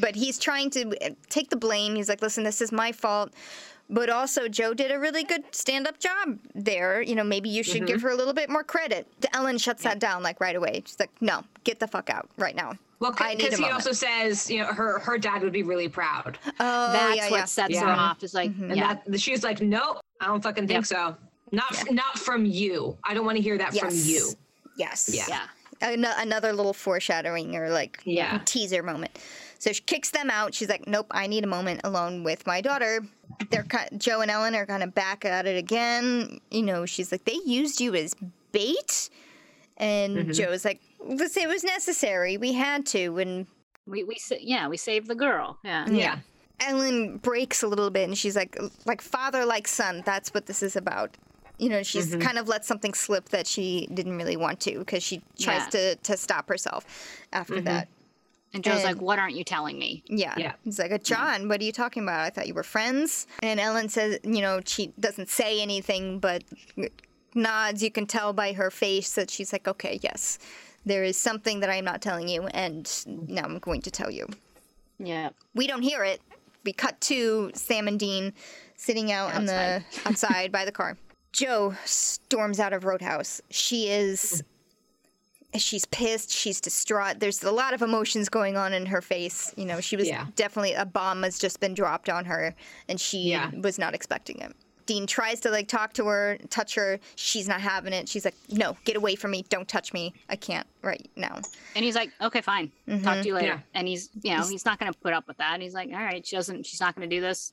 [0.00, 3.32] but he's trying to uh, take the blame he's like listen this is my fault
[3.90, 7.86] but also jo did a really good stand-up job there you know maybe you should
[7.86, 10.98] give her a little bit more credit ellen shuts that down like right away she's
[11.00, 13.74] like no get the fuck out right now Well, I need a because he moment.
[13.86, 17.36] also says, you know, her her dad would be really proud, oh That's yeah, what
[17.38, 17.44] yeah.
[17.44, 18.24] sets her off.
[18.24, 21.14] Is like, and yeah, that she's like, nope, I don't fucking think so.
[21.52, 22.96] Not f- not from you.
[23.04, 24.30] I don't want to hear that from you.
[24.76, 25.26] yes Yeah.
[25.28, 25.46] yeah,
[25.80, 28.40] Ano- another little foreshadowing or like Yeah.
[28.44, 29.16] teaser moment.
[29.58, 30.54] So she kicks them out.
[30.54, 33.04] She's like, "Nope, I need a moment alone with my daughter."
[33.50, 36.40] They're ki- Jo and Ellen are kind of back at it again.
[36.50, 38.14] You know, she's like, "They used you as
[38.52, 39.10] bait,"
[39.76, 40.32] and mm-hmm.
[40.32, 42.36] Jo's like, "Listen, it was necessary.
[42.36, 43.46] We had to." And
[43.86, 45.58] we we yeah we saved the girl.
[45.64, 46.18] Yeah, Yeah.
[46.60, 50.02] Ellen breaks a little bit, and she's like, "Like father, like son.
[50.04, 51.16] That's what this is about."
[51.58, 52.20] You know, she's mm-hmm.
[52.20, 55.70] kind of let something slip that she didn't really want to because she tries Yeah.
[55.70, 56.84] to to stop herself
[57.32, 57.64] after mm-hmm.
[57.64, 57.88] that.
[58.54, 60.34] And Jo's like, "What aren't you telling me?" Yeah.
[60.38, 60.52] Yeah.
[60.64, 62.20] He's like, uh, John, what are you talking about?
[62.20, 63.26] I thought you were friends.
[63.42, 66.44] And Ellen says, you know, she doesn't say anything, but
[67.34, 67.82] nods.
[67.82, 70.38] You can tell by her face that she's like, okay, yes,
[70.86, 74.26] there is something that I'm not telling you, and now I'm going to tell you.
[74.98, 76.20] Yeah, We don't hear it.
[76.64, 78.32] We cut to Sam and Dean
[78.76, 80.96] sitting out on the outside by the car.
[81.32, 83.40] Jo storms out of Roadhouse.
[83.50, 84.42] She is
[85.56, 87.20] she's pissed, she's distraught.
[87.20, 89.52] There's a lot of emotions going on in her face.
[89.56, 90.26] You know, she was Yeah.
[90.36, 92.54] definitely a bomb has just been dropped on her
[92.88, 93.50] and she Yeah.
[93.54, 94.54] was not expecting it.
[94.84, 96.98] Dean tries to like talk to her, touch her.
[97.14, 98.08] She's not having it.
[98.08, 99.44] She's like, "No, get away from me.
[99.50, 100.14] Don't touch me.
[100.30, 101.42] I can't right now."
[101.76, 102.72] And he's like, okay, fine.
[102.88, 103.20] Talk mm-hmm.
[103.20, 103.46] to you later.
[103.46, 103.60] Yeah.
[103.74, 105.52] And he's, you know, he's not going to put up with that.
[105.52, 107.52] And he's like, all right, she doesn't, she's not going to do this.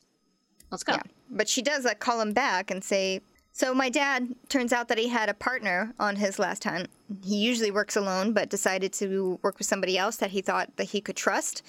[0.71, 0.93] Let's go.
[0.93, 1.01] Yeah.
[1.29, 3.19] But she does like call him back and say,
[3.55, 6.89] So my dad turns out that he had a partner on his last hunt.
[7.23, 10.89] He usually works alone, but decided to work with somebody else that he thought that
[10.89, 11.63] he could trust,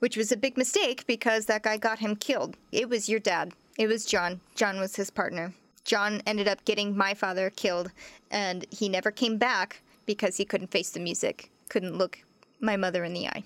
[0.00, 2.58] which was a big mistake because that guy got him killed.
[2.72, 3.54] It was your dad.
[3.78, 4.42] It was John.
[4.54, 5.54] John was his partner.
[5.86, 7.90] John ended up getting my father killed,
[8.30, 12.18] and he never came back because he couldn't face the music, couldn't look
[12.60, 13.44] my mother in the eye.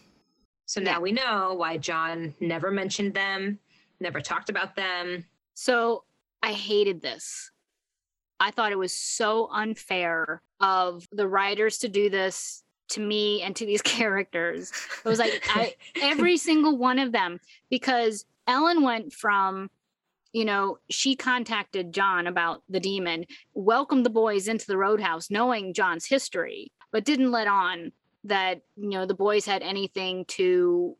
[0.66, 3.60] So now we know why John never mentioned them,
[4.00, 5.26] never talked about them.
[5.54, 6.02] So
[6.42, 7.52] I hated this.
[8.40, 13.54] I thought it was so unfair of the writers to do this to me and
[13.56, 14.72] to these characters.
[15.04, 17.40] It was like I, every single one of them,
[17.70, 19.70] because Ellen went from,
[20.32, 25.74] you know, she contacted John about the demon, welcomed the boys into the roadhouse, knowing
[25.74, 27.92] John's history, but didn't let on
[28.24, 30.96] that, you know, the boys had anything to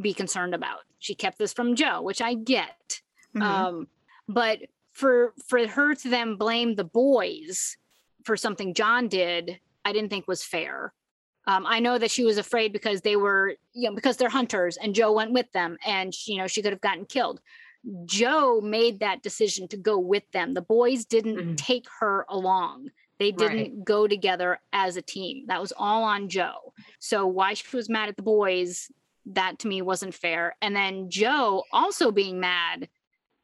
[0.00, 0.80] be concerned about.
[0.98, 3.00] She kept this from Jo, which I get.
[3.34, 3.42] Mhm.
[3.42, 3.88] Um,
[4.28, 4.60] but
[4.98, 7.76] for for her to then blame the boys
[8.24, 10.92] for something John did, I didn't think was fair.
[11.46, 14.76] Um, I know that she was afraid because they were, you know, because they're hunters,
[14.76, 17.40] and Jo went with them, and she, you know she could have gotten killed.
[18.04, 20.52] Jo made that decision to go with them.
[20.54, 21.56] The boys didn't Mhm.
[21.56, 22.90] take her along.
[23.18, 25.46] They didn't go together as a team.
[25.46, 26.52] That was all on Jo.
[26.98, 28.90] So why she was mad at the boys,
[29.26, 30.56] that to me wasn't fair.
[30.60, 32.88] And then Jo also being mad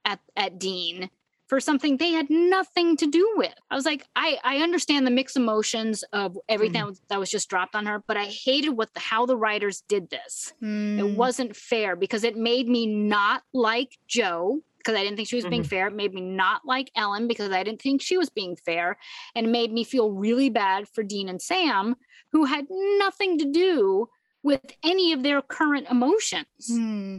[0.05, 1.11] at at Dean
[1.55, 3.55] for something they had nothing to do with.
[3.71, 7.31] I was like, I I understand the mixed emotions of everything that was- that was
[7.31, 10.53] just dropped on her, but I hated what the how the writers did this.
[10.61, 10.99] Mm.
[10.99, 15.37] It wasn't fair because it made me not like Jo because I didn't think she
[15.37, 15.69] was being Mhm.
[15.75, 15.87] fair.
[15.87, 18.99] It made me not like Ellen because I didn't think she was being fair.
[19.37, 21.95] And it made me feel really bad for Dean and Sam,
[22.33, 22.67] who had
[22.99, 24.09] nothing to do
[24.43, 26.67] with any of their current emotions.
[26.69, 27.19] Hmm.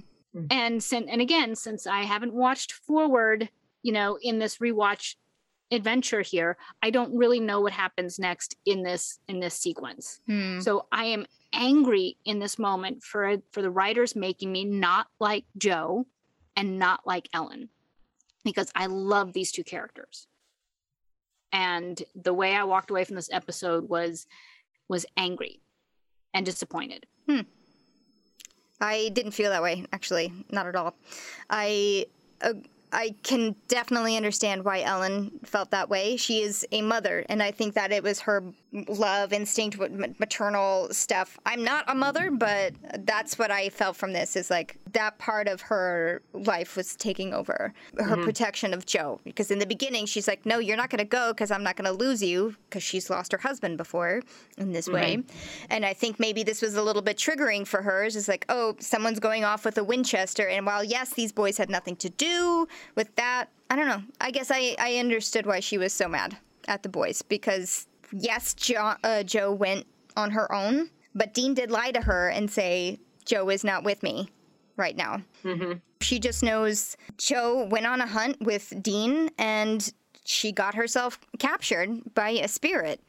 [0.51, 3.49] And and again, since I haven't watched forward,
[3.85, 5.13] you know, in this rewatch
[5.69, 10.21] adventure here, I don't really know what happens next in this in this sequence.
[10.25, 10.59] Hmm.
[10.59, 15.45] So I am angry in this moment for for the writers making me not like
[15.59, 16.07] Jo
[16.55, 17.69] and not like Ellen
[18.43, 20.25] because I love these two characters.
[21.53, 24.25] And the way I walked away from this episode was
[24.89, 25.61] was angry
[26.33, 27.05] and disappointed.
[28.81, 30.95] I didn't feel that way, actually, not at all.
[31.51, 32.07] I
[32.41, 32.53] uh,
[32.91, 36.17] I can definitely understand why Ellen felt that way.
[36.17, 38.43] She is a mother, and I think that it was her
[38.87, 39.77] love, instinct,
[40.19, 41.37] maternal stuff.
[41.45, 44.35] I'm not a mother, but that's what I felt from this.
[44.35, 48.23] Is like that part of her life was taking over her mm-hmm.
[48.23, 49.19] protection of Jo.
[49.23, 51.75] Because in the beginning, she's like, "No, you're not going to go because I'm not
[51.75, 54.21] going to lose you," because she's lost her husband before
[54.57, 55.23] in this way.
[55.69, 58.03] And I think maybe this was a little bit triggering for her.
[58.03, 60.47] It's like, oh, someone's going off with a Winchester.
[60.47, 64.03] And while, yes, these boys had nothing to do with that, I don't know.
[64.21, 66.37] I guess I, I understood why she was so mad
[66.67, 69.85] at the boys because, yes, jo- uh, Jo went
[70.17, 74.03] on her own, but Dean did lie to her and say, Jo is not with
[74.03, 74.29] me
[74.77, 75.21] right now.
[76.01, 79.91] She just knows Jo went on a hunt with Dean and
[80.25, 82.99] she got herself captured by a spirit.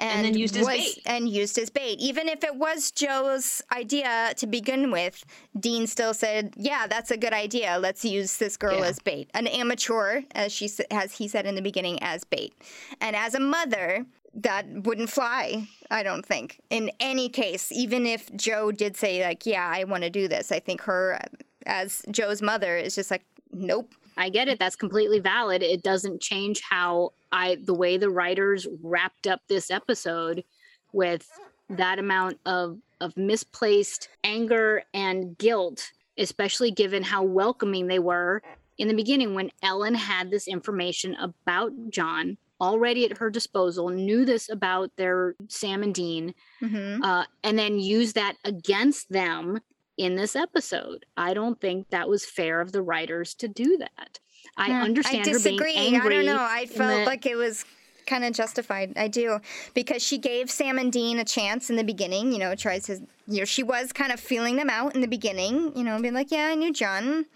[0.00, 1.02] And then used as was- bait.
[1.06, 1.98] And used as bait.
[1.98, 5.24] Even if it was Jo's idea to begin with,
[5.58, 7.78] Dean still said, "Yeah, that's a good idea.
[7.80, 8.84] Let's use this girl Yeah.
[8.86, 12.52] as bait, an amateur, as she as he said in the beginning, as bait."
[13.00, 14.06] And as a mother,
[14.42, 15.68] that wouldn't fly.
[15.90, 17.72] I don't think in any case.
[17.72, 21.20] Even if Jo did say like, "Yeah, I want to do this," I think her
[21.66, 24.58] as Jo's mother is just like, "Nope." I get it.
[24.58, 25.62] That's completely valid.
[25.62, 30.44] It doesn't change how I the way the writers wrapped up this episode
[30.92, 31.30] with
[31.70, 38.42] that amount of of misplaced anger and guilt, especially given how welcoming they were
[38.76, 44.24] in the beginning when Ellen had this information about John already at her disposal, knew
[44.24, 49.58] this about their Sam and Dean, hmm uh, and then use that against them
[49.96, 51.04] in this episode.
[51.16, 54.18] I don't think that was fair of the writers to do that.
[54.56, 55.74] I understand I her being disagree.
[55.74, 56.14] angry.
[56.18, 56.38] I don't know.
[56.42, 57.64] I felt the- like it was
[58.08, 58.94] kind of justified.
[58.96, 59.38] I do
[59.74, 62.32] because she gave Sam and Dean a chance in the beginning.
[62.32, 63.00] You know, tries to.
[63.30, 65.76] You know, she was kind of feeling them out in the beginning.
[65.76, 67.26] You know, being like, yeah, I knew John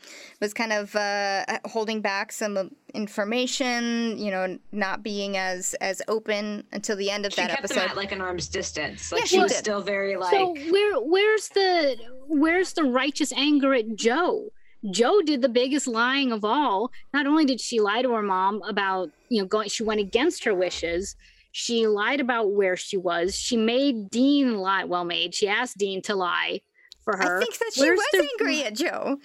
[0.40, 4.16] was kind of uh, holding back some information.
[4.18, 7.80] You know, not being as as open until the end of she that kept episode.
[7.80, 9.12] them at like an arm's distance.
[9.12, 9.58] Like Yeah, she she was did.
[9.58, 10.32] still very like.
[10.32, 11.96] so where where's the
[12.26, 14.48] where's the righteous anger at Jo?
[14.90, 16.90] Jo did the biggest lying of all.
[17.14, 20.44] Not only did she lie to her mom about, you know, going she went against
[20.44, 21.14] her wishes,
[21.52, 23.36] she lied about where she was.
[23.36, 24.84] She made Dean lie.
[24.84, 25.34] Well made.
[25.34, 26.60] She asked Dean to lie
[27.04, 27.36] for her.
[27.36, 29.18] I think that she Where's was the- angry at Jo.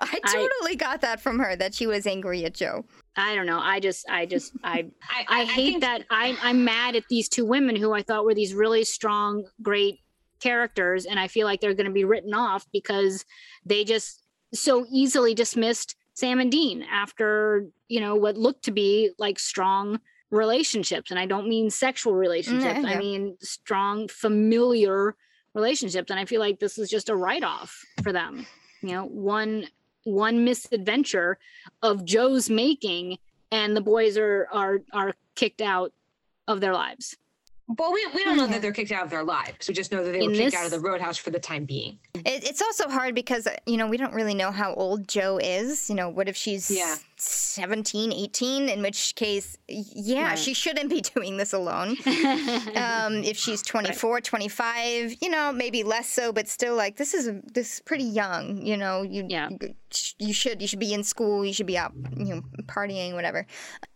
[0.00, 2.84] I I- totally got that from her that she was angry at Jo.
[3.16, 3.58] I don't know.
[3.60, 7.28] I just I just I I, I hate think- that I'm I'm mad at these
[7.28, 9.98] two women who I thought were these really strong, great
[10.40, 13.24] characters, and I feel like they're going to be written off because
[13.66, 14.22] they just
[14.52, 20.00] so easily dismissed Sam and Dean after you know what looked to be like strong
[20.30, 22.80] relationships, and I don't mean sexual relationships.
[22.80, 22.96] Mm, yeah.
[22.96, 25.14] I mean strong familiar
[25.54, 28.46] relationships, and I feel like this is just a write off for them.
[28.82, 29.68] You know, one
[30.04, 31.38] one misadventure
[31.82, 33.18] of Jo's making
[33.50, 35.92] and the boys are are are kicked out
[36.48, 37.16] of their lives.
[37.78, 39.68] Well, we, we don't know that they're kicked out of their lives.
[39.68, 41.64] We just know that they were kicked this- out of the roadhouse for the time
[41.64, 41.98] being.
[42.14, 45.88] It, it's also hard because, you know, we don't really know how old Jo is.
[45.88, 46.96] You know, what if she's Yeah.
[47.16, 48.68] 17, 18?
[48.68, 50.38] In which case, yeah, Right.
[50.38, 51.90] she shouldn't be doing this alone.
[52.76, 57.30] um, if she's 24, 25, you know, maybe less so, but still like this is
[57.52, 59.48] this is pretty young, you know, you Yeah.
[60.18, 63.46] you should you should be in school, you should be out, you know, partying whatever.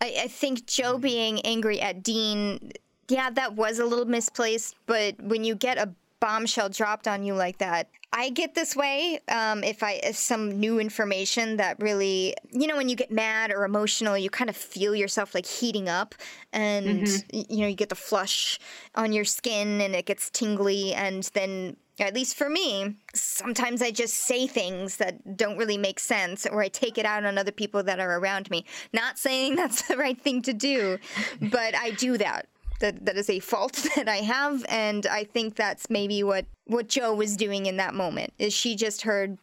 [0.01, 2.73] I, I think Jo being angry at Dean,
[3.09, 5.91] yeah, that was a little misplaced, but when you get a
[6.21, 10.61] bombshell dropped on you like that, I get this way um, if I if some
[10.61, 14.57] new information that really you know when you get mad or emotional you kind of
[14.57, 16.15] feel yourself like heating up
[16.53, 18.61] and y- you know you get the flush
[18.95, 23.91] on your skin and it gets tingly and then at least for me sometimes I
[23.91, 27.53] just say things that don't really make sense or I take it out on other
[27.53, 28.65] people that are around me.
[28.93, 30.99] Not saying that's the right thing to do
[31.41, 32.47] but I do that
[32.85, 36.89] that that is a fault that I have, and I think that's maybe what what
[36.89, 38.33] Jo was doing in that moment.
[38.39, 39.39] Is she just heard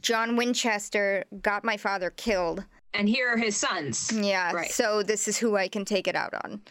[0.00, 2.64] John Winchester got my father killed?
[2.94, 4.12] And here are his sons.
[4.12, 4.70] Yeah, Right.
[4.70, 6.62] so this is who I can take it out on.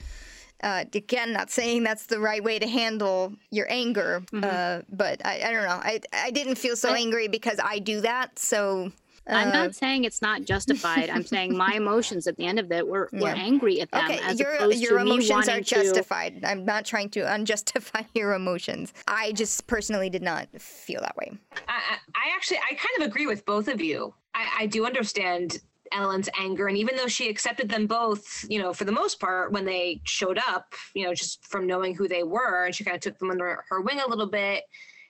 [0.63, 5.41] Uh, again, not saying that's the right way to handle your anger, uh, but I,
[5.47, 5.81] I don't know.
[5.91, 8.39] I I didn't feel so I- angry because I do that.
[8.39, 8.91] So
[9.27, 11.09] I'm uh, not saying it's not justified.
[11.09, 13.35] I'm saying my emotions at the end of it were, were Yeah.
[13.35, 16.43] angry at them Okay, as your your to emotions are wanting to- justified.
[16.43, 18.93] I'm not trying to unjustify your emotions.
[19.07, 21.31] I just personally did not feel that way.
[21.67, 24.13] I, I I actually, I kind of agree with both of you.
[24.35, 25.59] I, I do understand
[25.91, 29.51] Ellen's anger, and even though she accepted them both, you know, for the most part,
[29.51, 32.95] when they showed up, you know, just from knowing who they were, and she kind
[32.95, 34.63] of took them under her wing a little bit.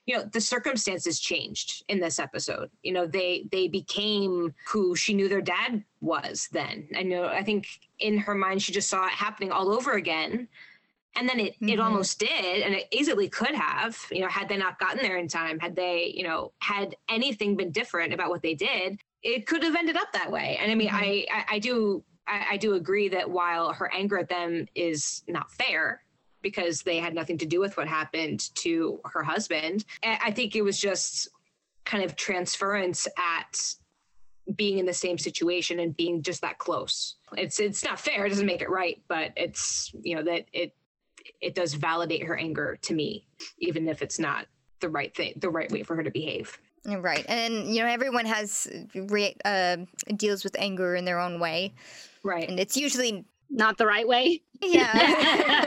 [0.05, 2.69] You know, the circumstances changed in this episode.
[2.81, 6.89] You know, they they became who she knew their dad was then.
[6.95, 7.25] I know.
[7.27, 7.67] I think
[7.99, 10.47] in her mind, she just saw it happening all over again.
[11.15, 11.83] And then it, it Mhm.
[11.83, 15.27] almost did, and it easily could have, you know, had they not gotten there in
[15.27, 19.61] time, had they, you know, had anything been different about what they did, it could
[19.61, 20.57] have ended up that way.
[20.59, 24.17] And I mean, I, I, I do, I, I do agree that while her anger
[24.17, 26.03] at them is not fair,
[26.43, 30.55] because they had nothing to do with what happened to her husband, I I think
[30.55, 31.29] it was just
[31.85, 33.59] kind of transference at
[34.55, 37.15] being in the same situation and being just that close.
[37.37, 38.25] It's it's not fair.
[38.25, 40.75] It doesn't make it right, but it's you know that it
[41.41, 43.25] it does validate her anger to me,
[43.57, 44.45] even if it's not
[44.81, 46.59] the right thing, the right way for her to behave.
[46.85, 49.77] Right, and you know everyone has re- uh,
[50.17, 51.73] deals with anger in their own way,
[52.23, 52.49] Right.
[52.49, 54.41] and it's usually not the right way.
[54.65, 55.61] Yeah.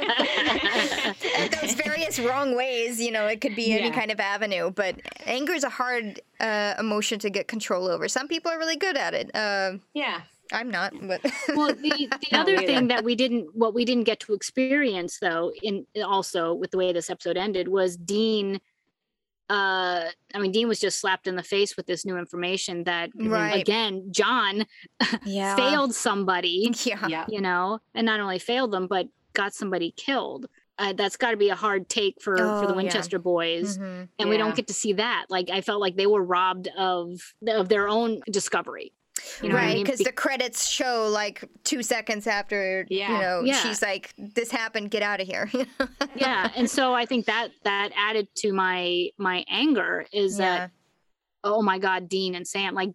[1.61, 5.53] Those various wrong ways, you know, it could be any kind of avenue, but anger
[5.53, 8.09] is a hard uh, emotion to get control over.
[8.09, 9.35] Some people are really good at it.
[9.35, 10.21] Uh, Yeah.
[10.53, 11.21] I'm not, but
[11.57, 15.19] well the, the No, other thing that we didn't what we didn't get to experience
[15.19, 18.61] though in also with the way this episode ended was dean
[19.49, 20.05] uh
[20.35, 23.61] i mean dean was just slapped in the face with this new information that Right.
[23.61, 24.67] again john
[25.25, 27.25] yeah, failed somebody Yeah, Yeah.
[27.29, 30.47] you know and not only failed them but got somebody killed
[30.79, 32.73] uh, that's got to be a hard take for for Oh, the yeah.
[32.77, 34.09] winchester boys Mhm.
[34.19, 37.13] and we don't get to see that like i felt like they were robbed of
[37.47, 38.93] of their own discovery
[39.43, 39.75] you know what I right?
[39.77, 39.85] mean?
[39.85, 43.61] Because the credits show like two seconds after, you know, Yeah.
[43.63, 44.91] she's like, "This happened.
[44.91, 45.51] Get out of here."
[46.17, 50.71] yeah and so i think that that added to my my anger is that
[51.45, 52.91] oh my god dean and sam like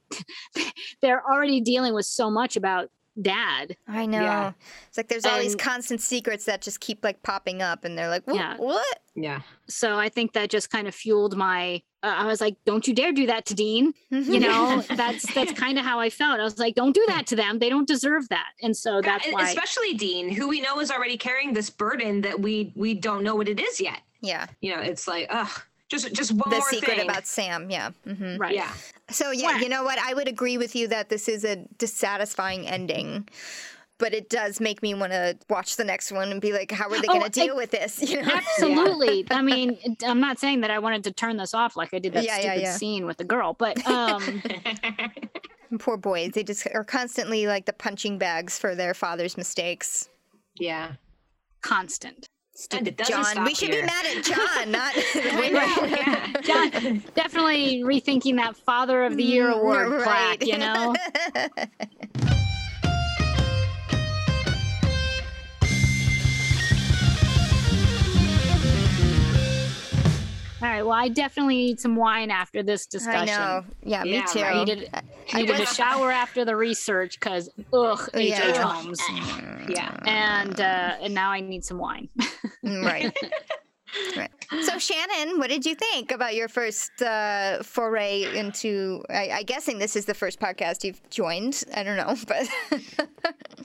[1.02, 2.90] they're already dealing with so much about
[3.22, 3.78] dad.
[3.88, 4.22] I know.
[4.22, 4.52] Yeah.
[4.88, 8.10] It's like there's all these constant secrets that just keep like popping up, and they're
[8.10, 8.58] like, "Wha- Yeah.
[8.58, 9.00] what?
[9.16, 9.42] Yeah.
[9.68, 11.82] So I think that just kind of fueled my.
[12.04, 15.52] Uh, I was like, "Don't you dare do that to Dean." You know, that's that's
[15.54, 16.40] kind of how I felt.
[16.40, 17.60] I was like, "Don't do that to them.
[17.60, 19.50] They don't deserve that." And so that's And why.
[19.50, 23.36] Especially Dean, who we know is already carrying this burden that we we don't know
[23.36, 24.00] what it is yet.
[24.24, 25.50] Yeah, You know, it's like, ugh,
[25.92, 27.10] just just one the more secret thing.
[27.10, 27.70] about Sam.
[27.70, 27.92] Yeah.
[28.06, 28.56] hmm Right.
[28.56, 28.72] Yeah.
[29.10, 29.62] So yeah, Right.
[29.62, 30.00] you know what?
[30.00, 33.28] I would agree with you that this is a dissatisfying ending.
[33.98, 36.86] But it does make me want to watch the next one and be like, how
[36.90, 38.02] are they Oh, going to I- deal with this?
[38.02, 38.32] You know?
[38.34, 39.28] Absolutely.
[39.32, 42.14] I mean, I'm not saying that I wanted to turn this off like I did
[42.14, 42.76] that Yeah, yeah, stupid yeah.
[42.78, 44.42] scene with the girl, but um,
[45.80, 46.32] Poor boys.
[46.34, 50.10] They just are constantly like the punching bags for their father's mistakes.
[50.56, 50.94] yeah.
[51.62, 52.28] constant.
[52.72, 53.82] And it doesn't John, stop we should here.
[53.82, 54.96] be mad at John, not
[55.92, 56.32] yeah.
[56.42, 60.96] John, definitely rethinking that Father of the Year Mm, award plaque, you know?
[70.62, 73.20] All right, well, I definitely need some wine after this discussion.
[73.22, 73.70] I discussion.
[73.70, 73.90] know.
[73.90, 74.40] Yeah, me Yeah, too.
[74.42, 74.90] I needed,
[75.34, 78.30] needed a shower after the research because, ugh, H.H.
[78.30, 78.62] Yeah.
[78.62, 79.02] Holmes.
[79.68, 79.98] Yeah.
[80.06, 82.10] And, uh, and now I need some wine.
[82.64, 83.18] Mm, right.
[84.16, 84.30] right.
[84.64, 89.04] So Shannon, what did you think about your first uh, foray into?
[89.10, 91.64] I, I guessing this is the first podcast you've joined.
[91.74, 92.48] I don't know, but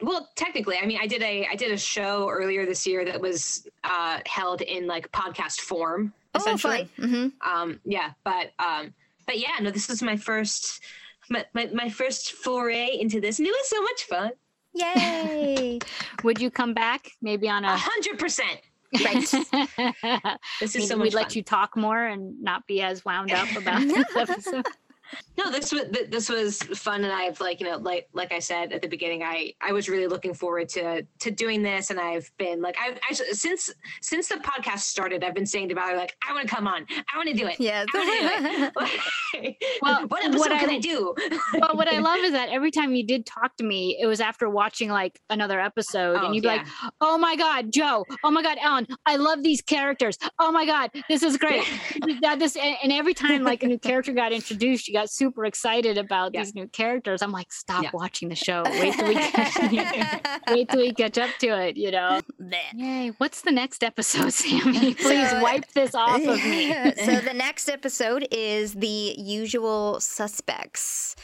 [0.00, 3.20] Well, technically, I mean, I did a I did a show earlier this year that
[3.20, 6.90] was uh, held in like podcast form, essentially.
[6.98, 7.10] Oh, fun.
[7.42, 8.94] hmm Um, yeah, but um,
[9.26, 10.80] but yeah, no, this was my first
[11.28, 14.30] my, my, my first foray into this, and it was so much fun.
[14.74, 15.78] Yay!
[16.22, 17.76] Would you come back maybe on A a.
[17.76, 18.60] hundred percent.
[19.04, 19.16] right.
[20.60, 21.22] This is Maybe so much we'd fun.
[21.22, 24.66] let you talk more and not be as wound up about this episode.
[25.38, 28.72] No, this was this was fun, and I've like you know like like I said
[28.72, 32.30] at the beginning, I I was really looking forward to to doing this, and I've
[32.38, 33.70] been like I, I since
[34.02, 36.86] since the podcast started, I've been saying to Valerie like I want to come on,
[37.12, 37.86] I want to do it, Yes.
[37.94, 38.72] I
[39.32, 39.56] do it.
[39.82, 41.14] Well, what episode what I- can I do?
[41.60, 44.20] But what I love is that every time you did talk to me, it was
[44.20, 46.56] after watching like another episode, Oh, and you'd be yeah.
[46.56, 46.66] like,
[47.00, 48.04] "Oh my God, Jo!
[48.24, 48.86] Oh my God, Ellen!
[49.04, 50.18] I love these characters!
[50.38, 51.64] Oh my God, this is great!"
[52.22, 55.44] That this and, and every time like a new character got introduced, you got super
[55.44, 56.42] excited about Yeah.
[56.42, 57.18] these new characters.
[57.24, 57.90] I'm like, "Stop Yeah.
[57.92, 58.62] watching the show!
[58.80, 59.54] Wait till we catch,
[60.54, 62.20] wait till we catch up to it!" You know?
[62.74, 63.08] Yay!
[63.18, 64.94] What's the next episode, Sammy?
[64.94, 66.72] Please So- wipe this off of me.
[67.06, 71.16] so the next episode is the usual suspects.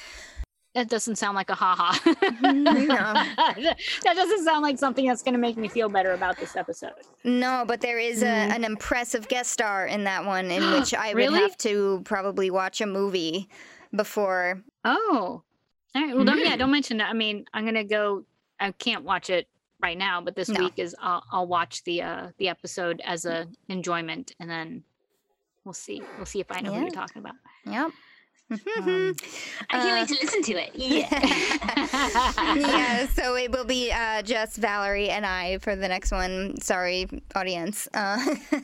[0.74, 1.92] That doesn't sound like a haha.
[2.40, 2.96] No.
[3.44, 3.76] that
[4.14, 6.92] doesn't sound like something that's going to make me feel better about this episode.
[7.24, 11.10] No, but there is a, an impressive guest star in that one, in which I
[11.10, 11.32] Really?
[11.34, 13.48] would have to probably watch a movie
[13.94, 14.62] before.
[14.84, 15.42] Oh,
[15.94, 16.14] all right.
[16.16, 17.10] Well, don't yeah, don't mention that.
[17.10, 18.24] I mean, I'm going to go.
[18.58, 19.48] I can't watch it
[19.82, 20.60] right now, but this No.
[20.60, 24.84] week is I'll, I'll watch the uh the episode as a enjoyment, and then
[25.64, 26.02] we'll see.
[26.16, 26.82] We'll see if I know who Yeah.
[26.84, 27.34] you're talking about.
[27.66, 27.90] Yep.
[28.78, 29.14] Um,
[29.70, 30.70] I can't wait to listen to it.
[30.82, 32.56] Yeah.
[32.56, 36.60] yeah, so it will be uh, just Valerie and I for the next one.
[36.60, 37.88] Sorry, audience.
[37.94, 38.18] Uh,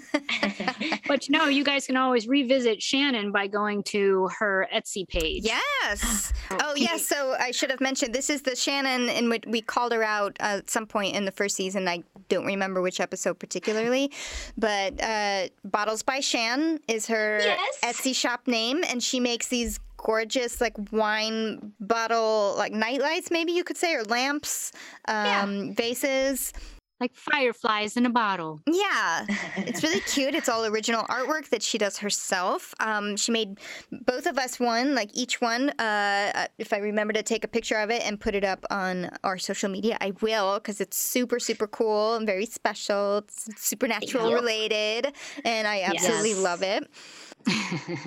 [1.08, 5.44] but you know, you guys can always revisit Shannon by going to her Etsy page.
[5.44, 6.32] yes.
[6.50, 7.04] Oh, yes.
[7.06, 10.34] So I should have mentioned this is the Shannon in which we called her out
[10.40, 11.86] uh, at some point in the first season.
[11.86, 14.10] I don't remember which episode particularly,
[14.56, 17.78] but uh, Bottles by Shan is her Yes.
[17.82, 23.52] Etsy shop name, and she makes these gorgeous like wine bottle like night lights maybe
[23.52, 24.72] you could say or lamps
[25.08, 26.52] um vases
[27.00, 28.60] like fireflies in a bottle.
[28.66, 29.24] Yeah,
[29.58, 30.34] it's really cute.
[30.34, 32.74] It's all original artwork that she does herself.
[32.80, 33.60] Um, she made
[34.04, 35.70] both of us one, like each one.
[35.78, 39.10] Uh, if I remember to take a picture of it and put it up on
[39.22, 43.18] our social media, I will because it's super, super cool and very special.
[43.18, 45.12] It's supernatural related,
[45.44, 46.38] and I absolutely Yes.
[46.38, 46.90] love it.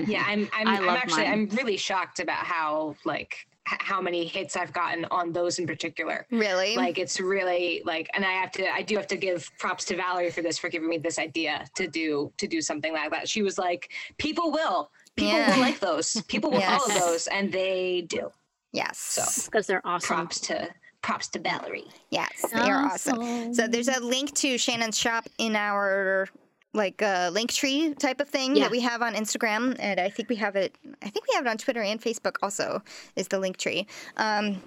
[0.06, 1.50] Yeah, I'm I'm, I I'm actually mine.
[1.50, 6.26] I'm really shocked about how like how many hits I've gotten on those in particular.
[6.32, 9.86] Really, Like it's really like, and I have to, I do have to give props
[9.86, 13.12] to Valerie for this, for giving me this idea to do, to do something like
[13.12, 13.30] that.
[13.30, 15.54] She was like, people will, people Yeah.
[15.54, 16.82] will like those, people will Yes.
[16.82, 18.32] follow those, and they do.
[18.74, 20.08] yes, So Because they're awesome.
[20.08, 20.68] props to,
[21.04, 21.88] props to Valerie.
[22.10, 23.54] yes, they are awesome.
[23.54, 26.28] So there's a link to Shannon's shop in our
[26.74, 28.64] like a link tree type of thing Yeah.
[28.64, 30.76] that we have on Instagram, and I think we have it.
[31.02, 32.36] I think we have it on Twitter and Facebook.
[32.42, 32.82] Also,
[33.16, 33.88] is the link tree.
[34.18, 34.62] Um,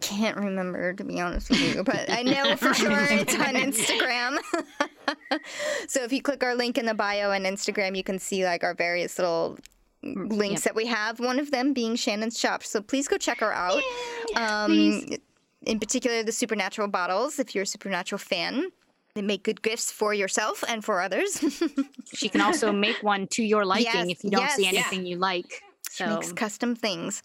[0.00, 4.38] can't remember to be honest with you, but I know for sure it's on Instagram.
[5.88, 8.62] so if you click our link in the bio on Instagram, you can see like
[8.62, 9.58] our various little
[10.02, 11.18] links that we have.
[11.18, 12.62] One of them being Shannon's shop.
[12.62, 13.82] So please go check her out.
[14.36, 15.02] Um,
[15.62, 18.70] in particular the Supernatural bottles, if you're a Supernatural fan.
[19.18, 21.42] They make good gifts for yourself and for others.
[22.14, 24.72] She can also make one to your liking Yes, if you don't see yes.
[24.74, 25.62] anything you like.
[25.90, 27.22] She So makes custom things.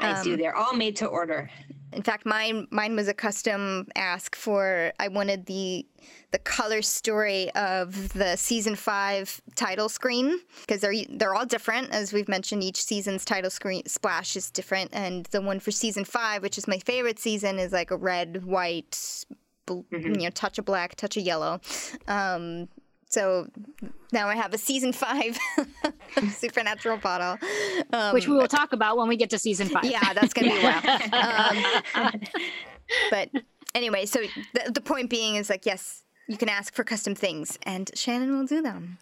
[0.00, 0.32] I do.
[0.32, 1.50] Um, they're all made to order.
[1.92, 5.86] In fact, mine mine was a custom ask for I wanted the
[6.32, 12.12] the color story of the season five title screen because they're they're all different as
[12.12, 12.62] we've mentioned.
[12.64, 16.66] Each season's title screen splash is different, and the one for season five, which is
[16.66, 19.24] my favorite season, is like a red, white,
[19.66, 21.60] bl- you know, touch of black, touch of yellow.
[22.08, 22.68] Um,
[23.08, 23.48] so
[24.12, 25.38] now I have a season five
[26.32, 27.38] supernatural bottle.
[27.92, 29.84] Um, which we will talk about when we get to season five.
[29.84, 31.52] yeah, that's gonna be a while.
[32.12, 32.20] Um,
[33.10, 33.30] but
[33.74, 34.20] anyway, so
[34.54, 38.36] the, the point being is like, yes, you can ask for custom things, and Shannon
[38.36, 38.98] will do them.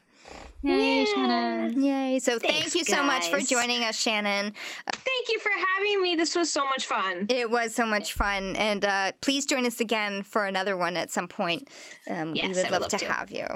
[0.65, 1.82] Yay, Shannon.
[1.82, 2.19] Yay!
[2.20, 4.53] So thank Thanks, you so much for joining us, Shannon.
[4.93, 6.16] Thank you for having me.
[6.16, 7.27] This was so much fun.
[7.28, 11.11] It was so much fun, and uh, please join us again for another one at
[11.11, 11.69] some point.
[12.09, 13.12] Um, we Yes, would I would love, love to, to.
[13.12, 13.47] have you.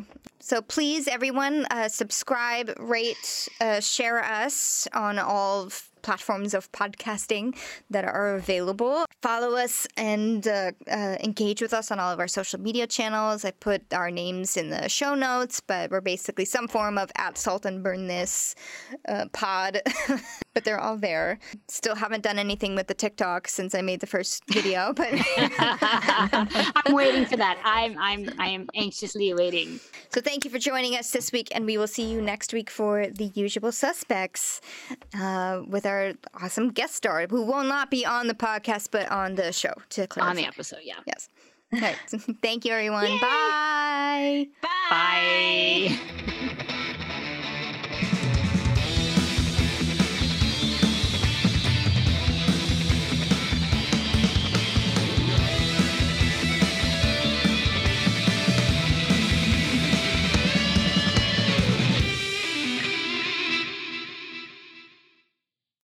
[0.40, 5.70] So please, everyone, uh, subscribe, rate, uh, share us on all
[6.02, 7.56] platforms of podcasting
[7.90, 9.04] that are available.
[9.22, 13.44] Follow us and uh, uh, engage with us on all of our social media channels.
[13.44, 17.36] I put our names in the show notes, but we're basically some form of at
[17.36, 18.54] Salt and Burn This
[19.08, 19.80] uh, pod,
[20.54, 21.38] but they're all there.
[21.68, 25.08] Still haven't done anything with the TikTok since I made the first video, but
[25.58, 27.58] I'm waiting for that.
[27.64, 29.80] I'm I'm I am anxiously waiting.
[30.10, 32.70] so thank you for joining us this week, and we will see you next week
[32.70, 34.60] for the usual suspects
[35.18, 39.34] uh, with our awesome guest star, who will not be on the podcast but on
[39.34, 39.72] the show.
[39.90, 40.94] To clarify, On the episode, yeah.
[41.06, 41.28] yes.
[41.72, 41.96] All right.
[42.42, 43.18] Thank you, everyone.
[43.20, 44.46] Bye.
[44.62, 45.98] Bye.
[45.98, 46.84] Bye.